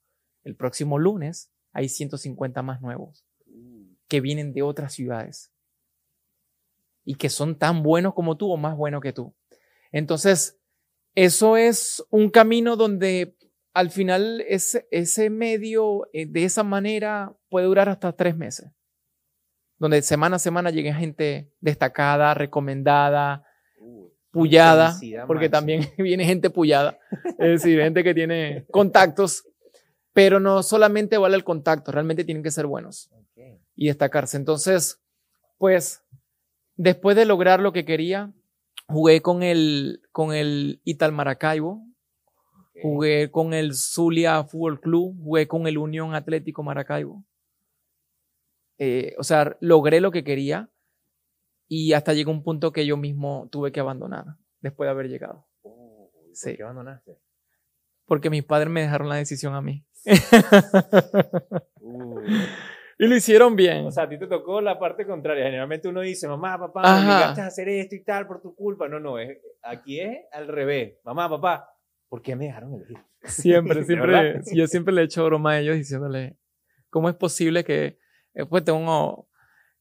El 0.43 0.55
próximo 0.55 0.99
lunes 0.99 1.51
hay 1.71 1.89
150 1.89 2.61
más 2.61 2.81
nuevos 2.81 3.25
que 4.07 4.21
vienen 4.21 4.53
de 4.53 4.61
otras 4.61 4.93
ciudades 4.93 5.51
y 7.03 7.15
que 7.15 7.29
son 7.29 7.57
tan 7.57 7.81
buenos 7.81 8.13
como 8.13 8.37
tú 8.37 8.51
o 8.51 8.57
más 8.57 8.75
buenos 8.75 9.01
que 9.01 9.13
tú. 9.13 9.33
Entonces, 9.91 10.59
eso 11.15 11.57
es 11.57 12.03
un 12.09 12.29
camino 12.29 12.75
donde 12.75 13.35
al 13.73 13.89
final 13.89 14.43
ese, 14.47 14.87
ese 14.91 15.29
medio 15.29 16.07
eh, 16.13 16.25
de 16.25 16.43
esa 16.43 16.63
manera 16.63 17.33
puede 17.49 17.67
durar 17.67 17.89
hasta 17.89 18.13
tres 18.13 18.35
meses. 18.35 18.71
Donde 19.77 20.01
semana 20.01 20.35
a 20.35 20.39
semana 20.39 20.69
llegue 20.69 20.93
gente 20.93 21.51
destacada, 21.59 22.33
recomendada, 22.33 23.45
pullada, 24.31 24.97
porque 25.27 25.49
también 25.49 25.89
viene 25.97 26.25
gente 26.25 26.49
pullada, 26.49 26.97
es 27.39 27.61
decir, 27.61 27.81
gente 27.81 28.03
que 28.03 28.13
tiene 28.13 28.65
contactos, 28.71 29.45
pero 30.13 30.39
no 30.39 30.63
solamente 30.63 31.17
vale 31.17 31.35
el 31.35 31.43
contacto, 31.43 31.91
realmente 31.91 32.23
tienen 32.23 32.43
que 32.43 32.51
ser 32.51 32.65
buenos 32.65 33.09
y 33.75 33.87
destacarse. 33.87 34.37
Entonces, 34.37 35.01
pues, 35.57 36.03
después 36.75 37.15
de 37.15 37.25
lograr 37.25 37.59
lo 37.59 37.71
que 37.73 37.85
quería, 37.85 38.33
jugué 38.87 39.21
con 39.21 39.43
el, 39.43 40.01
con 40.11 40.33
el 40.33 40.81
Ital 40.83 41.11
Maracaibo, 41.11 41.85
jugué 42.81 43.31
con 43.31 43.53
el 43.53 43.73
Zulia 43.73 44.43
Fútbol 44.43 44.81
Club, 44.81 45.15
jugué 45.23 45.47
con 45.47 45.67
el 45.67 45.77
Unión 45.77 46.15
Atlético 46.15 46.63
Maracaibo. 46.63 47.23
Eh, 48.77 49.15
o 49.19 49.23
sea, 49.23 49.57
logré 49.59 50.01
lo 50.01 50.11
que 50.11 50.23
quería 50.23 50.71
y 51.67 51.93
hasta 51.93 52.13
llegó 52.13 52.31
un 52.31 52.43
punto 52.43 52.71
que 52.71 52.85
yo 52.85 52.97
mismo 52.97 53.47
tuve 53.51 53.71
que 53.71 53.79
abandonar 53.79 54.25
después 54.59 54.87
de 54.87 54.91
haber 54.91 55.07
llegado. 55.07 55.47
Oh, 55.61 56.11
¿Por 56.11 56.55
qué 56.55 56.63
abandonaste? 56.63 57.17
Porque 58.05 58.29
mis 58.29 58.43
padres 58.43 58.71
me 58.71 58.81
dejaron 58.81 59.09
la 59.09 59.15
decisión 59.15 59.53
a 59.53 59.61
mí. 59.61 59.85
Y 63.01 63.07
lo 63.07 63.15
hicieron 63.15 63.55
bien. 63.55 63.87
O 63.87 63.91
sea, 63.91 64.03
a 64.03 64.09
ti 64.09 64.19
te 64.19 64.27
tocó 64.27 64.61
la 64.61 64.77
parte 64.77 65.07
contraria. 65.07 65.45
Generalmente 65.45 65.87
uno 65.87 66.01
dice, 66.01 66.27
mamá, 66.27 66.59
papá, 66.59 66.81
me 66.83 66.99
obligaste 66.99 67.41
a 67.41 67.47
hacer 67.47 67.67
esto 67.67 67.95
y 67.95 68.03
tal 68.03 68.27
por 68.27 68.43
tu 68.43 68.53
culpa. 68.53 68.87
No, 68.87 68.99
no, 68.99 69.17
es, 69.17 69.39
aquí 69.63 69.99
es 69.99 70.19
al 70.31 70.47
revés. 70.47 70.99
Mamá, 71.03 71.27
papá, 71.27 71.67
¿por 72.07 72.21
qué 72.21 72.35
me 72.35 72.45
dejaron 72.45 72.75
elegir? 72.75 72.99
Siempre, 73.23 73.83
siempre. 73.85 74.41
yo 74.53 74.67
siempre 74.67 74.93
le 74.93 75.01
he 75.01 75.05
hecho 75.05 75.25
broma 75.25 75.53
a 75.53 75.59
ellos 75.59 75.77
diciéndole, 75.77 76.37
¿cómo 76.91 77.09
es 77.09 77.15
posible 77.15 77.63
que, 77.63 77.97
eh, 78.35 78.45
pues 78.47 78.63
tengo 78.63 79.27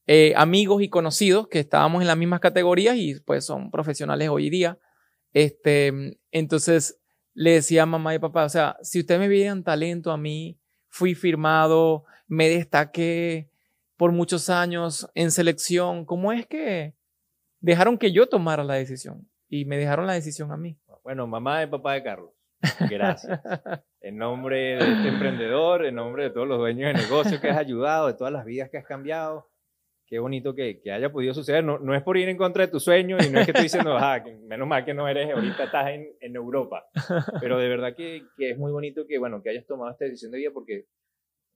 eh, 0.06 0.32
amigos 0.34 0.82
y 0.82 0.88
conocidos 0.88 1.46
que 1.48 1.60
estábamos 1.60 2.00
en 2.00 2.08
las 2.08 2.16
mismas 2.16 2.40
categorías 2.40 2.96
y 2.96 3.20
pues 3.20 3.44
son 3.44 3.70
profesionales 3.70 4.30
hoy 4.30 4.48
día. 4.48 4.78
Este, 5.34 6.18
entonces 6.30 6.99
le 7.34 7.52
decía 7.52 7.82
a 7.82 7.86
mamá 7.86 8.14
y 8.14 8.18
papá, 8.18 8.44
o 8.44 8.48
sea, 8.48 8.76
si 8.82 9.00
ustedes 9.00 9.20
me 9.20 9.28
vieran 9.28 9.62
talento 9.62 10.10
a 10.10 10.16
mí, 10.16 10.58
fui 10.88 11.14
firmado, 11.14 12.04
me 12.26 12.48
destaqué 12.48 13.50
por 13.96 14.12
muchos 14.12 14.48
años 14.48 15.10
en 15.14 15.30
selección. 15.30 16.04
¿Cómo 16.04 16.32
es 16.32 16.46
que 16.46 16.94
dejaron 17.60 17.98
que 17.98 18.12
yo 18.12 18.28
tomara 18.28 18.64
la 18.64 18.74
decisión? 18.74 19.28
Y 19.48 19.64
me 19.64 19.76
dejaron 19.76 20.06
la 20.06 20.14
decisión 20.14 20.52
a 20.52 20.56
mí. 20.56 20.78
Bueno, 21.02 21.26
mamá 21.26 21.62
y 21.62 21.66
papá 21.66 21.94
de 21.94 22.02
Carlos. 22.02 22.30
Gracias. 22.88 23.40
en 24.00 24.16
nombre 24.16 24.76
de 24.76 24.78
este 24.78 25.08
emprendedor, 25.08 25.84
en 25.84 25.96
nombre 25.96 26.24
de 26.24 26.30
todos 26.30 26.46
los 26.46 26.58
dueños 26.58 26.94
de 26.94 27.02
negocio 27.02 27.40
que 27.40 27.50
has 27.50 27.58
ayudado, 27.58 28.06
de 28.06 28.14
todas 28.14 28.32
las 28.32 28.44
vidas 28.44 28.70
que 28.70 28.78
has 28.78 28.86
cambiado, 28.86 29.49
qué 30.10 30.18
bonito 30.18 30.54
que, 30.56 30.82
haya 30.92 31.12
podido 31.12 31.32
suceder. 31.32 31.62
No, 31.62 31.78
no, 31.78 31.94
es 31.94 32.02
por 32.02 32.16
ir 32.16 32.28
en 32.28 32.36
contra 32.36 32.66
de 32.66 32.72
tu 32.72 32.80
sueño 32.80 33.16
y 33.24 33.30
no 33.30 33.38
es 33.38 33.46
que 33.46 33.52
estoy 33.52 33.62
diciendo, 33.62 33.96
ah, 33.98 34.22
menos 34.42 34.66
mal 34.66 34.84
que 34.84 34.92
no 34.92 35.08
eres, 35.08 35.32
ahorita 35.32 35.64
estás 35.64 35.90
en, 35.90 36.08
en 36.20 36.34
Europa. 36.34 36.84
Pero 37.40 37.58
de 37.58 37.68
verdad 37.68 37.94
que, 37.94 38.24
que, 38.36 38.50
es 38.50 38.58
muy 38.58 38.72
bonito 38.72 39.06
que, 39.06 39.18
bueno, 39.18 39.40
que 39.40 39.50
hayas 39.50 39.66
tomado 39.66 39.92
esta 39.92 40.04
decisión 40.04 40.32
de 40.32 40.38
vida 40.38 40.50
porque 40.52 40.86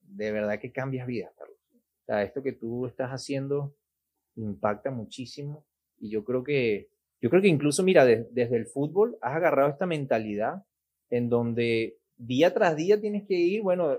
de 0.03 0.31
verdad 0.31 0.61
que 0.61 0.71
cambias 0.71 1.07
vidas, 1.07 1.33
Carlos. 1.37 1.59
O 1.75 2.05
sea, 2.07 2.23
esto 2.23 2.43
que 2.43 2.53
tú 2.53 2.87
estás 2.87 3.11
haciendo 3.11 3.75
impacta 4.37 4.93
muchísimo 4.93 5.67
y 5.99 6.11
yo 6.11 6.25
creo 6.25 6.45
que, 6.45 6.91
yo 7.21 7.31
creo 7.31 7.43
que 7.43 7.49
incluso, 7.49 7.83
mira, 7.83 8.05
desde 8.07 8.57
el 8.57 8.67
fútbol 8.67 9.19
has 9.21 9.35
agarrado 9.35 9.71
esta 9.71 9.87
mentalidad 9.87 10.65
en 11.11 11.29
donde 11.29 11.99
día 12.17 12.55
tras 12.55 12.77
día 12.77 13.01
tienes 13.01 13.27
que 13.27 13.35
ir, 13.35 13.63
bueno, 13.63 13.99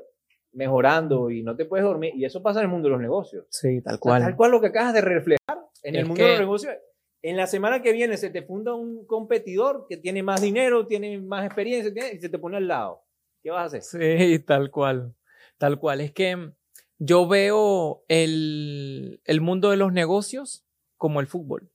mejorando 0.56 1.30
y 1.30 1.44
no 1.44 1.56
te 1.56 1.66
puedes 1.66 1.86
dormir. 1.86 2.14
Y 2.16 2.26
eso 2.26 2.42
pasa 2.42 2.60
en 2.60 2.66
el 2.66 2.72
mundo 2.72 2.88
de 2.88 2.94
los 2.94 3.02
negocios. 3.02 3.46
Sí, 3.50 3.82
tal 3.82 4.00
cual. 4.00 4.24
tal 4.24 4.36
cual 4.36 4.52
lo 4.52 4.62
que 4.62 4.68
acabas 4.68 4.94
de 4.94 5.02
reflejar 5.02 5.60
en 5.84 5.96
el 5.96 6.06
mundo 6.06 6.24
de 6.24 6.32
los 6.32 6.40
negocios. 6.40 6.74
En 7.22 7.38
la 7.38 7.48
semana 7.48 7.82
que 7.82 7.92
viene 7.92 8.18
se 8.18 8.30
te 8.30 8.44
funda 8.44 8.74
un 8.74 9.06
competidor 9.06 9.86
que 9.90 9.98
tiene 9.98 10.24
más 10.24 10.42
dinero, 10.42 10.88
tiene 10.88 11.20
más 11.20 11.46
experiencia 11.46 12.14
y 12.14 12.20
se 12.20 12.30
te 12.30 12.40
pone 12.40 12.58
al 12.58 12.68
lado. 12.68 13.04
¿Qué 13.42 13.52
vas 13.52 13.74
a 13.74 13.78
hacer? 13.78 13.82
Sí, 13.82 14.40
tal 14.40 14.72
cual. 14.72 15.16
Tal 15.58 15.80
cual. 15.80 16.02
Es 16.02 16.12
que 16.12 16.52
yo 16.98 17.28
veo 17.28 18.04
el, 18.08 19.22
el 19.26 19.42
mundo 19.42 19.72
de 19.72 19.78
los 19.78 19.92
negocios 19.92 20.66
como 20.98 21.20
el 21.20 21.28
fútbol. 21.28 21.72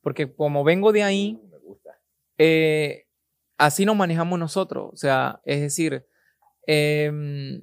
Porque 0.00 0.32
como 0.32 0.64
vengo 0.64 0.92
de 0.92 1.02
ahí, 1.02 1.34
mm, 1.34 1.50
Me 1.50 1.58
gusta. 1.58 2.00
Eh, 2.38 3.06
así 3.58 3.84
nos 3.84 3.96
manejamos 3.96 4.38
nosotros. 4.38 4.90
O 4.92 4.96
sea, 4.96 5.40
es 5.44 5.60
decir, 5.60 6.06
eh, 6.66 7.60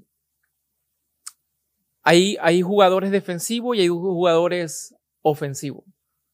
hay, 2.05 2.37
hay, 2.39 2.61
jugadores 2.61 3.11
defensivos 3.11 3.75
y 3.75 3.81
hay 3.81 3.87
jugadores 3.89 4.95
ofensivos. 5.21 5.83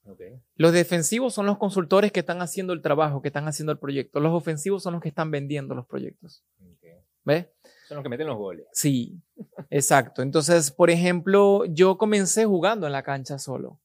Okay. 0.06 0.40
Los 0.56 0.74
defensivos 0.74 1.34
son 1.34 1.46
los 1.46 1.58
consultores 1.58 2.12
que 2.12 2.20
están 2.20 2.42
haciendo 2.42 2.74
el 2.74 2.82
trabajo, 2.82 3.22
que 3.22 3.30
están 3.30 3.48
haciendo 3.48 3.72
el 3.72 3.80
proyecto. 3.80 4.20
Los 4.20 4.34
ofensivos 4.34 4.84
son 4.84 4.94
los 4.94 5.02
que 5.02 5.10
están 5.10 5.32
vendiendo 5.32 5.74
los 5.74 5.88
proyectos. 5.88 6.44
Okay. 6.78 6.98
¿Ves? 7.24 7.48
Son 7.88 7.96
los 7.96 8.04
que 8.04 8.10
meten 8.10 8.28
los 8.28 8.38
goles. 8.38 8.66
Sí, 8.74 9.22
exacto. 9.70 10.22
Entonces, 10.22 10.72
por 10.72 10.90
ejemplo, 10.90 11.66
yo 11.66 11.98
comencé 11.98 12.46
jugando 12.46 12.86
en 12.86 12.94
la 12.94 13.04
cancha 13.04 13.40
solo 13.40 13.80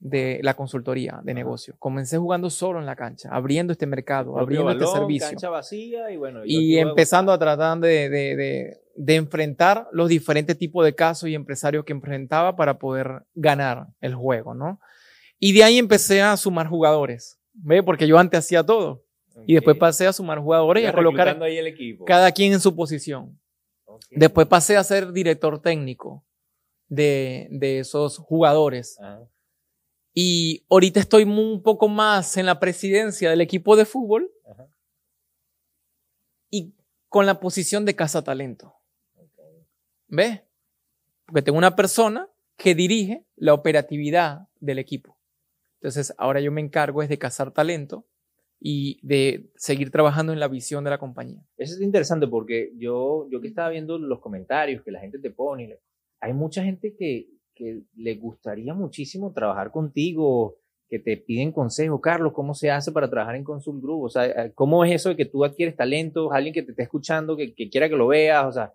de 0.00 0.40
la 0.42 0.54
consultoría 0.54 1.20
de 1.22 1.34
negocio. 1.34 1.76
Comencé 1.78 2.16
jugando 2.16 2.48
solo 2.50 2.78
en 2.80 2.86
la 2.86 2.96
cancha, 2.96 3.28
abriendo 3.30 3.72
este 3.72 3.86
mercado, 3.86 4.38
abriendo 4.38 4.70
este 4.70 4.86
servicio. 4.86 5.28
Cancha 5.28 5.50
vacía 5.50 6.10
y 6.10 6.16
bueno. 6.16 6.40
Y, 6.44 6.78
empezando 6.78 7.32
a 7.32 7.38
tratar 7.38 7.78
de, 7.78 8.08
de, 8.08 8.36
de, 8.36 8.80
de, 9.04 9.16
enfrentar 9.16 9.88
los 9.92 10.08
diferentes 10.08 10.56
tipos 10.56 10.84
de 10.84 10.94
casos 10.94 11.28
y 11.28 11.34
empresarios 11.34 11.84
que 11.84 11.92
enfrentaba 11.92 12.56
para 12.56 12.78
poder 12.78 13.24
ganar 13.34 13.88
el 14.00 14.14
juego, 14.14 14.54
¿no? 14.54 14.80
Y 15.38 15.52
de 15.52 15.64
ahí 15.64 15.78
empecé 15.78 16.22
a 16.22 16.36
sumar 16.36 16.66
jugadores, 16.66 17.40
¿ve? 17.52 17.82
Porque 17.82 18.06
yo 18.06 18.18
antes 18.18 18.38
hacía 18.38 18.64
todo. 18.64 19.04
Y 19.46 19.54
después 19.54 19.76
pasé 19.78 20.06
a 20.06 20.12
sumar 20.12 20.38
jugadores 20.38 20.82
y 20.82 20.86
a 20.86 20.92
colocar 20.92 21.42
ahí 21.42 21.56
el 21.56 21.66
equipo. 21.66 22.04
cada 22.04 22.30
quien 22.32 22.52
en 22.52 22.60
su 22.60 22.76
posición. 22.76 23.40
Okay. 23.84 24.18
Después 24.18 24.46
pasé 24.46 24.76
a 24.76 24.84
ser 24.84 25.12
director 25.12 25.62
técnico 25.62 26.24
de, 26.88 27.48
de 27.50 27.78
esos 27.78 28.18
jugadores. 28.18 28.98
Ajá. 29.00 29.20
Y 30.12 30.66
ahorita 30.68 31.00
estoy 31.00 31.24
un 31.24 31.62
poco 31.62 31.88
más 31.88 32.36
en 32.36 32.46
la 32.46 32.58
presidencia 32.58 33.30
del 33.30 33.40
equipo 33.40 33.76
de 33.76 33.84
fútbol 33.84 34.30
Ajá. 34.44 34.66
y 36.50 36.74
con 37.08 37.26
la 37.26 37.38
posición 37.38 37.84
de 37.84 37.94
casa 37.94 38.24
talento. 38.24 38.74
¿Ves? 40.10 40.42
Porque 41.26 41.42
tengo 41.42 41.58
una 41.58 41.76
persona 41.76 42.28
que 42.56 42.74
dirige 42.74 43.24
la 43.36 43.54
operatividad 43.54 44.48
del 44.58 44.78
equipo. 44.78 45.16
Entonces, 45.80 46.12
ahora 46.18 46.40
yo 46.40 46.52
me 46.52 46.60
encargo 46.60 47.02
es 47.02 47.08
de 47.08 47.18
cazar 47.18 47.52
talento 47.52 48.06
y 48.58 49.00
de 49.06 49.50
seguir 49.56 49.90
trabajando 49.90 50.32
en 50.32 50.40
la 50.40 50.48
visión 50.48 50.84
de 50.84 50.90
la 50.90 50.98
compañía. 50.98 51.42
Eso 51.56 51.74
es 51.74 51.80
interesante 51.80 52.26
porque 52.26 52.72
yo, 52.76 53.28
yo 53.30 53.40
que 53.40 53.48
estaba 53.48 53.70
viendo 53.70 53.98
los 53.98 54.20
comentarios 54.20 54.82
que 54.82 54.90
la 54.90 55.00
gente 55.00 55.18
te 55.18 55.30
pone, 55.30 55.78
hay 56.20 56.34
mucha 56.34 56.62
gente 56.62 56.94
que, 56.94 57.30
que 57.54 57.84
le 57.94 58.16
gustaría 58.16 58.74
muchísimo 58.74 59.32
trabajar 59.32 59.70
contigo, 59.70 60.58
que 60.88 60.98
te 60.98 61.16
piden 61.16 61.52
consejo, 61.52 62.00
Carlos, 62.00 62.32
¿cómo 62.34 62.52
se 62.52 62.70
hace 62.70 62.92
para 62.92 63.08
trabajar 63.08 63.36
en 63.36 63.44
Consult 63.44 63.80
Group? 63.80 64.02
O 64.02 64.08
sea, 64.10 64.52
¿cómo 64.54 64.84
es 64.84 64.92
eso 64.92 65.10
de 65.10 65.16
que 65.16 65.24
tú 65.24 65.44
adquieres 65.44 65.76
talento, 65.76 66.32
alguien 66.32 66.52
que 66.52 66.62
te 66.62 66.72
esté 66.72 66.82
escuchando, 66.82 67.36
que, 67.36 67.54
que 67.54 67.70
quiera 67.70 67.88
que 67.88 67.96
lo 67.96 68.08
veas? 68.08 68.44
O 68.44 68.52
sea, 68.52 68.74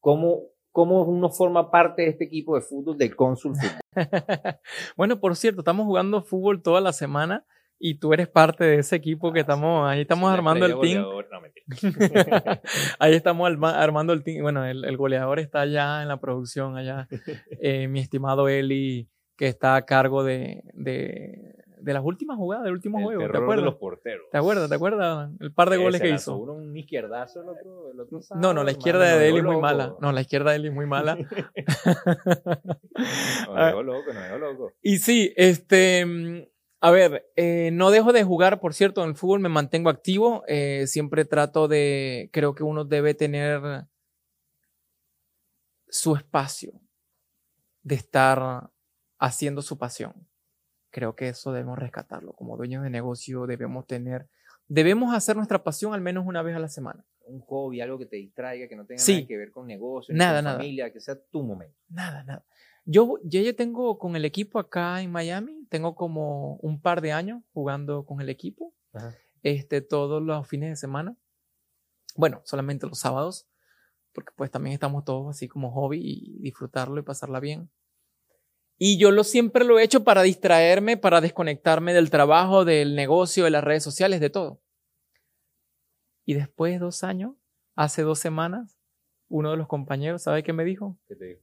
¿cómo, 0.00 0.42
¿cómo 0.74 1.02
uno 1.04 1.30
forma 1.30 1.70
parte 1.70 2.02
de 2.02 2.08
este 2.08 2.24
equipo 2.24 2.56
de 2.56 2.60
fútbol 2.62 2.98
del 2.98 3.14
Consult 3.14 3.56
Fútbol? 3.56 3.80
bueno, 4.96 5.20
por 5.20 5.36
cierto, 5.36 5.60
estamos 5.60 5.86
jugando 5.86 6.20
fútbol 6.22 6.62
toda 6.62 6.80
la 6.80 6.92
semana 6.92 7.44
y 7.78 7.94
tú 8.00 8.12
eres 8.12 8.26
parte 8.26 8.64
de 8.64 8.78
ese 8.80 8.96
equipo 8.96 9.32
que 9.32 9.40
estamos, 9.40 9.88
ahí 9.88 10.00
estamos 10.00 10.30
Sí, 10.30 10.34
armando 10.36 10.66
el 10.66 10.80
team. 10.80 11.02
no, 11.02 11.12
ahí 12.98 13.14
estamos 13.14 13.46
arma- 13.48 13.80
armando 13.80 14.12
el 14.12 14.22
team. 14.24 14.42
Bueno, 14.42 14.64
el, 14.64 14.84
el 14.84 14.96
goleador 14.96 15.38
está 15.38 15.60
allá 15.60 16.02
en 16.02 16.08
la 16.08 16.18
producción, 16.18 16.76
allá. 16.76 17.06
Eh, 17.60 17.86
mi 17.88 18.00
estimado 18.00 18.48
Eli, 18.48 19.08
que 19.36 19.46
está 19.48 19.76
a 19.76 19.84
cargo 19.86 20.24
de, 20.24 20.62
de, 20.74 21.54
de 21.84 21.92
las 21.92 22.04
últimas 22.04 22.36
jugadas 22.36 22.64
del 22.64 22.72
último 22.72 22.98
El 22.98 23.04
juego. 23.04 23.20
¿Te 23.20 23.26
terror 23.26 23.40
de 23.40 23.44
acuerdas? 23.44 23.64
los 23.64 23.74
porteros. 23.74 24.26
¿Te 24.30 24.38
acuerdas? 24.38 24.68
¿Te 24.68 24.74
acuerdas? 24.74 25.30
El 25.38 25.52
par 25.52 25.70
de 25.70 25.76
goles 25.76 26.00
que 26.00 26.10
hizo. 26.10 26.36
Uno 26.36 26.54
un 26.54 26.76
izquierdazo, 26.76 27.42
el 27.42 27.48
otro, 27.50 27.90
el 27.90 28.00
otro 28.00 28.20
No, 28.36 28.54
no, 28.54 28.64
la 28.64 28.70
izquierda 28.70 29.16
de 29.16 29.28
Eli 29.28 29.38
es 29.38 29.44
muy 29.44 29.60
mala. 29.60 29.94
No, 30.00 30.12
la 30.12 30.20
izquierda 30.22 30.50
de 30.50 30.56
Eli 30.56 30.68
es 30.68 30.74
muy 30.74 30.86
mala. 30.86 31.16
Nos 33.46 33.66
dejó 33.66 33.82
loco, 33.82 34.12
nos 34.12 34.22
dejó 34.22 34.38
loco. 34.38 34.72
Y 34.82 34.98
sí, 34.98 35.32
este, 35.36 36.04
mm, 36.06 36.42
A 36.80 36.90
ver, 36.90 37.26
eh, 37.36 37.70
no 37.72 37.90
dejo 37.90 38.12
de 38.12 38.24
jugar, 38.24 38.60
por 38.60 38.74
cierto, 38.74 39.02
en 39.02 39.10
el 39.10 39.16
fútbol 39.16 39.40
me 39.40 39.48
mantengo 39.48 39.90
activo. 39.90 40.44
eh, 40.48 40.86
siempre 40.86 41.24
trato 41.24 41.68
de, 41.68 42.30
creo 42.32 42.54
que 42.54 42.62
uno 42.62 42.84
debe 42.84 43.14
tener 43.14 43.86
su 45.88 46.16
espacio 46.16 46.72
de 47.82 47.94
estar 47.94 48.70
haciendo 49.18 49.62
su 49.62 49.78
pasión. 49.78 50.12
Creo 50.94 51.16
que 51.16 51.26
eso 51.26 51.52
debemos 51.52 51.76
rescatarlo. 51.76 52.34
Como 52.34 52.56
dueños 52.56 52.84
de 52.84 52.88
negocio 52.90 53.46
debemos 53.48 53.84
tener, 53.84 54.28
debemos 54.68 55.12
hacer 55.12 55.34
nuestra 55.34 55.64
pasión 55.64 55.92
al 55.92 56.00
menos 56.00 56.24
una 56.24 56.40
vez 56.40 56.54
a 56.54 56.60
la 56.60 56.68
semana. 56.68 57.04
Un 57.26 57.40
hobby, 57.40 57.80
algo 57.80 57.98
que 57.98 58.06
te 58.06 58.14
distraiga, 58.14 58.68
que 58.68 58.76
no 58.76 58.86
tenga 58.86 59.00
Sí. 59.00 59.14
nada 59.16 59.26
que 59.26 59.36
ver 59.36 59.50
con 59.50 59.66
negocios, 59.66 60.16
Nada, 60.16 60.38
con 60.38 60.44
nada. 60.44 60.56
familia, 60.58 60.92
que 60.92 61.00
sea 61.00 61.20
tu 61.20 61.42
momento. 61.42 61.76
Nada, 61.88 62.22
nada. 62.22 62.44
Yo, 62.84 63.18
yo 63.24 63.40
ya 63.40 63.52
tengo 63.56 63.98
con 63.98 64.14
el 64.14 64.24
equipo 64.24 64.60
acá 64.60 65.02
en 65.02 65.10
Miami, 65.10 65.66
tengo 65.68 65.96
como 65.96 66.56
un 66.58 66.80
par 66.80 67.00
de 67.00 67.10
años 67.10 67.42
jugando 67.52 68.04
con 68.04 68.20
el 68.20 68.28
equipo. 68.28 68.72
Ajá. 68.92 69.12
este, 69.42 69.80
todos 69.82 70.22
los 70.22 70.46
fines 70.46 70.70
de 70.70 70.76
semana. 70.76 71.16
Bueno, 72.16 72.40
solamente 72.44 72.86
los 72.86 73.00
sábados, 73.00 73.48
porque 74.12 74.32
pues 74.36 74.48
también 74.50 74.74
estamos 74.74 75.04
todos 75.04 75.28
así 75.28 75.48
como 75.48 75.72
hobby 75.72 76.00
y 76.00 76.38
disfrutarlo 76.40 77.00
y 77.00 77.02
pasarla 77.02 77.40
bien. 77.40 77.68
Y 78.76 78.98
yo 78.98 79.10
lo 79.10 79.24
siempre 79.24 79.64
lo 79.64 79.78
he 79.78 79.84
hecho 79.84 80.04
para 80.04 80.22
distraerme, 80.22 80.96
para 80.96 81.20
desconectarme 81.20 81.94
del 81.94 82.10
trabajo, 82.10 82.64
del 82.64 82.96
negocio, 82.96 83.44
de 83.44 83.50
las 83.50 83.64
redes 83.64 83.84
sociales, 83.84 84.20
de 84.20 84.30
todo. 84.30 84.60
Y 86.24 86.34
después 86.34 86.72
de 86.72 86.78
dos 86.78 87.04
años, 87.04 87.34
hace 87.76 88.02
dos 88.02 88.18
semanas, 88.18 88.78
uno 89.28 89.50
de 89.50 89.56
los 89.56 89.68
compañeros, 89.68 90.22
¿sabe 90.22 90.42
qué 90.42 90.52
me 90.52 90.64
dijo? 90.64 90.98
¿Qué 91.06 91.16
te 91.16 91.24
digo? 91.24 91.40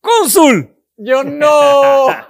¡Cónsul! 0.00 0.83
Yo 0.96 1.24
no. 1.24 2.06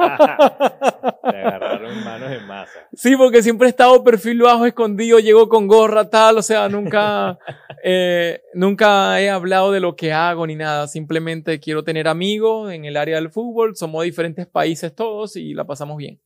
Te 1.23 1.37
agarraron 1.37 2.03
manos 2.03 2.33
en 2.33 2.47
masa. 2.47 2.89
Sí, 2.95 3.15
porque 3.17 3.43
siempre 3.43 3.67
he 3.67 3.71
estado 3.71 4.03
perfil 4.03 4.41
bajo, 4.41 4.65
escondido, 4.65 5.19
llego 5.19 5.49
con 5.49 5.67
gorra, 5.67 6.09
tal, 6.09 6.39
o 6.39 6.43
sea, 6.43 6.69
nunca, 6.71 7.39
eh, 7.85 8.41
nunca 8.55 9.21
he 9.21 9.29
hablado 9.29 9.71
de 9.71 9.81
lo 9.81 9.97
que 9.97 10.12
hago 10.12 10.47
ni 10.47 10.57
nada. 10.57 10.89
Simplemente 10.89 11.61
quiero 11.61 11.85
tener 11.85 12.09
amigos 12.09 12.73
en 12.73 12.87
el 12.87 12.97
área 12.97 13.17
del 13.17 13.31
fútbol, 13.31 13.77
somos 13.77 14.03
de 14.03 14.07
diferentes 14.07 14.47
países 14.47 14.95
todos 14.95 15.37
y 15.37 15.53
la 15.53 15.67
pasamos 15.67 15.99
bien. 15.99 16.21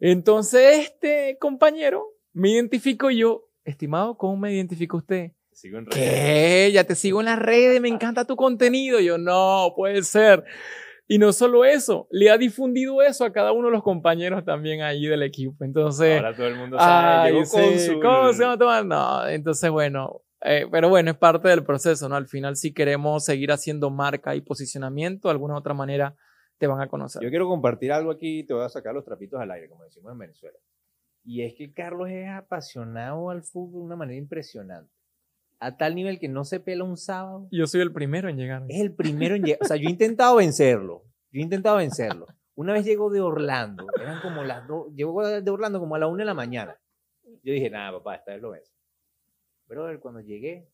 Entonces, 0.00 0.78
este 0.78 1.36
compañero 1.38 2.04
me 2.32 2.50
identifico 2.50 3.10
yo. 3.10 3.46
Estimado, 3.64 4.16
¿cómo 4.16 4.36
me 4.36 4.52
identifica 4.52 4.96
usted? 4.96 5.32
Sigo 5.52 5.78
en 5.78 5.86
redes. 5.86 6.10
¿Qué? 6.10 6.72
Ya 6.72 6.84
te 6.84 6.94
sigo 6.94 7.20
en 7.20 7.26
las 7.26 7.38
redes, 7.38 7.80
me 7.80 7.88
encanta 7.88 8.24
tu 8.24 8.34
contenido. 8.34 8.98
Yo, 8.98 9.18
no, 9.18 9.74
puede 9.76 10.02
ser. 10.02 10.44
Y 11.12 11.18
no 11.18 11.32
solo 11.32 11.64
eso, 11.64 12.06
le 12.12 12.30
ha 12.30 12.38
difundido 12.38 13.02
eso 13.02 13.24
a 13.24 13.32
cada 13.32 13.50
uno 13.50 13.66
de 13.66 13.72
los 13.72 13.82
compañeros 13.82 14.44
también 14.44 14.80
ahí 14.80 15.06
del 15.06 15.24
equipo. 15.24 15.64
Entonces, 15.64 16.18
Ahora 16.18 16.36
todo 16.36 16.46
el 16.46 16.54
mundo 16.54 16.78
sabe. 16.78 17.36
ay, 17.36 17.44
sí. 17.46 17.98
¿cómo 18.00 18.32
se? 18.32 18.44
No, 18.84 19.26
entonces, 19.26 19.70
bueno, 19.72 20.22
eh, 20.40 20.68
pero 20.70 20.88
bueno, 20.88 21.10
es 21.10 21.16
parte 21.16 21.48
del 21.48 21.64
proceso, 21.64 22.08
¿no? 22.08 22.14
Al 22.14 22.28
final, 22.28 22.54
si 22.54 22.72
queremos 22.72 23.24
seguir 23.24 23.50
haciendo 23.50 23.90
marca 23.90 24.36
y 24.36 24.40
posicionamiento, 24.40 25.26
de 25.26 25.32
alguna 25.32 25.54
u 25.54 25.56
otra 25.56 25.74
manera 25.74 26.14
te 26.58 26.68
van 26.68 26.80
a 26.80 26.86
conocer. 26.86 27.20
Yo 27.20 27.28
quiero 27.28 27.48
compartir 27.48 27.90
algo 27.90 28.12
aquí 28.12 28.38
y 28.38 28.46
te 28.46 28.54
voy 28.54 28.64
a 28.64 28.68
sacar 28.68 28.94
los 28.94 29.04
trapitos 29.04 29.40
al 29.40 29.50
aire, 29.50 29.68
como 29.68 29.82
decimos 29.82 30.12
en 30.12 30.18
Venezuela. 30.18 30.58
Y 31.24 31.42
es 31.42 31.54
que 31.58 31.72
Carlos 31.72 32.08
es 32.08 32.28
apasionado 32.28 33.30
al 33.30 33.42
fútbol 33.42 33.80
de 33.80 33.86
una 33.86 33.96
manera 33.96 34.16
impresionante. 34.16 34.92
A 35.60 35.76
tal 35.76 35.94
nivel 35.94 36.18
que 36.18 36.28
no 36.28 36.44
se 36.44 36.58
pela 36.58 36.84
un 36.84 36.96
sábado. 36.96 37.46
Yo 37.52 37.66
soy 37.66 37.82
el 37.82 37.92
primero 37.92 38.28
en 38.30 38.36
llegar. 38.38 38.64
Es 38.68 38.80
el 38.80 38.94
primero 38.94 39.34
en 39.34 39.42
llegar. 39.44 39.58
O 39.62 39.66
sea, 39.66 39.76
yo 39.76 39.88
he 39.88 39.90
intentado 39.92 40.36
vencerlo. 40.36 41.04
Yo 41.30 41.40
he 41.40 41.42
intentado 41.42 41.76
vencerlo. 41.76 42.26
Una 42.54 42.72
vez 42.72 42.84
llegó 42.84 43.10
de 43.10 43.20
Orlando. 43.20 43.86
Eran 44.00 44.20
como 44.22 44.42
las 44.42 44.66
dos. 44.66 44.88
Llegó 44.94 45.26
de 45.26 45.50
Orlando 45.50 45.78
como 45.78 45.94
a 45.94 45.98
la 45.98 46.06
una 46.08 46.22
de 46.22 46.26
la 46.26 46.34
mañana. 46.34 46.76
Yo 47.42 47.52
dije, 47.52 47.70
nada, 47.70 47.92
papá, 47.92 48.16
esta 48.16 48.32
vez 48.32 48.40
lo 48.42 48.50
ves. 48.50 48.72
Pero 49.68 50.00
cuando 50.00 50.20
llegué, 50.20 50.68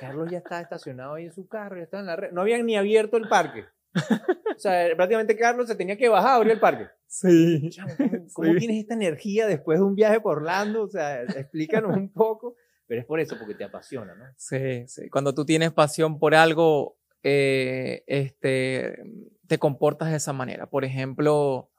Carlos 0.00 0.28
ya 0.30 0.38
estaba 0.38 0.60
estacionado 0.60 1.14
ahí 1.14 1.24
en 1.24 1.32
su 1.32 1.48
carro, 1.48 1.76
ya 1.78 1.84
estaba 1.84 2.00
en 2.02 2.06
la 2.08 2.16
red. 2.16 2.32
No 2.32 2.42
habían 2.42 2.66
ni 2.66 2.76
abierto 2.76 3.16
el 3.16 3.28
parque. 3.28 3.64
O 3.94 4.58
sea, 4.58 4.94
prácticamente 4.96 5.36
Carlos 5.36 5.66
se 5.68 5.74
tenía 5.74 5.96
que 5.96 6.08
bajar 6.08 6.32
a 6.32 6.34
abrir 6.36 6.52
el 6.52 6.60
parque. 6.60 6.86
Sí. 7.06 7.70
¿Cómo, 7.98 8.26
cómo 8.34 8.52
Sí. 8.52 8.58
tienes 8.58 8.78
esta 8.82 8.94
energía 8.94 9.46
después 9.46 9.78
de 9.78 9.84
un 9.84 9.94
viaje 9.94 10.20
por 10.20 10.38
Orlando? 10.38 10.82
O 10.82 10.88
sea, 10.88 11.22
explícanos 11.22 11.96
un 11.96 12.12
poco. 12.12 12.56
Pero 12.92 13.00
es 13.00 13.06
por 13.06 13.20
eso, 13.20 13.38
porque 13.38 13.54
te 13.54 13.64
apasiona, 13.64 14.14
¿no? 14.14 14.26
Sí, 14.36 14.86
sí. 14.86 15.08
Cuando 15.08 15.32
tú 15.34 15.46
tienes 15.46 15.72
pasión 15.72 16.18
por 16.18 16.34
algo, 16.34 16.98
eh, 17.22 18.04
este, 18.06 19.02
te 19.46 19.56
comportas 19.58 20.10
de 20.10 20.18
esa 20.18 20.34
manera. 20.34 20.66
Por 20.66 20.84
ejemplo, 20.84 21.70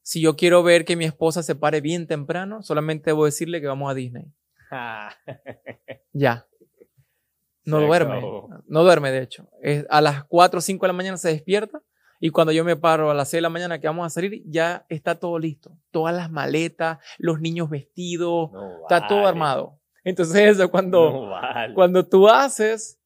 si 0.00 0.22
yo 0.22 0.34
quiero 0.34 0.62
ver 0.62 0.86
que 0.86 0.96
mi 0.96 1.04
esposa 1.04 1.42
se 1.42 1.54
pare 1.54 1.82
bien 1.82 2.06
temprano, 2.06 2.62
solamente 2.62 3.10
debo 3.10 3.26
decirle 3.26 3.60
que 3.60 3.66
vamos 3.66 3.90
a 3.90 3.94
Disney. 3.94 4.32
Ah, 4.70 5.14
Ya. 6.14 6.46
No 7.66 7.80
Se 7.80 7.84
duerme. 7.86 8.16
acabó. 8.16 8.48
No 8.68 8.84
duerme, 8.84 9.10
de 9.12 9.20
hecho. 9.20 9.50
Es- 9.60 9.84
a 9.90 10.00
las 10.00 10.24
4 10.24 10.60
o 10.60 10.62
5 10.62 10.86
de 10.86 10.88
la 10.88 10.96
mañana 10.96 11.18
se 11.18 11.28
despierta 11.28 11.82
y 12.20 12.30
cuando 12.30 12.52
yo 12.52 12.64
me 12.64 12.76
paro 12.76 13.10
a 13.10 13.14
las 13.14 13.28
6 13.28 13.36
de 13.36 13.42
la 13.42 13.50
mañana 13.50 13.78
que 13.80 13.86
vamos 13.86 14.06
a 14.06 14.08
salir, 14.08 14.42
ya 14.46 14.86
está 14.88 15.14
todo 15.16 15.38
listo. 15.38 15.76
Todas 15.90 16.16
las 16.16 16.30
maletas, 16.30 17.00
los 17.18 17.38
niños 17.38 17.68
vestidos, 17.68 18.50
no 18.50 18.78
está 18.80 19.06
todo 19.06 19.18
vale, 19.18 19.28
armado. 19.28 19.78
Entonces 20.04 20.56
eso 20.56 20.70
cuando... 20.70 21.12
No 21.12 21.30
vale. 21.30 21.74
cuando 21.74 22.06
tú 22.06 22.28
haces, 22.28 23.00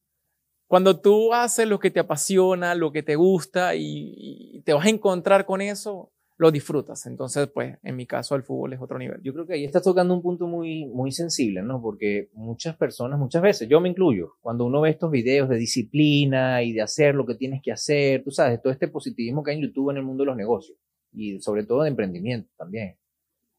cuando 0.67 1.01
tú 1.01 1.33
haces 1.33 1.67
lo 1.69 1.79
que 1.79 1.91
te 1.91 2.01
apasiona, 2.01 2.75
lo 2.75 2.93
que 2.93 3.03
te 3.03 3.17
gusta 3.17 3.75
y, 3.75 4.15
y 4.17 4.63
te 4.63 4.73
vas 4.73 4.87
a 4.87 4.91
encontrar 4.91 5.47
con 5.47 5.61
eso, 5.61 6.13
lo 6.39 6.51
disfrutas. 6.51 7.07
Entonces, 7.07 7.49
pues, 7.49 7.79
en 7.83 7.97
mi 7.97 8.07
caso, 8.07 8.35
el 8.35 8.43
fútbol 8.43 8.75
es 8.75 8.81
otro 8.81 8.99
nivel. 8.99 9.21
Yo 9.23 9.33
creo 9.33 9.47
que 9.47 9.55
ahí 9.55 9.65
estás 9.65 9.83
tocando 9.83 10.15
un 10.15 10.23
punto 10.23 10.47
muy, 10.47 10.87
muy 10.87 11.11
sensible, 11.13 11.63
¿no? 11.63 11.81
Porque 11.81 12.29
muchas 12.35 12.77
personas, 12.77 13.19
muchas 13.19 13.43
veces, 13.43 13.69
yo 13.69 13.81
me 13.81 13.89
incluyo, 13.89 14.35
cuando 14.41 14.65
uno 14.65 14.83
ve 14.83 14.91
estos 14.91 15.11
videos 15.11 15.49
de 15.49 15.57
disciplina 15.57 16.63
y 16.63 16.73
de 16.73 16.83
hacer 16.83 17.15
lo 17.15 17.25
que 17.25 17.35
tienes 17.35 17.63
que 17.63 17.73
hacer, 17.73 18.23
tú 18.23 18.31
sabes, 18.31 18.61
todo 18.61 18.73
este 18.73 18.89
positivismo 18.89 19.43
que 19.43 19.53
hay 19.53 19.57
en 19.59 19.63
YouTube 19.65 19.91
en 19.91 19.99
el 19.99 20.03
mundo 20.03 20.23
de 20.23 20.27
los 20.27 20.37
negocios 20.37 20.79
y 21.13 21.41
sobre 21.41 21.65
todo 21.65 21.83
de 21.83 21.89
emprendimiento 21.89 22.51
también. 22.57 22.97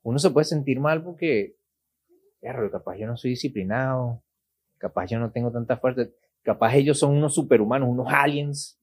Uno 0.04 0.20
se 0.20 0.30
puede 0.30 0.46
sentir 0.46 0.80
mal 0.80 1.04
porque, 1.04 1.56
claro, 2.54 2.72
capaz 2.72 2.96
yo 2.98 3.08
no 3.08 3.18
soy 3.18 3.32
disciplinado, 3.32 4.22
capaz 4.78 5.08
yo 5.08 5.20
no 5.20 5.32
tengo 5.32 5.52
tanta 5.52 5.78
fuerza, 5.78 6.04
capaz 6.44 6.76
ellos 6.76 6.98
son 6.98 7.16
unos 7.16 7.36
superhumanos, 7.36 7.90
unos 7.90 8.08
aliens, 8.10 8.80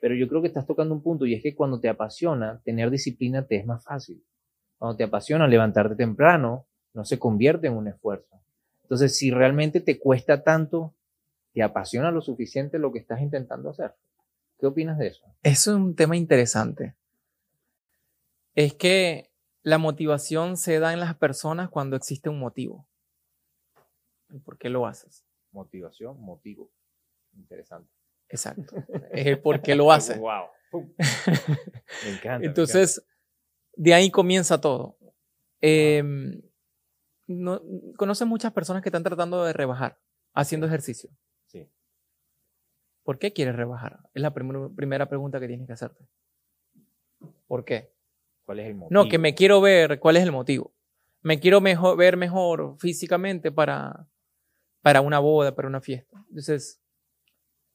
pero 0.00 0.14
yo 0.14 0.28
creo 0.28 0.40
que 0.40 0.48
estás 0.48 0.66
tocando 0.66 0.94
un 0.94 1.02
punto 1.02 1.26
y 1.26 1.34
es 1.34 1.42
que 1.42 1.54
cuando 1.54 1.80
te 1.80 1.88
apasiona, 1.88 2.60
tener 2.64 2.90
disciplina 2.90 3.46
te 3.46 3.56
es 3.56 3.66
más 3.66 3.84
fácil. 3.84 4.22
Cuando 4.78 4.96
te 4.96 5.04
apasiona 5.04 5.48
levantarte 5.48 5.96
temprano, 5.96 6.66
no 6.92 7.04
se 7.04 7.18
convierte 7.18 7.66
en 7.66 7.72
un 7.72 7.88
esfuerzo. 7.88 8.40
Entonces, 8.82 9.16
si 9.16 9.30
realmente 9.30 9.80
te 9.80 9.98
cuesta 9.98 10.44
tanto, 10.44 10.94
te 11.52 11.62
apasiona 11.62 12.10
lo 12.10 12.20
suficiente 12.20 12.78
lo 12.78 12.92
que 12.92 12.98
estás 12.98 13.20
intentando 13.22 13.70
hacer. 13.70 13.94
¿Qué 14.60 14.66
opinas 14.66 14.98
de 14.98 15.08
eso? 15.08 15.24
Eso 15.42 15.70
es 15.72 15.76
un 15.76 15.96
tema 15.96 16.16
interesante. 16.16 16.94
Es 18.54 18.74
que 18.74 19.33
la 19.64 19.78
motivación 19.78 20.56
se 20.56 20.78
da 20.78 20.92
en 20.92 21.00
las 21.00 21.16
personas 21.16 21.68
cuando 21.70 21.96
existe 21.96 22.28
un 22.28 22.38
motivo. 22.38 22.86
¿Y 24.30 24.38
¿Por 24.38 24.56
qué 24.58 24.68
lo 24.68 24.86
haces? 24.86 25.24
Motivación, 25.52 26.20
motivo. 26.20 26.70
Interesante. 27.32 27.90
Exacto. 28.28 28.76
Es 29.10 29.26
el 29.26 29.40
por 29.40 29.60
qué 29.60 29.74
lo 29.74 29.90
haces. 29.90 30.18
Wow. 30.20 30.48
Me 32.04 32.10
encanta. 32.10 32.38
me 32.40 32.46
Entonces, 32.46 33.06
de 33.76 33.94
ahí 33.94 34.10
comienza 34.10 34.60
todo. 34.60 34.98
Eh, 35.60 36.02
no, 37.28 37.62
conoces 37.96 38.26
muchas 38.26 38.52
personas 38.52 38.82
que 38.82 38.88
están 38.90 39.04
tratando 39.04 39.44
de 39.44 39.52
rebajar, 39.52 39.98
haciendo 40.34 40.66
ejercicio. 40.66 41.10
encanta. 41.10 41.22
Sí. 41.46 41.72
¿Por 43.04 43.18
qué 43.18 43.32
quieres 43.32 43.54
rebajar? 43.56 44.00
Es 44.14 44.20
la 44.22 44.34
primer- 44.34 44.70
primera 44.74 45.08
pregunta 45.08 45.38
que 45.40 45.46
tienes 45.46 45.66
que 45.66 45.72
hacerte. 45.74 46.06
¿Por 47.46 47.64
qué? 47.64 47.93
¿Cuál 48.44 48.60
es 48.60 48.66
el 48.66 48.74
motivo? 48.74 49.02
No, 49.02 49.08
que 49.08 49.18
me 49.18 49.34
quiero 49.34 49.60
ver, 49.60 49.98
¿cuál 49.98 50.16
es 50.16 50.22
el 50.22 50.32
motivo? 50.32 50.74
Me 51.22 51.40
quiero 51.40 51.60
mejor, 51.60 51.96
ver 51.96 52.16
mejor 52.16 52.76
físicamente 52.78 53.50
para, 53.50 54.06
para 54.82 55.00
una 55.00 55.18
boda, 55.18 55.54
para 55.54 55.68
una 55.68 55.80
fiesta. 55.80 56.22
Entonces, 56.28 56.82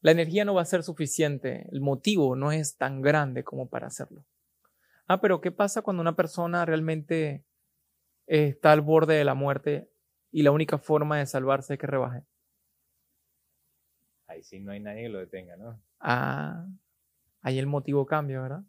la 0.02 0.12
energía 0.12 0.46
no 0.46 0.54
va 0.54 0.62
a 0.62 0.66
ser 0.66 0.84
suficiente, 0.84 1.68
el 1.72 1.82
motivo 1.82 2.36
no 2.36 2.52
es 2.52 2.78
tan 2.78 3.02
grande 3.02 3.44
como 3.44 3.68
para 3.68 3.88
hacerlo. 3.88 4.24
Ah, 5.08 5.20
pero 5.20 5.42
¿qué 5.42 5.52
pasa 5.52 5.82
cuando 5.82 6.02
una 6.02 6.16
persona 6.16 6.66
realmente 6.66 7.44
está 8.28 8.72
al 8.72 8.82
borde 8.82 9.16
de 9.16 9.26
la 9.26 9.34
muerte 9.34 9.90
y 10.32 10.44
la 10.44 10.52
única 10.52 10.78
forma 10.78 11.18
de 11.18 11.26
salvarse 11.26 11.74
es 11.74 11.80
que 11.80 11.88
rebaje? 11.88 12.24
Ahí 14.28 14.44
sí 14.44 14.60
no 14.60 14.72
hay 14.72 14.80
nadie 14.80 15.04
que 15.04 15.10
lo 15.10 15.18
detenga, 15.18 15.58
¿no? 15.58 15.82
Ah, 16.00 16.68
ahí 17.42 17.58
el 17.58 17.66
motivo 17.66 18.06
cambia, 18.06 18.40
¿verdad? 18.40 18.64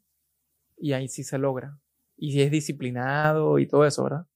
Y 0.79 0.95
ahí 0.95 1.07
sí 1.09 1.23
se 1.23 1.37
logra. 1.37 1.79
Y 2.23 2.33
si 2.33 2.43
es 2.43 2.51
disciplinado 2.51 3.59
y 3.59 3.67
todo 3.67 3.87
eso, 3.87 4.05
¿verdad? 4.05 4.27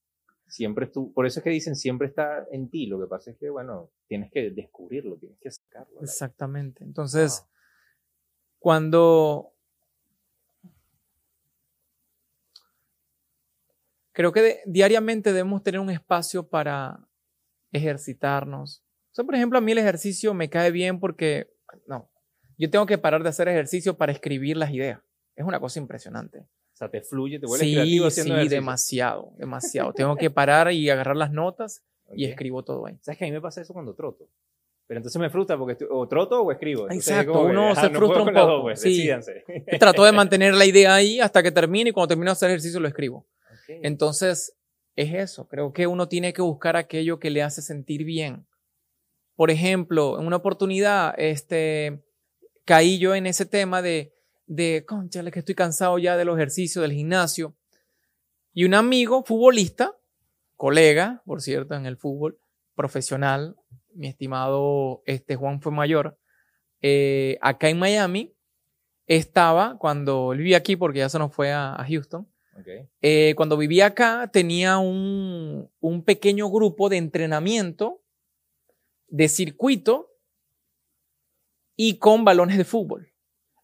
Siempre 0.47 0.87
tú, 0.87 1.13
por 1.13 1.27
eso 1.27 1.39
es 1.39 1.43
que 1.43 1.51
dicen 1.51 1.75
siempre 1.75 2.07
está 2.07 2.43
en 2.51 2.67
ti. 2.67 2.87
Lo 2.87 2.99
que 2.99 3.05
pasa 3.05 3.29
es 3.29 3.37
que, 3.37 3.51
bueno, 3.51 3.91
tienes 4.07 4.31
que 4.31 4.49
descubrirlo, 4.49 5.17
tienes 5.17 5.37
que 5.39 5.51
sacarlo. 5.51 6.01
Exactamente. 6.01 6.83
Entonces, 6.83 7.41
Wow. 7.41 7.49
cuando 8.57 9.53
creo 14.13 14.31
que 14.31 14.61
diariamente 14.65 15.31
debemos 15.31 15.61
tener 15.61 15.79
un 15.79 15.91
espacio 15.91 16.49
para 16.49 17.07
ejercitarnos. 17.71 18.83
O 19.11 19.13
sea, 19.13 19.25
por 19.25 19.35
ejemplo, 19.35 19.59
a 19.59 19.61
mí 19.61 19.73
el 19.73 19.77
ejercicio 19.77 20.33
me 20.33 20.49
cae 20.49 20.71
bien 20.71 20.99
porque, 20.99 21.53
no, 21.85 22.09
yo 22.57 22.71
tengo 22.71 22.87
que 22.87 22.97
parar 22.97 23.21
de 23.21 23.29
hacer 23.29 23.47
ejercicio 23.47 23.95
para 23.95 24.11
escribir 24.11 24.57
las 24.57 24.71
ideas. 24.71 25.01
Es 25.35 25.45
una 25.45 25.59
cosa 25.59 25.77
impresionante. 25.77 26.47
O 26.75 26.77
sea, 26.77 26.89
te 26.89 26.99
fluye, 26.99 27.39
te 27.39 27.47
vuelves 27.47 27.71
creativo 27.71 28.07
haciendo 28.07 28.41
Sí, 28.41 28.49
demasiado, 28.49 29.31
demasiado. 29.37 29.93
tengo 29.93 30.17
que 30.17 30.29
parar 30.29 30.73
y 30.73 30.89
agarrar 30.89 31.15
las 31.15 31.31
notas 31.31 31.85
y 32.13 32.25
escribo 32.25 32.65
todo 32.65 32.85
ahí. 32.85 32.97
¿Sabes 33.01 33.17
que 33.17 33.23
a 33.23 33.27
mí 33.29 33.31
me 33.31 33.39
pasa 33.39 33.61
eso 33.61 33.71
cuando 33.71 33.95
troto? 33.95 34.27
Pero 34.85 34.97
entonces 34.97 35.17
me 35.19 35.29
frustra 35.29 35.57
porque 35.57 35.77
o 35.89 36.05
troto 36.09 36.41
o 36.41 36.51
escribo. 36.51 36.91
Exacto, 36.91 37.43
uno 37.43 37.73
se 37.73 37.89
frustra 37.91 38.23
un 38.23 38.33
poco. 38.33 38.61
Pues, 38.63 38.81
sí. 38.81 39.09
Trato 39.79 40.03
de 40.03 40.11
mantener 40.11 40.53
la 40.53 40.65
idea 40.65 40.93
ahí 40.93 41.21
hasta 41.21 41.41
que 41.41 41.51
termine 41.51 41.91
y 41.91 41.93
cuando 41.93 42.09
termino 42.09 42.29
de 42.29 42.33
hacer 42.33 42.49
ejercicio 42.49 42.81
lo 42.81 42.89
escribo. 42.89 43.25
Entonces, 43.69 44.53
es 44.97 45.13
eso. 45.13 45.47
Creo 45.47 45.71
que 45.71 45.87
uno 45.87 46.09
tiene 46.09 46.33
que 46.33 46.41
buscar 46.41 46.75
aquello 46.75 47.19
que 47.19 47.29
le 47.29 47.41
hace 47.41 47.61
sentir 47.61 48.03
bien. 48.03 48.45
Por 49.37 49.49
ejemplo, 49.49 50.19
en 50.19 50.27
una 50.27 50.35
oportunidad, 50.35 51.15
este, 51.17 52.03
caí 52.65 52.99
yo 52.99 53.15
en 53.15 53.27
ese 53.27 53.45
tema 53.45 53.81
de, 53.81 54.14
de, 54.47 54.85
conchale, 54.85 55.31
que 55.31 55.39
estoy 55.39 55.55
cansado 55.55 55.97
ya 55.97 56.17
de 56.17 56.25
los 56.25 56.37
ejercicios, 56.37 56.81
del 56.81 56.93
gimnasio. 56.93 57.55
Y 58.53 58.65
un 58.65 58.73
amigo 58.73 59.23
futbolista, 59.23 59.95
colega, 60.55 61.21
por 61.25 61.41
cierto, 61.41 61.75
en 61.75 61.85
el 61.85 61.97
fútbol, 61.97 62.39
profesional, 62.75 63.55
mi 63.93 64.07
estimado 64.07 65.01
este, 65.05 65.35
Juan 65.35 65.61
fue 65.61 65.71
mayor, 65.71 66.17
eh, 66.81 67.37
acá 67.41 67.69
en 67.69 67.79
Miami, 67.79 68.33
estaba, 69.07 69.77
cuando 69.77 70.29
vivía 70.29 70.57
aquí, 70.57 70.75
porque 70.75 70.99
ya 70.99 71.09
se 71.09 71.19
nos 71.19 71.33
fue 71.33 71.51
a, 71.51 71.83
Houston, 71.87 72.27
eh, 73.01 73.33
cuando 73.35 73.57
vivía 73.57 73.87
acá 73.87 74.29
tenía 74.31 74.77
un, 74.77 75.69
un 75.81 76.03
pequeño 76.03 76.49
grupo 76.49 76.87
de 76.87 76.97
entrenamiento 76.97 78.01
de 79.07 79.27
circuito 79.27 80.15
y 81.75 81.97
con 81.97 82.23
balones 82.23 82.57
de 82.57 82.63
fútbol. 82.63 83.14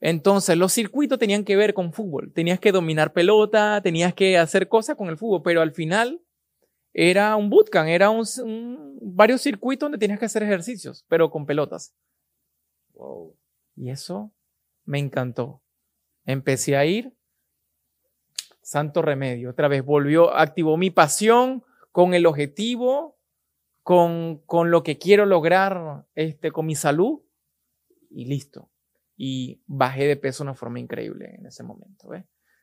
Entonces, 0.02 0.58
los 0.58 0.74
circuitos 0.74 1.20
tenían 1.20 1.46
que 1.46 1.56
ver 1.56 1.76
con 1.76 1.94
fútbol. 1.94 2.34
Tenías 2.34 2.60
que 2.60 2.72
dominar 2.72 3.14
pelota, 3.14 3.82
tenías 3.84 4.16
que 4.16 4.38
hacer 4.38 4.68
cosas 4.68 4.98
con 4.98 5.10
el 5.10 5.18
fútbol, 5.18 5.44
pero 5.44 5.62
al 5.62 5.72
final 5.72 6.22
era 6.92 7.36
un 7.36 7.52
bootcamp, 7.52 7.88
era 7.88 8.10
un, 8.10 8.26
varios 9.00 9.42
circuitos 9.42 9.86
donde 9.86 10.00
tenías 10.00 10.20
que 10.20 10.26
hacer 10.26 10.42
ejercicios, 10.42 11.06
pero 11.08 11.30
con 11.30 11.46
pelotas. 11.46 11.94
Wow. 12.94 13.38
Y 13.76 13.92
eso 13.92 14.34
me 14.86 14.98
encantó. 14.98 15.62
Empecé 16.26 16.76
a 16.76 16.86
ir, 16.86 17.14
santo 18.64 19.04
remedio. 19.04 19.52
Otra 19.52 19.68
vez 19.68 19.86
volvió, 19.86 20.34
activó 20.34 20.78
mi 20.78 20.90
pasión 20.90 21.64
con 21.92 22.16
el 22.16 22.26
objetivo, 22.26 23.20
con, 23.84 24.40
con 24.48 24.72
lo 24.72 24.82
que 24.82 24.98
quiero 24.98 25.28
lograr 25.28 26.08
este, 26.16 26.52
con 26.52 26.66
mi 26.66 26.76
salud 26.76 27.22
y 28.10 28.26
listo. 28.26 28.71
Y 29.24 29.62
bajé 29.68 30.08
de 30.08 30.16
peso 30.16 30.44
de 30.44 30.50
una 30.50 30.56
forma 30.56 30.80
increíble 30.80 31.36
en 31.38 31.46
ese 31.46 31.62
momento. 31.62 32.10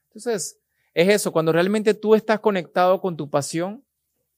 Entonces, 0.08 0.60
es 0.92 1.08
eso, 1.08 1.30
cuando 1.30 1.52
realmente 1.52 1.94
tú 1.94 2.16
estás 2.16 2.40
conectado 2.40 3.00
con 3.00 3.16
tu 3.16 3.30
pasión, 3.30 3.84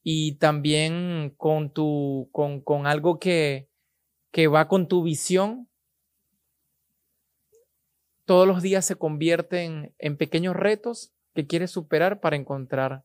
y 0.02 0.36
también 0.36 1.34
con 1.36 1.72
tu, 1.72 2.28
con, 2.32 2.60
con 2.60 2.86
algo 2.86 3.18
que, 3.18 3.68
que 4.30 4.48
va 4.48 4.68
con 4.68 4.88
tu 4.88 5.02
visión, 5.02 5.68
todos 8.24 8.46
los 8.46 8.62
días 8.62 8.84
se 8.84 8.96
convierten 8.96 9.94
en 9.98 10.16
pequeños 10.16 10.56
retos 10.56 11.12
que 11.34 11.46
quieres 11.46 11.70
superar 11.70 12.20
para 12.20 12.36
encontrar 12.36 13.04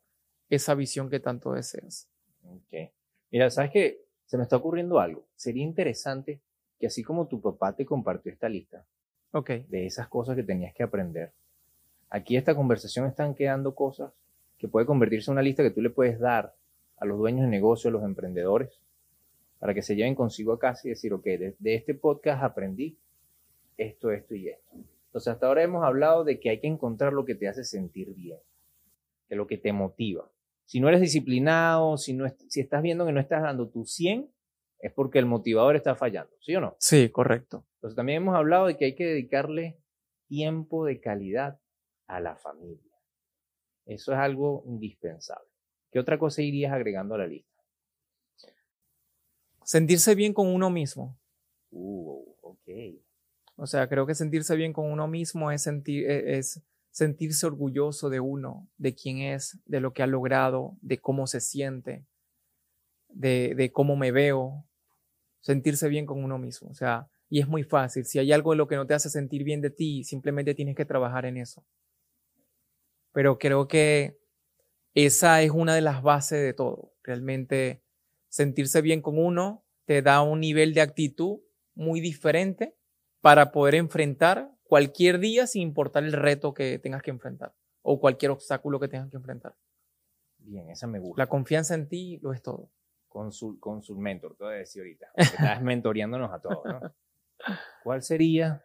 esa 0.49 0.75
visión 0.75 1.09
que 1.09 1.19
tanto 1.19 1.51
deseas. 1.51 2.09
Okay. 2.43 2.91
Mira, 3.31 3.49
sabes 3.49 3.71
que 3.71 4.05
se 4.25 4.37
me 4.37 4.43
está 4.43 4.57
ocurriendo 4.57 4.99
algo. 4.99 5.27
Sería 5.35 5.63
interesante 5.63 6.41
que 6.79 6.87
así 6.87 7.03
como 7.03 7.27
tu 7.27 7.41
papá 7.41 7.75
te 7.75 7.85
compartió 7.85 8.31
esta 8.31 8.49
lista 8.49 8.85
okay. 9.35 9.65
de 9.69 9.85
esas 9.85 10.07
cosas 10.07 10.35
que 10.35 10.43
tenías 10.43 10.73
que 10.73 10.83
aprender, 10.83 11.31
aquí 12.09 12.37
esta 12.37 12.55
conversación 12.55 13.05
están 13.05 13.35
quedando 13.35 13.75
cosas 13.75 14.11
que 14.57 14.67
puede 14.67 14.85
convertirse 14.85 15.29
en 15.29 15.33
una 15.33 15.41
lista 15.41 15.63
que 15.63 15.71
tú 15.71 15.81
le 15.81 15.89
puedes 15.89 16.19
dar 16.19 16.55
a 16.97 17.05
los 17.05 17.17
dueños 17.17 17.41
de 17.41 17.49
negocio, 17.49 17.89
a 17.89 17.93
los 17.93 18.03
emprendedores, 18.03 18.79
para 19.59 19.73
que 19.73 19.81
se 19.81 19.95
lleven 19.95 20.15
consigo 20.15 20.53
a 20.53 20.59
casa 20.59 20.81
y 20.85 20.89
decir, 20.89 21.13
ok, 21.13 21.23
de, 21.23 21.75
este 21.75 21.93
podcast 21.93 22.43
aprendí 22.43 22.97
esto, 23.77 24.11
esto 24.11 24.35
y 24.35 24.49
esto. 24.49 24.71
Entonces, 25.07 25.33
hasta 25.33 25.47
ahora 25.47 25.63
hemos 25.63 25.83
hablado 25.83 26.23
de 26.23 26.39
que 26.39 26.49
hay 26.49 26.59
que 26.59 26.67
encontrar 26.67 27.13
lo 27.13 27.25
que 27.25 27.35
te 27.35 27.47
hace 27.47 27.63
sentir 27.63 28.13
bien, 28.13 28.39
de 29.29 29.35
lo 29.35 29.47
que 29.47 29.57
te 29.57 29.73
motiva. 29.73 30.29
Si 30.65 30.79
no 30.79 30.87
eres 30.87 31.01
disciplinado, 31.01 31.97
si, 31.97 32.13
no 32.13 32.25
si 32.47 32.59
estás 32.59 32.81
viendo 32.81 33.05
que 33.05 33.11
no 33.11 33.19
estás 33.19 33.41
dando 33.41 33.67
tu 33.67 33.85
100, 33.85 34.29
es 34.79 34.91
porque 34.93 35.19
el 35.19 35.25
motivador 35.25 35.75
está 35.75 35.95
fallando, 35.95 36.35
¿sí 36.41 36.55
o 36.55 36.61
no? 36.61 36.75
Sí, 36.79 37.09
correcto. 37.09 37.65
Entonces, 37.75 37.95
también 37.95 38.17
hemos 38.17 38.35
hablado 38.35 38.67
de 38.67 38.77
que 38.77 38.85
hay 38.85 38.95
que 38.95 39.05
dedicarle 39.05 39.79
tiempo 40.27 40.85
de 40.85 40.99
calidad 40.99 41.59
a 42.07 42.19
la 42.19 42.35
familia. 42.35 42.93
Eso 43.85 44.13
es 44.13 44.19
algo 44.19 44.63
indispensable. 44.67 45.49
¿Qué 45.91 45.99
otra 45.99 46.17
cosa 46.17 46.41
irías 46.41 46.73
agregando 46.73 47.15
a 47.15 47.19
la 47.19 47.27
lista? 47.27 47.63
Sentirse 49.63 50.13
bien 50.13 50.33
con 50.33 50.47
uno 50.47 50.69
mismo. 50.69 51.17
Uh, 51.71 52.35
ok. 52.41 52.69
O 53.55 53.65
sea, 53.65 53.87
creo 53.87 54.05
que 54.05 54.13
sentirse 54.13 54.55
bien 54.55 54.73
con 54.73 54.91
uno 54.91 55.07
mismo 55.07 55.51
es, 55.51 55.63
sentir, 55.63 56.09
e, 56.09 56.37
es 56.37 56.61
sentirse 56.91 57.47
orgulloso 57.47 58.09
de 58.09 58.19
uno, 58.19 58.69
de 58.77 58.93
quién 58.93 59.19
es, 59.19 59.59
de 59.65 59.79
lo 59.79 59.93
que 59.93 60.03
ha 60.03 60.07
logrado, 60.07 60.77
de 60.81 60.99
cómo 60.99 61.25
se 61.25 61.41
siente, 61.41 62.05
de, 63.15 63.55
de 63.55 63.71
cómo 63.71 63.95
me 63.95 64.11
veo. 64.11 64.65
Sentirse 65.39 65.89
bien 65.89 66.05
con 66.05 66.23
uno 66.23 66.37
mismo. 66.37 66.69
O 66.69 66.73
sea, 66.73 67.07
y 67.29 67.39
es 67.39 67.47
muy 67.47 67.63
fácil. 67.63 68.05
Si 68.05 68.19
hay 68.19 68.31
algo 68.31 68.53
en 68.53 68.57
lo 68.57 68.67
que 68.67 68.75
no 68.75 68.85
te 68.85 68.93
hace 68.93 69.09
sentir 69.09 69.43
bien 69.43 69.61
de 69.61 69.69
ti, 69.69 70.03
simplemente 70.03 70.55
tienes 70.55 70.75
que 70.75 70.85
trabajar 70.85 71.25
en 71.25 71.37
eso. 71.37 71.65
Pero 73.11 73.37
creo 73.37 73.67
que 73.67 74.17
esa 74.93 75.41
es 75.41 75.51
una 75.51 75.75
de 75.75 75.81
las 75.81 76.01
bases 76.01 76.41
de 76.41 76.53
todo. 76.53 76.93
Realmente 77.03 77.81
sentirse 78.29 78.81
bien 78.81 79.01
con 79.01 79.17
uno 79.17 79.65
te 79.85 80.01
da 80.01 80.21
un 80.21 80.39
nivel 80.39 80.73
de 80.73 80.81
actitud 80.81 81.39
muy 81.73 82.01
diferente 82.01 82.75
para 83.21 83.51
poder 83.51 83.75
enfrentar 83.75 84.51
cualquier 84.63 85.19
día 85.19 85.47
sin 85.47 85.61
importar 85.61 86.03
el 86.03 86.13
reto 86.13 86.53
que 86.53 86.79
tengas 86.79 87.01
que 87.01 87.11
enfrentar 87.11 87.53
o 87.81 87.99
cualquier 87.99 88.31
obstáculo 88.31 88.79
que 88.79 88.87
tengas 88.87 89.09
que 89.09 89.17
enfrentar. 89.17 89.55
Bien, 90.37 90.69
esa 90.69 90.87
me 90.87 90.99
gusta. 90.99 91.21
La 91.21 91.27
confianza 91.27 91.75
en 91.75 91.87
ti 91.87 92.19
lo 92.21 92.33
es 92.33 92.41
todo. 92.41 92.71
Con 93.15 93.31
su, 93.31 93.57
con 93.61 93.81
su 93.81 93.95
mentor, 93.97 94.35
te 94.35 94.43
voy 94.43 94.55
a 94.55 94.57
decir 94.57 94.81
ahorita. 94.81 95.07
Estás 95.15 95.61
mentoreándonos 95.61 96.33
a 96.33 96.41
todos, 96.41 96.65
¿no? 96.65 96.81
¿Cuál 97.81 98.01
sería 98.01 98.61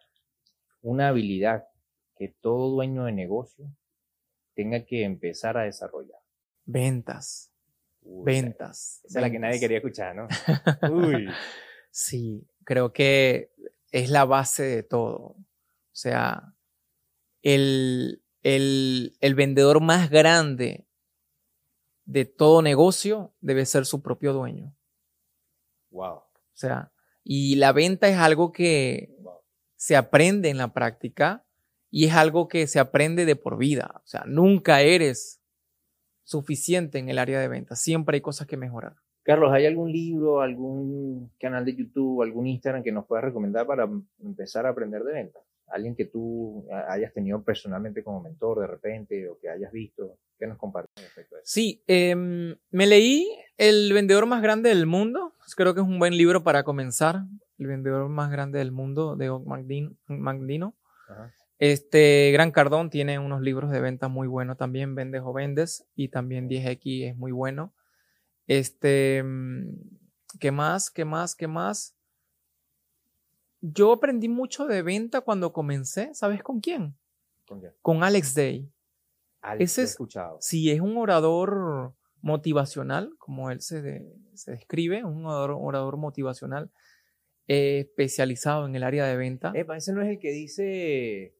una 0.81 1.07
habilidad 1.07 1.69
que 2.17 2.27
todo 2.27 2.69
dueño 2.69 3.05
de 3.05 3.13
negocio 3.13 3.65
tenga 4.53 4.83
que 4.83 5.05
empezar 5.05 5.57
a 5.57 5.61
desarrollar? 5.61 6.19
Ventas. 6.65 7.53
ventas. 8.01 8.99
Esa 9.05 9.19
es 9.19 9.21
la 9.23 9.31
que 9.31 9.39
nadie 9.39 9.57
quería 9.57 9.77
escuchar, 9.77 10.17
¿no? 10.17 10.27
Uy. 10.91 11.29
Sí, 11.89 12.45
creo 12.65 12.91
que 12.91 13.53
es 13.93 14.09
la 14.09 14.25
base 14.25 14.63
de 14.63 14.83
todo. 14.83 15.17
O 15.17 15.45
sea, 15.93 16.55
el, 17.41 18.21
el, 18.43 19.15
el 19.21 19.33
vendedor 19.33 19.79
más 19.79 20.09
grande 20.09 20.89
de 22.11 22.25
todo 22.25 22.61
negocio 22.61 23.33
debe 23.39 23.65
ser 23.65 23.85
su 23.85 24.01
propio 24.01 24.33
dueño. 24.33 24.75
Wow. 25.91 26.15
O 26.15 26.25
sea, 26.53 26.91
y 27.23 27.55
la 27.55 27.71
venta 27.71 28.09
es 28.09 28.17
algo 28.17 28.51
que 28.51 29.15
se 29.77 29.95
aprende 29.95 30.49
en 30.49 30.57
la 30.57 30.73
práctica 30.73 31.45
y 31.89 32.05
es 32.05 32.13
algo 32.13 32.49
que 32.49 32.67
se 32.67 32.79
aprende 32.79 33.25
de 33.25 33.37
por 33.37 33.57
vida. 33.57 34.01
O 34.03 34.07
sea, 34.07 34.25
nunca 34.27 34.81
eres 34.81 35.41
suficiente 36.23 36.99
en 36.99 37.07
el 37.07 37.17
área 37.17 37.39
de 37.39 37.47
ventas. 37.47 37.81
Siempre 37.81 38.17
hay 38.17 38.21
cosas 38.21 38.45
que 38.45 38.57
mejorar. 38.57 38.95
Carlos, 39.23 39.53
¿hay 39.53 39.65
algún 39.65 39.91
libro, 39.91 40.41
algún 40.41 41.31
canal 41.39 41.63
de 41.63 41.75
YouTube, 41.75 42.23
algún 42.23 42.47
Instagram 42.47 42.83
que 42.83 42.91
nos 42.91 43.05
puedas 43.05 43.23
recomendar 43.23 43.65
para 43.65 43.89
empezar 44.19 44.65
a 44.65 44.69
aprender 44.69 45.03
de 45.03 45.13
ventas? 45.13 45.43
Alguien 45.67 45.95
que 45.95 46.05
tú 46.05 46.67
hayas 46.89 47.13
tenido 47.13 47.41
personalmente 47.41 48.03
como 48.03 48.21
mentor 48.21 48.59
de 48.59 48.67
repente 48.67 49.29
o 49.29 49.39
que 49.39 49.49
hayas 49.49 49.71
visto, 49.71 50.17
¿qué 50.41 50.47
nos 50.47 50.57
compartes 50.57 50.91
respecto 51.05 51.35
a 51.35 51.39
eso? 51.39 51.45
Sí, 51.45 51.83
em, 51.87 52.57
me 52.71 52.87
leí 52.87 53.27
El 53.57 53.93
vendedor 53.93 54.25
más 54.25 54.41
grande 54.41 54.69
del 54.69 54.87
mundo. 54.87 55.35
Creo 55.55 55.75
que 55.75 55.81
es 55.81 55.87
un 55.87 55.99
buen 55.99 56.17
libro 56.17 56.43
para 56.43 56.63
comenzar. 56.63 57.25
El 57.59 57.67
vendedor 57.67 58.09
más 58.09 58.31
grande 58.31 58.57
del 58.57 58.71
mundo 58.71 59.15
de 59.15 59.29
Magdino. 60.07 60.75
Ajá. 61.07 61.31
Este, 61.61 62.31
Gran 62.31 62.49
Cardón 62.49 62.89
tiene 62.89 63.19
unos 63.19 63.41
libros 63.41 63.69
de 63.69 63.79
venta 63.81 64.07
muy 64.07 64.27
buenos 64.27 64.57
también, 64.57 64.95
Vendes 64.95 65.21
o 65.23 65.31
Vendes, 65.31 65.85
y 65.93 66.07
también 66.07 66.49
10X 66.49 67.11
es 67.11 67.15
muy 67.15 67.31
bueno. 67.31 67.71
Este, 68.47 69.21
mm, 69.23 69.67
¿qué 70.39 70.49
más? 70.49 70.89
¿Qué 70.89 71.05
más? 71.05 71.35
¿Qué 71.35 71.45
más? 71.45 71.95
Yo 73.59 73.93
aprendí 73.93 74.27
mucho 74.27 74.65
de 74.65 74.81
venta 74.81 75.21
cuando 75.21 75.53
comencé, 75.53 76.15
¿sabes 76.15 76.41
con 76.41 76.61
quién? 76.61 76.97
¿Con, 77.45 77.61
con 77.83 78.03
Alex 78.03 78.33
Day. 78.33 78.67
Ese 79.59 79.83
es, 79.83 79.91
escuchado. 79.91 80.37
Si 80.39 80.71
es 80.71 80.81
un 80.81 80.97
orador 80.97 81.93
motivacional, 82.21 83.13
como 83.17 83.51
él 83.51 83.61
se, 83.61 84.05
se 84.33 84.51
describe, 84.51 85.03
un 85.03 85.25
orador, 85.25 85.57
orador 85.59 85.97
motivacional 85.97 86.71
eh, 87.47 87.79
especializado 87.79 88.65
en 88.65 88.75
el 88.75 88.83
área 88.83 89.05
de 89.05 89.17
venta. 89.17 89.51
Epa, 89.53 89.75
ese 89.75 89.93
no 89.93 90.01
es 90.01 90.09
el 90.09 90.19
que 90.19 90.31
dice, 90.31 91.35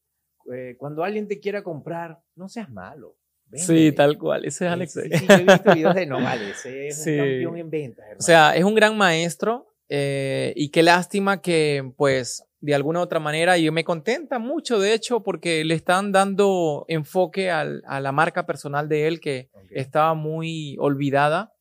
eh, 0.54 0.76
cuando 0.78 1.04
alguien 1.04 1.28
te 1.28 1.40
quiera 1.40 1.64
comprar, 1.64 2.22
no 2.36 2.50
seas 2.50 2.70
malo. 2.70 3.18
Sí, 3.54 3.92
tal 3.92 4.18
cual. 4.18 4.46
Ese 4.46 4.66
es 4.66 4.72
Alex. 4.72 4.94
Sí, 4.94 5.02
sí, 5.04 5.26
yo 5.28 5.36
he 5.36 5.44
visto 5.44 5.74
videos 5.74 5.96
de 5.96 6.06
no 6.06 6.16
vale, 6.22 6.52
ese 6.52 6.88
es 6.88 7.06
un 7.06 7.18
campeón 7.18 7.58
en 7.58 7.70
ventas. 7.70 8.06
O 8.18 8.22
sea, 8.22 8.56
es 8.56 8.64
un 8.64 8.76
gran 8.76 8.98
maestro 8.98 9.68
eh, 9.90 10.54
y 10.56 10.70
qué 10.70 10.84
lástima 10.84 11.42
que, 11.42 11.94
pues, 11.98 12.46
de 12.62 12.76
alguna 12.76 13.00
u 13.00 13.04
otra 13.04 13.20
manera, 13.20 13.58
y 13.58 13.70
me 13.72 13.84
contenta 13.84 14.40
mucho, 14.40 14.80
de 14.80 14.94
hecho, 14.94 15.24
porque 15.24 15.66
le 15.66 15.74
están 15.74 16.12
dando 16.12 16.86
enfoque 16.88 17.50
al, 17.50 17.84
a 17.88 18.00
la 18.00 18.12
marca 18.12 18.46
personal 18.46 18.88
de 18.88 19.08
él 19.08 19.20
que 19.20 19.50
estaba 19.72 20.14
muy 20.14 20.78
olvidada. 20.80 21.54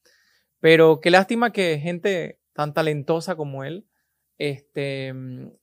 Pero 0.60 1.00
qué 1.00 1.10
lástima 1.10 1.52
que 1.52 1.78
gente 1.78 2.38
tan 2.52 2.74
talentosa 2.74 3.34
como 3.34 3.64
él 3.64 3.86
este, 4.40 5.14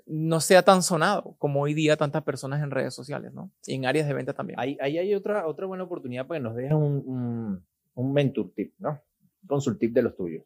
no 0.05 0.39
sea 0.39 0.61
tan 0.61 0.83
sonado 0.83 1.35
como 1.39 1.61
hoy 1.61 1.73
día 1.73 1.97
tantas 1.97 2.23
personas 2.23 2.61
en 2.61 2.69
redes 2.69 2.93
sociales, 2.93 3.33
¿no? 3.33 3.51
Y 3.65 3.73
en 3.73 3.87
áreas 3.87 4.07
de 4.07 4.13
venta 4.13 4.33
también. 4.33 4.59
Ahí, 4.59 4.77
ahí 4.79 4.99
hay 4.99 5.15
otra, 5.15 5.47
otra 5.47 5.65
buena 5.65 5.83
oportunidad 5.83 6.27
para 6.27 6.39
que 6.39 6.43
nos 6.43 6.55
dejen 6.55 6.77
un, 6.77 7.03
un, 7.05 7.65
un 7.95 8.13
mentor 8.13 8.51
tip, 8.55 8.73
¿no? 8.77 9.01
Un 9.49 9.77
tip 9.79 9.93
de 9.93 10.01
los 10.03 10.15
tuyos. 10.15 10.45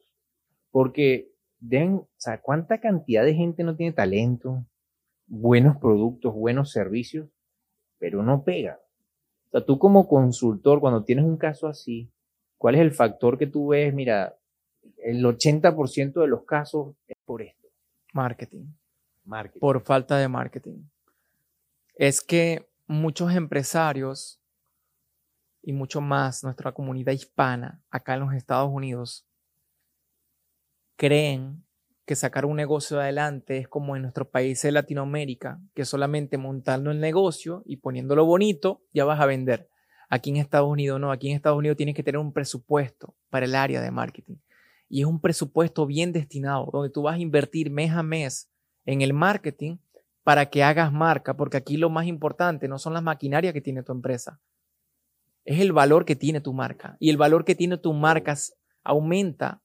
Porque 0.70 1.30
den, 1.60 1.96
o 1.96 2.08
sea, 2.16 2.40
¿cuánta 2.40 2.80
cantidad 2.80 3.22
de 3.22 3.34
gente 3.34 3.64
no 3.64 3.76
tiene 3.76 3.92
talento, 3.92 4.64
buenos 5.26 5.76
productos, 5.76 6.34
buenos 6.34 6.70
servicios, 6.70 7.28
pero 7.98 8.22
no 8.22 8.44
pega? 8.44 8.80
O 9.46 9.50
sea, 9.50 9.64
tú 9.64 9.78
como 9.78 10.08
consultor, 10.08 10.80
cuando 10.80 11.04
tienes 11.04 11.24
un 11.24 11.36
caso 11.36 11.66
así, 11.68 12.10
¿cuál 12.56 12.74
es 12.76 12.80
el 12.80 12.92
factor 12.92 13.38
que 13.38 13.46
tú 13.46 13.68
ves? 13.68 13.92
Mira, 13.94 14.36
el 14.98 15.24
80% 15.24 16.20
de 16.20 16.26
los 16.26 16.44
casos 16.44 16.94
es 17.06 17.16
por 17.24 17.42
esto 17.42 17.62
Marketing. 18.12 18.66
Marketing. 19.24 19.60
Por 19.60 19.80
falta 19.82 20.18
de 20.18 20.28
marketing. 20.28 20.84
Es 21.94 22.20
que 22.20 22.68
muchos 22.86 23.34
empresarios 23.34 24.40
y 25.62 25.72
mucho 25.72 26.00
más 26.00 26.42
nuestra 26.42 26.72
comunidad 26.72 27.12
hispana 27.12 27.82
acá 27.90 28.14
en 28.14 28.20
los 28.20 28.34
Estados 28.34 28.70
Unidos 28.70 29.26
creen 30.96 31.64
que 32.04 32.16
sacar 32.16 32.44
un 32.44 32.56
negocio 32.56 33.00
adelante 33.00 33.58
es 33.58 33.68
como 33.68 33.96
en 33.96 34.02
nuestros 34.02 34.28
países 34.28 34.64
de 34.64 34.72
Latinoamérica, 34.72 35.60
que 35.74 35.84
solamente 35.84 36.38
montando 36.38 36.90
el 36.90 37.00
negocio 37.00 37.62
y 37.64 37.76
poniéndolo 37.76 38.24
bonito 38.24 38.82
ya 38.92 39.04
vas 39.04 39.20
a 39.20 39.26
vender. 39.26 39.68
Aquí 40.08 40.30
en 40.30 40.36
Estados 40.36 40.68
Unidos 40.68 41.00
no, 41.00 41.10
aquí 41.10 41.30
en 41.30 41.36
Estados 41.36 41.58
Unidos 41.58 41.76
tienes 41.76 41.94
que 41.94 42.02
tener 42.02 42.18
un 42.18 42.32
presupuesto 42.32 43.14
para 43.30 43.46
el 43.46 43.54
área 43.54 43.80
de 43.80 43.90
marketing 43.90 44.36
y 44.92 45.00
es 45.00 45.06
un 45.06 45.20
presupuesto 45.22 45.86
bien 45.86 46.12
destinado, 46.12 46.68
donde 46.70 46.90
tú 46.90 47.00
vas 47.00 47.14
a 47.14 47.18
invertir 47.18 47.70
mes 47.70 47.92
a 47.92 48.02
mes 48.02 48.50
en 48.84 49.00
el 49.00 49.14
marketing 49.14 49.78
para 50.22 50.50
que 50.50 50.62
hagas 50.62 50.92
marca, 50.92 51.34
porque 51.34 51.56
aquí 51.56 51.78
lo 51.78 51.88
más 51.88 52.06
importante 52.06 52.68
no 52.68 52.78
son 52.78 52.92
las 52.92 53.02
maquinarias 53.02 53.54
que 53.54 53.62
tiene 53.62 53.82
tu 53.82 53.92
empresa, 53.92 54.38
es 55.46 55.60
el 55.60 55.72
valor 55.72 56.04
que 56.04 56.14
tiene 56.14 56.42
tu 56.42 56.52
marca. 56.52 56.98
Y 57.00 57.08
el 57.08 57.16
valor 57.16 57.46
que 57.46 57.54
tiene 57.54 57.78
tu 57.78 57.94
marca 57.94 58.36
aumenta 58.84 59.61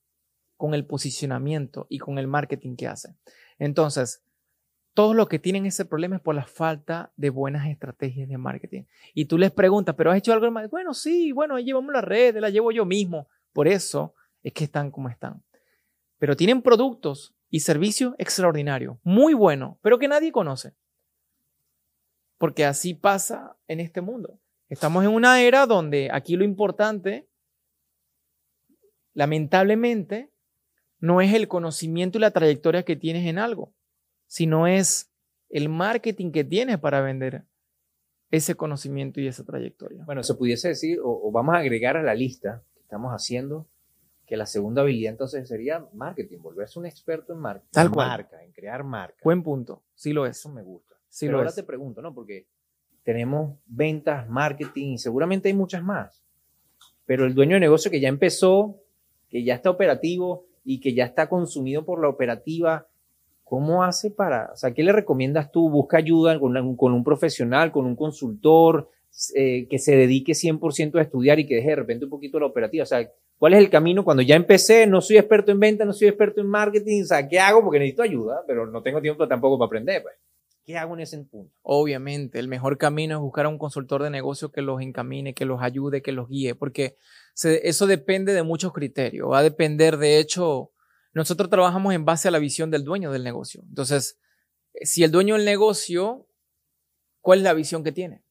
con 0.57 0.73
el 0.73 0.85
posicionamiento 0.85 1.87
y 1.89 1.99
con 1.99 2.17
el 2.17 2.27
marketing 2.27 2.75
que 2.75 2.87
hace. 2.87 3.15
Entonces, 3.59 4.23
todos 4.93 5.15
los 5.15 5.29
que 5.29 5.37
tienen 5.37 5.67
ese 5.67 5.85
problema 5.85 6.15
es 6.15 6.21
por 6.23 6.33
la 6.33 6.47
falta 6.47 7.13
de 7.15 7.29
buenas 7.29 7.67
estrategias 7.67 8.27
de 8.27 8.37
marketing. 8.39 8.83
Y 9.13 9.25
tú 9.25 9.37
les 9.37 9.51
preguntas, 9.51 9.93
¿pero 9.95 10.09
has 10.09 10.17
hecho 10.17 10.33
algo 10.33 10.49
más? 10.49 10.69
Bueno, 10.71 10.95
sí, 10.95 11.31
bueno, 11.31 11.59
llevamos 11.59 11.93
la 11.93 12.01
red, 12.01 12.35
la 12.37 12.49
llevo 12.49 12.71
yo 12.71 12.83
mismo. 12.83 13.27
Por 13.53 13.67
eso 13.67 14.15
es 14.41 14.53
que 14.53 14.63
están 14.63 14.89
como 14.89 15.09
están. 15.09 15.43
Pero 16.17 16.35
tienen 16.35 16.63
productos 16.63 17.35
y 17.51 17.59
servicios 17.59 18.15
extraordinarios, 18.17 18.97
muy 19.03 19.35
buenos, 19.35 19.77
pero 19.83 19.99
que 19.99 20.07
nadie 20.07 20.31
conoce. 20.31 20.73
Porque 22.39 22.65
así 22.65 22.95
pasa 22.95 23.55
en 23.67 23.79
este 23.79 24.01
mundo. 24.01 24.39
Estamos 24.67 25.03
en 25.03 25.11
una 25.11 25.41
era 25.41 25.67
donde 25.67 26.09
aquí 26.11 26.35
lo 26.35 26.43
importante, 26.43 27.29
lamentablemente, 29.13 30.31
no 30.99 31.21
es 31.21 31.33
el 31.33 31.47
conocimiento 31.47 32.17
y 32.17 32.21
la 32.21 32.31
trayectoria 32.31 32.83
que 32.83 32.95
tienes 32.95 33.25
en 33.25 33.37
algo, 33.37 33.73
sino 34.25 34.67
es 34.67 35.11
el 35.49 35.69
marketing 35.69 36.31
que 36.31 36.43
tienes 36.43 36.79
para 36.79 37.01
vender 37.01 37.45
ese 38.31 38.55
conocimiento 38.55 39.21
y 39.21 39.27
esa 39.27 39.45
trayectoria. 39.45 40.03
Bueno, 40.05 40.23
se 40.23 40.33
pudiese 40.35 40.69
decir, 40.69 40.99
o, 40.99 41.27
o 41.27 41.31
vamos 41.31 41.55
a 41.55 41.59
agregar 41.59 41.95
a 41.95 42.03
la 42.03 42.13
lista 42.13 42.63
que 42.73 42.81
estamos 42.81 43.11
haciendo, 43.11 43.67
que 44.25 44.35
la 44.35 44.45
segunda 44.45 44.81
habilidad 44.81 45.11
entonces 45.13 45.47
sería 45.47 45.85
marketing, 45.93 46.39
volverse 46.39 46.77
un 46.77 46.85
experto 46.85 47.31
en 47.33 47.39
marketing. 47.39 47.71
Tal 47.71 47.87
en 47.87 47.93
cual. 47.93 48.07
marca, 48.09 48.43
en 48.43 48.51
crear 48.51 48.83
marca. 48.83 49.17
Buen 49.23 49.41
punto, 49.41 49.83
sí 49.95 50.11
lo 50.11 50.25
es. 50.25 50.37
Eso 50.37 50.49
me 50.49 50.61
gusta. 50.61 50.95
Sí 51.07 51.25
Pero 51.25 51.33
lo 51.33 51.37
ahora 51.39 51.49
es. 51.51 51.55
te 51.55 51.63
pregunto, 51.63 52.01
¿no? 52.01 52.13
Porque 52.13 52.45
tenemos 53.03 53.57
ventas, 53.65 54.27
marketing, 54.29 54.93
y 54.93 54.97
seguramente 54.97 55.47
hay 55.47 55.53
muchas 55.53 55.81
más. 55.81 56.21
Pero 57.05 57.25
el 57.25 57.33
dueño 57.33 57.53
de 57.53 57.61
negocio 57.61 57.89
que 57.89 58.01
ya 58.01 58.09
empezó, 58.09 58.81
que 59.29 59.45
ya 59.45 59.55
está 59.55 59.69
operativo 59.69 60.45
y 60.69 60.81
que 60.81 60.93
ya 60.93 61.05
está 61.05 61.29
consumido 61.29 61.85
por 61.85 62.01
la 62.01 62.09
operativa, 62.09 62.87
¿cómo 63.45 63.85
hace 63.85 64.11
para, 64.11 64.49
o 64.51 64.57
sea, 64.57 64.73
qué 64.73 64.83
le 64.83 64.91
recomiendas 64.91 65.49
tú? 65.49 65.69
¿Busca 65.69 65.95
ayuda 65.95 66.37
con, 66.37 66.75
con 66.75 66.91
un 66.91 67.05
profesional, 67.05 67.71
con 67.71 67.85
un 67.85 67.95
consultor, 67.95 68.89
eh, 69.33 69.65
que 69.69 69.79
se 69.79 69.95
dedique 69.95 70.33
100% 70.33 70.99
a 70.99 71.01
estudiar 71.01 71.39
y 71.39 71.47
que 71.47 71.55
deje 71.55 71.69
de 71.69 71.75
repente 71.77 72.03
un 72.03 72.11
poquito 72.11 72.37
la 72.37 72.47
operativa? 72.47 72.83
O 72.83 72.85
sea, 72.85 73.09
¿cuál 73.37 73.53
es 73.53 73.59
el 73.59 73.69
camino 73.69 74.03
cuando 74.03 74.23
ya 74.23 74.35
empecé? 74.35 74.85
No 74.87 74.99
soy 74.99 75.15
experto 75.15 75.53
en 75.53 75.61
venta, 75.61 75.85
no 75.85 75.93
soy 75.93 76.09
experto 76.09 76.41
en 76.41 76.47
marketing, 76.47 77.03
o 77.03 77.05
sea, 77.05 77.25
¿qué 77.25 77.39
hago? 77.39 77.63
Porque 77.63 77.79
necesito 77.79 78.03
ayuda, 78.03 78.43
pero 78.45 78.67
no 78.67 78.81
tengo 78.81 79.01
tiempo 79.01 79.25
tampoco 79.25 79.57
para 79.57 79.67
aprender, 79.67 80.03
pues. 80.03 80.15
¿Qué 80.67 80.77
hago 80.77 80.95
en 80.95 80.99
ese 80.99 81.17
punto? 81.19 81.55
Obviamente, 81.61 82.39
el 82.39 82.49
mejor 82.49 82.77
camino 82.77 83.15
es 83.15 83.21
buscar 83.21 83.45
a 83.45 83.49
un 83.49 83.57
consultor 83.57 84.03
de 84.03 84.09
negocio 84.09 84.51
que 84.51 84.61
los 84.61 84.81
encamine, 84.81 85.33
que 85.33 85.45
los 85.45 85.61
ayude, 85.61 86.01
que 86.01 86.11
los 86.11 86.27
guíe, 86.27 86.55
porque 86.55 86.97
eso 87.33 87.87
depende 87.87 88.33
de 88.33 88.43
muchos 88.43 88.73
criterios. 88.73 89.31
Va 89.31 89.39
a 89.39 89.43
depender, 89.43 89.95
de 89.95 90.19
hecho, 90.19 90.73
nosotros 91.13 91.49
trabajamos 91.49 91.93
en 91.93 92.03
base 92.03 92.27
a 92.27 92.31
la 92.31 92.39
visión 92.39 92.69
del 92.69 92.83
dueño 92.83 93.13
del 93.13 93.23
negocio. 93.23 93.63
Entonces, 93.69 94.19
si 94.81 95.05
el 95.05 95.11
dueño 95.11 95.35
del 95.35 95.45
negocio, 95.45 96.27
¿cuál 97.21 97.39
es 97.39 97.43
la 97.45 97.53
visión 97.53 97.81
que 97.81 97.93
tiene? 97.93 98.25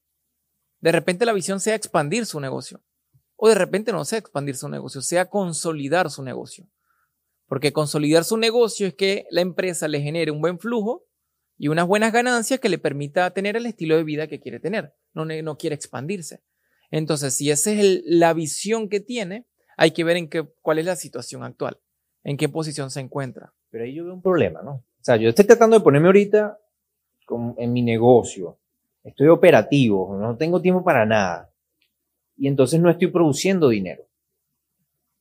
De 0.81 0.93
repente 0.93 1.25
la 1.25 1.33
visión 1.33 1.59
sea 1.59 1.75
expandir 1.75 2.27
su 2.27 2.39
negocio. 2.39 2.83
O 3.37 3.49
de 3.49 3.55
repente 3.55 3.93
no 3.93 4.05
sea 4.05 4.19
expandir 4.19 4.57
su 4.57 4.69
negocio, 4.69 5.01
sea 5.01 5.31
consolidar 5.31 6.11
su 6.11 6.23
negocio. 6.23 6.69
Porque 7.47 7.73
consolidar 7.73 8.25
su 8.25 8.37
negocio 8.37 8.89
es 8.89 8.95
que 8.95 9.25
la 9.31 9.41
empresa 9.41 9.89
le 9.89 10.03
genere 10.03 10.31
un 10.33 10.43
buen 10.43 10.59
flujo 10.59 11.06
y 11.59 11.69
unas 11.69 11.87
buenas 11.87 12.13
ganancias 12.13 12.61
que 12.61 12.69
le 12.69 12.79
permita 12.79 13.31
tener 13.31 13.57
el 13.57 13.67
estilo 13.67 13.97
de 13.97 14.05
vida 14.05 14.27
que 14.27 14.41
quiere 14.41 14.61
tener. 14.61 14.95
No, 15.15 15.25
no 15.25 15.59
quiere 15.59 15.75
expandirse. 15.75 16.43
Entonces, 16.91 17.35
si 17.35 17.51
esa 17.51 17.73
es 17.73 18.03
la 18.05 18.33
visión 18.35 18.89
que 18.89 19.01
tiene, 19.01 19.47
hay 19.77 19.91
que 19.93 20.05
ver 20.05 20.17
en 20.17 20.29
qué, 20.29 20.47
cuál 20.63 20.79
es 20.79 20.87
la 20.87 20.97
situación 20.97 21.43
actual, 21.43 21.79
en 22.25 22.37
qué 22.37 22.49
posición 22.49 22.91
se 22.91 23.01
encuentra. 23.01 23.53
Pero 23.71 23.85
ahí 23.85 23.95
yo 23.95 24.05
veo 24.05 24.15
un 24.15 24.23
problema, 24.23 24.63
¿no? 24.63 24.73
O 24.73 25.03
sea, 25.07 25.17
yo 25.17 25.29
estoy 25.29 25.45
tratando 25.45 25.79
de 25.79 25.85
ponerme 25.85 26.09
ahorita 26.09 26.59
en 27.59 27.73
mi 27.73 27.83
negocio. 27.83 28.59
Estoy 29.03 29.29
operativo, 29.29 30.19
no 30.21 30.37
tengo 30.37 30.61
tiempo 30.61 30.85
para 30.85 31.07
nada. 31.07 31.51
Y 32.37 32.49
entonces 32.49 32.81
no 32.81 32.91
estoy 32.91 33.09
produciendo 33.09 33.69
dinero. 33.69 34.07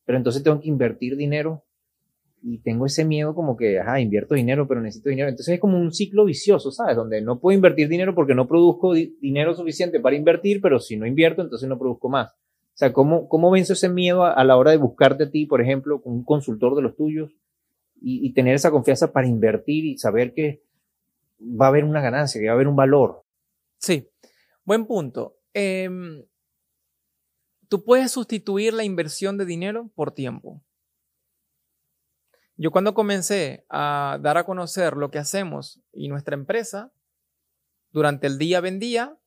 Pero 0.05 0.17
entonces 0.17 0.43
tengo 0.43 0.59
que 0.59 0.69
invertir 0.69 1.15
dinero 1.15 1.64
y 2.41 2.59
tengo 2.59 2.85
ese 2.85 3.05
miedo 3.05 3.33
como 3.33 3.57
que, 3.57 3.79
ajá, 3.79 3.99
invierto 3.99 4.35
dinero, 4.35 4.67
pero 4.67 4.81
necesito 4.81 5.09
dinero. 5.09 5.29
Entonces 5.29 5.55
es 5.55 5.59
como 5.59 5.79
un 5.79 5.91
ciclo 5.91 6.25
vicioso, 6.25 6.71
¿sabes? 6.71 6.95
Donde 6.95 7.21
no 7.21 7.39
puedo 7.39 7.55
invertir 7.55 7.87
dinero 7.89 8.13
porque 8.13 8.35
no 8.35 8.47
produzco 8.47 8.93
di- 8.93 9.17
dinero 9.19 9.55
suficiente 9.55 9.99
para 9.99 10.15
invertir, 10.15 10.61
pero 10.61 10.79
si 10.79 10.95
no 10.95 11.07
invierto, 11.07 11.41
entonces 11.41 11.67
no 11.67 11.79
produzco 11.79 12.09
más. 12.09 12.29
O 12.31 12.77
sea, 12.77 12.93
¿cómo, 12.93 13.27
cómo 13.29 13.49
venzo 13.51 13.73
ese 13.73 13.89
miedo 13.89 14.23
a, 14.23 14.33
a 14.33 14.43
la 14.43 14.57
hora 14.57 14.71
de 14.71 14.77
buscarte 14.77 15.23
a 15.23 15.31
ti, 15.31 15.45
por 15.45 15.61
ejemplo, 15.61 16.01
con 16.01 16.13
un 16.13 16.23
consultor 16.23 16.75
de 16.75 16.81
los 16.83 16.95
tuyos 16.95 17.31
y, 18.01 18.27
y 18.27 18.33
tener 18.33 18.53
esa 18.53 18.69
confianza 18.69 19.11
para 19.11 19.27
invertir 19.27 19.85
y 19.85 19.97
saber 19.97 20.33
que 20.33 20.61
va 21.39 21.65
a 21.65 21.69
haber 21.69 21.83
una 21.85 22.01
ganancia, 22.01 22.39
que 22.39 22.47
va 22.47 22.51
a 22.51 22.55
haber 22.55 22.67
un 22.67 22.75
valor? 22.75 23.23
Sí, 23.79 24.07
buen 24.65 24.85
punto. 24.85 25.37
Em, 25.53 26.23
tú 27.69 27.83
puedes 27.83 28.11
sustituir 28.11 28.73
la 28.73 28.83
inversión 28.83 29.37
de 29.37 29.45
dinero 29.45 29.89
por 29.95 30.11
tiempo. 30.11 30.61
Yo 32.57 32.71
cuando 32.71 32.93
comencé 32.93 33.65
a 33.69 34.17
dar 34.21 34.37
a 34.37 34.45
conocer 34.45 34.95
lo 34.95 35.11
que 35.11 35.19
hacemos 35.19 35.81
y 35.91 36.07
nuestra 36.07 36.35
empresa, 36.35 36.91
durante 37.91 38.27
el 38.27 38.37
día 38.37 38.61
vendía, 38.61 39.17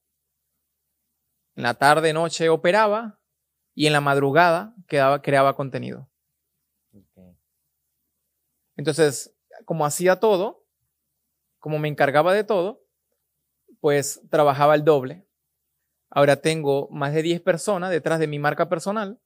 en 1.54 1.62
la 1.64 1.74
tarde, 1.74 2.12
noche 2.12 2.48
operaba 2.48 3.20
y 3.74 3.86
en 3.86 3.92
la 3.92 4.00
madrugada 4.00 4.74
quedaba, 4.86 5.20
creaba 5.20 5.56
contenido. 5.56 6.08
Entonces, 8.76 9.36
como 9.64 9.84
hacía 9.84 10.20
todo, 10.20 10.64
como 11.58 11.78
me 11.78 11.88
encargaba 11.88 12.32
de 12.32 12.44
todo, 12.44 12.84
pues 13.80 14.22
trabajaba 14.30 14.74
el 14.74 14.84
doble. 14.84 15.26
Ahora 16.10 16.36
tengo 16.36 16.88
más 16.90 17.12
de 17.12 17.22
10 17.22 17.40
personas 17.40 17.90
detrás 17.90 18.20
de 18.20 18.26
mi 18.26 18.38
marca 18.38 18.68
personal 18.68 19.20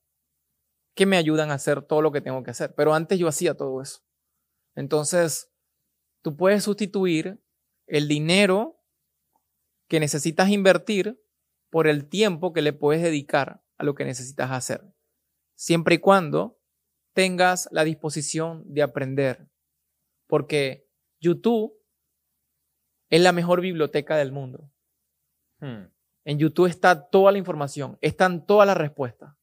que 0.95 1.07
me 1.07 1.17
ayudan 1.17 1.51
a 1.51 1.55
hacer 1.55 1.83
todo 1.83 2.03
lo 2.03 2.13
que 2.13 2.21
tengo 2.21 2.43
que 2.43 2.51
hacer. 2.51 2.75
Pero 2.75 2.95
antes 2.95 3.19
yo 3.19 3.29
hacía 3.29 3.55
todo 3.55 3.81
eso. 3.81 4.01
Entonces, 4.75 5.53
tú 6.23 6.37
puedes 6.37 6.65
sustituir 6.65 7.43
el 7.87 8.09
dinero 8.09 8.83
que 9.89 10.01
necesitas 10.01 10.49
invertir 10.49 11.23
por 11.71 11.87
el 11.87 12.09
tiempo 12.09 12.53
que 12.53 12.63
le 12.63 12.73
puedes 12.73 13.03
dedicar 13.03 13.65
a 13.79 13.85
lo 13.85 13.95
que 13.95 14.05
necesitas 14.05 14.51
hacer. 14.51 14.83
Siempre 15.55 15.97
y 15.97 15.99
cuando 15.99 16.61
tengas 17.13 17.69
la 17.73 17.85
disposición 17.85 18.63
de 18.67 18.83
aprender. 18.83 19.49
Porque 20.27 20.89
YouTube 21.21 21.75
es 23.11 23.21
la 23.21 23.33
mejor 23.33 23.61
biblioteca 23.61 24.17
del 24.17 24.33
mundo. 24.33 24.71
Hmm. 25.61 25.85
En 26.25 26.39
YouTube 26.39 26.67
está 26.67 27.11
toda 27.11 27.33
la 27.33 27.39
información, 27.39 27.99
están 28.01 28.47
todas 28.47 28.67
las 28.67 28.77
respuestas. 28.77 29.35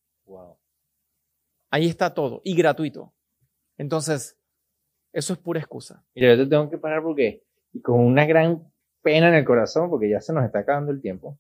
Ahí 1.70 1.88
está 1.88 2.14
todo 2.14 2.42
y 2.44 2.56
gratuito. 2.56 3.14
Entonces, 3.78 4.38
eso 5.14 5.34
es 5.34 5.40
pura 5.40 5.60
excusa. 5.60 6.04
Mira, 6.16 6.36
yo 6.36 6.44
te 6.44 6.50
tengo 6.50 6.70
que 6.70 6.78
parar 6.78 7.02
porque, 7.02 7.44
con 7.82 8.00
una 8.00 8.26
gran 8.26 8.64
pena 9.02 9.30
en 9.30 9.36
el 9.36 9.46
corazón, 9.46 9.90
porque 9.90 10.10
ya 10.10 10.22
se 10.22 10.34
nos 10.34 10.46
está 10.46 10.60
acabando 10.60 10.92
el 10.92 11.02
tiempo, 11.02 11.38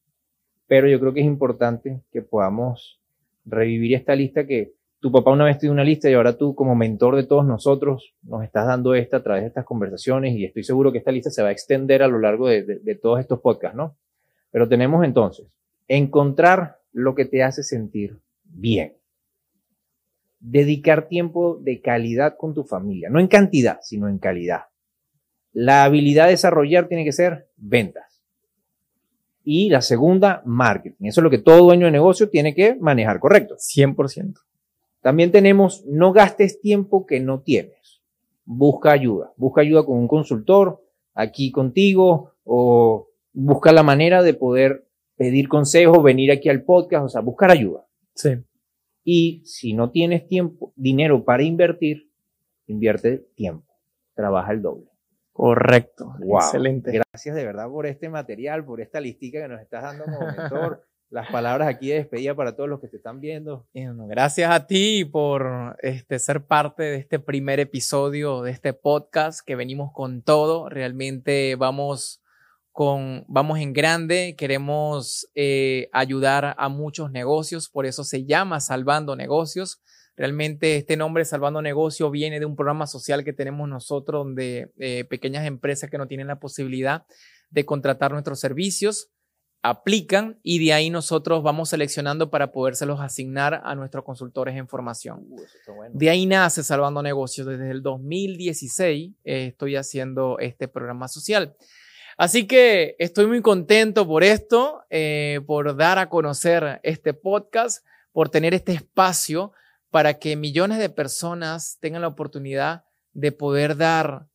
pero 0.67 0.87
yo 0.87 0.99
creo 0.99 1.13
que 1.13 1.19
es 1.21 1.25
importante 1.25 2.01
que 2.11 2.21
podamos 2.21 2.99
revivir 3.45 3.95
esta 3.95 4.15
lista 4.15 4.45
que 4.45 4.73
tu 4.99 5.11
papá 5.11 5.31
una 5.31 5.45
vez 5.45 5.57
te 5.57 5.65
dio 5.65 5.71
una 5.71 5.83
lista 5.83 6.09
y 6.09 6.13
ahora 6.13 6.37
tú 6.37 6.53
como 6.55 6.75
mentor 6.75 7.15
de 7.15 7.23
todos 7.23 7.45
nosotros 7.45 8.13
nos 8.21 8.43
estás 8.43 8.67
dando 8.67 8.93
esta 8.95 9.17
a 9.17 9.23
través 9.23 9.43
de 9.43 9.47
estas 9.47 9.65
conversaciones 9.65 10.35
y 10.35 10.45
estoy 10.45 10.63
seguro 10.63 10.91
que 10.91 10.97
esta 10.97 11.11
lista 11.11 11.29
se 11.29 11.41
va 11.41 11.49
a 11.49 11.51
extender 11.51 12.03
a 12.03 12.07
lo 12.07 12.19
largo 12.19 12.47
de, 12.49 12.63
de 12.63 12.95
todos 12.95 13.19
estos 13.19 13.39
podcasts, 13.39 13.77
¿no? 13.77 13.95
Pero 14.51 14.67
tenemos 14.67 15.05
entonces, 15.05 15.47
encontrar 15.87 16.79
lo 16.91 17.15
que 17.15 17.25
te 17.25 17.43
hace 17.43 17.63
sentir 17.63 18.19
bien. 18.43 18.98
Dedicar 20.39 21.07
tiempo 21.07 21.59
de 21.61 21.81
calidad 21.81 22.35
con 22.37 22.53
tu 22.53 22.63
familia, 22.63 23.09
no 23.09 23.19
en 23.19 23.27
cantidad, 23.27 23.79
sino 23.81 24.07
en 24.07 24.19
calidad. 24.19 24.63
La 25.51 25.83
habilidad 25.83 26.25
de 26.25 26.31
desarrollar 26.31 26.87
tiene 26.87 27.03
que 27.03 27.11
ser 27.11 27.49
ventas. 27.57 28.21
Y 29.43 29.69
la 29.69 29.81
segunda, 29.81 30.41
marketing. 30.45 31.07
Eso 31.07 31.21
es 31.21 31.23
lo 31.23 31.29
que 31.29 31.39
todo 31.39 31.63
dueño 31.63 31.87
de 31.87 31.91
negocio 31.91 32.29
tiene 32.29 32.53
que 32.53 32.75
manejar, 32.75 33.19
¿correcto? 33.19 33.55
100%. 33.55 34.35
También 35.01 35.31
tenemos, 35.31 35.83
no 35.85 36.13
gastes 36.13 36.61
tiempo 36.61 37.05
que 37.05 37.19
no 37.19 37.41
tienes. 37.41 38.01
Busca 38.45 38.91
ayuda. 38.91 39.31
Busca 39.37 39.61
ayuda 39.61 39.85
con 39.85 39.97
un 39.97 40.07
consultor, 40.07 40.83
aquí 41.13 41.51
contigo, 41.51 42.33
o 42.43 43.09
busca 43.33 43.71
la 43.71 43.83
manera 43.83 44.21
de 44.23 44.33
poder 44.33 44.85
pedir 45.15 45.47
consejos, 45.47 46.03
venir 46.03 46.31
aquí 46.31 46.49
al 46.49 46.63
podcast, 46.63 47.05
o 47.05 47.09
sea, 47.09 47.21
buscar 47.21 47.51
ayuda. 47.51 47.85
Sí. 48.15 48.37
Y 49.11 49.41
si 49.43 49.73
no 49.73 49.89
tienes 49.89 50.27
tiempo, 50.27 50.71
dinero 50.75 51.25
para 51.25 51.41
invertir, 51.41 52.11
invierte 52.67 53.25
tiempo. 53.33 53.65
Trabaja 54.13 54.51
el 54.51 54.61
doble. 54.61 54.85
Correcto. 55.33 56.13
Excelente. 56.21 56.91
Gracias 56.91 57.35
de 57.35 57.43
verdad 57.43 57.67
por 57.69 57.87
este 57.87 58.07
material, 58.07 58.63
por 58.63 58.81
esta 58.81 59.01
listica 59.01 59.41
que 59.41 59.47
nos 59.47 59.61
estás 59.61 59.81
dando 59.81 60.03
como 60.03 60.19
mentor. 60.27 60.85
Las 61.09 61.27
palabras 61.31 61.67
aquí 61.67 61.89
de 61.89 61.95
despedida 61.95 62.35
para 62.35 62.55
todos 62.55 62.69
los 62.69 62.79
que 62.81 62.87
te 62.87 62.97
están 62.97 63.19
viendo. 63.19 63.65
Gracias 63.73 64.51
a 64.51 64.67
ti 64.67 65.05
por 65.05 65.75
este, 65.81 66.19
ser 66.19 66.45
parte 66.45 66.83
de 66.83 66.97
este 66.97 67.17
primer 67.17 67.59
episodio 67.59 68.43
de 68.43 68.51
este 68.51 68.73
podcast 68.73 69.39
que 69.43 69.55
venimos 69.55 69.91
con 69.91 70.21
todo. 70.21 70.69
Realmente 70.69 71.55
vamos 71.55 72.21
con, 72.71 73.25
vamos 73.27 73.59
en 73.59 73.73
grande, 73.73 74.35
queremos 74.37 75.27
eh, 75.35 75.89
ayudar 75.91 76.55
a 76.57 76.69
muchos 76.69 77.11
negocios, 77.11 77.69
por 77.69 77.85
eso 77.85 78.03
se 78.03 78.25
llama 78.25 78.59
Salvando 78.59 79.15
Negocios. 79.15 79.81
Realmente 80.15 80.75
este 80.75 80.97
nombre 80.97 81.23
Salvando 81.25 81.61
Negocios 81.61 82.11
viene 82.11 82.39
de 82.39 82.45
un 82.45 82.55
programa 82.55 82.87
social 82.87 83.23
que 83.23 83.33
tenemos 83.33 83.69
nosotros 83.69 84.25
donde 84.25 84.71
eh, 84.77 85.05
pequeñas 85.05 85.45
empresas 85.45 85.89
que 85.89 85.97
no 85.97 86.07
tienen 86.07 86.27
la 86.27 86.39
posibilidad 86.39 87.05
de 87.49 87.65
contratar 87.65 88.11
nuestros 88.11 88.39
servicios 88.39 89.09
aplican 89.61 90.39
y 90.41 90.63
de 90.63 90.73
ahí 90.73 90.89
nosotros 90.89 91.43
vamos 91.43 91.69
seleccionando 91.69 92.29
para 92.29 92.51
podérselos 92.51 93.01
asignar 93.01 93.61
a 93.63 93.75
nuestros 93.75 94.05
consultores 94.05 94.55
en 94.55 94.67
formación. 94.67 95.25
Uh, 95.29 95.41
de 95.91 96.09
ahí 96.09 96.25
nace 96.25 96.63
Salvando 96.63 97.01
Negocios. 97.01 97.45
Desde 97.45 97.69
el 97.71 97.81
2016 97.81 99.11
eh, 99.23 99.47
estoy 99.47 99.75
haciendo 99.75 100.39
este 100.39 100.67
programa 100.67 101.07
social. 101.07 101.55
Así 102.19 102.47
que 102.47 102.97
estoy 102.99 103.27
muy 103.27 103.41
contento 103.41 104.05
por 104.05 104.25
esto, 104.25 104.83
eh, 104.89 105.39
por 105.47 105.77
dar 105.77 105.99
a 105.99 106.09
conocer 106.09 106.81
este 106.83 107.13
podcast, 107.13 107.85
por 108.11 108.27
tener 108.27 108.53
este 108.53 108.73
espacio 108.73 109.53
para 109.89 110.15
que 110.15 110.35
millones 110.35 110.79
de 110.79 110.89
personas 110.89 111.77
tengan 111.79 112.01
la 112.01 112.09
oportunidad 112.09 112.83
de 113.13 113.31
poder 113.31 113.77
dar 113.77 114.27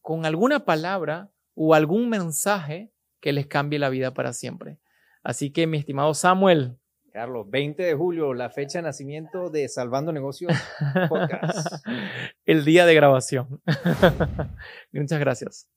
con 0.00 0.24
alguna 0.24 0.64
palabra 0.64 1.30
o 1.54 1.74
algún 1.74 2.08
mensaje 2.08 2.94
que 3.20 3.34
les 3.34 3.46
cambie 3.46 3.78
la 3.78 3.90
vida 3.90 4.14
para 4.14 4.32
siempre. 4.32 4.78
Así 5.22 5.50
que, 5.50 5.66
mi 5.66 5.76
estimado 5.76 6.14
Samuel. 6.14 6.78
Carlos, 7.12 7.44
20 7.50 7.82
de 7.82 7.94
julio, 7.94 8.32
la 8.32 8.48
fecha 8.48 8.78
de 8.78 8.84
nacimiento 8.84 9.50
de 9.50 9.68
Salvando 9.68 10.12
Negocios 10.12 10.54
Podcast. 11.10 11.84
El 12.46 12.64
día 12.64 12.86
de 12.86 12.94
grabación. 12.94 13.60
Muchas 14.92 15.20
gracias. 15.20 15.68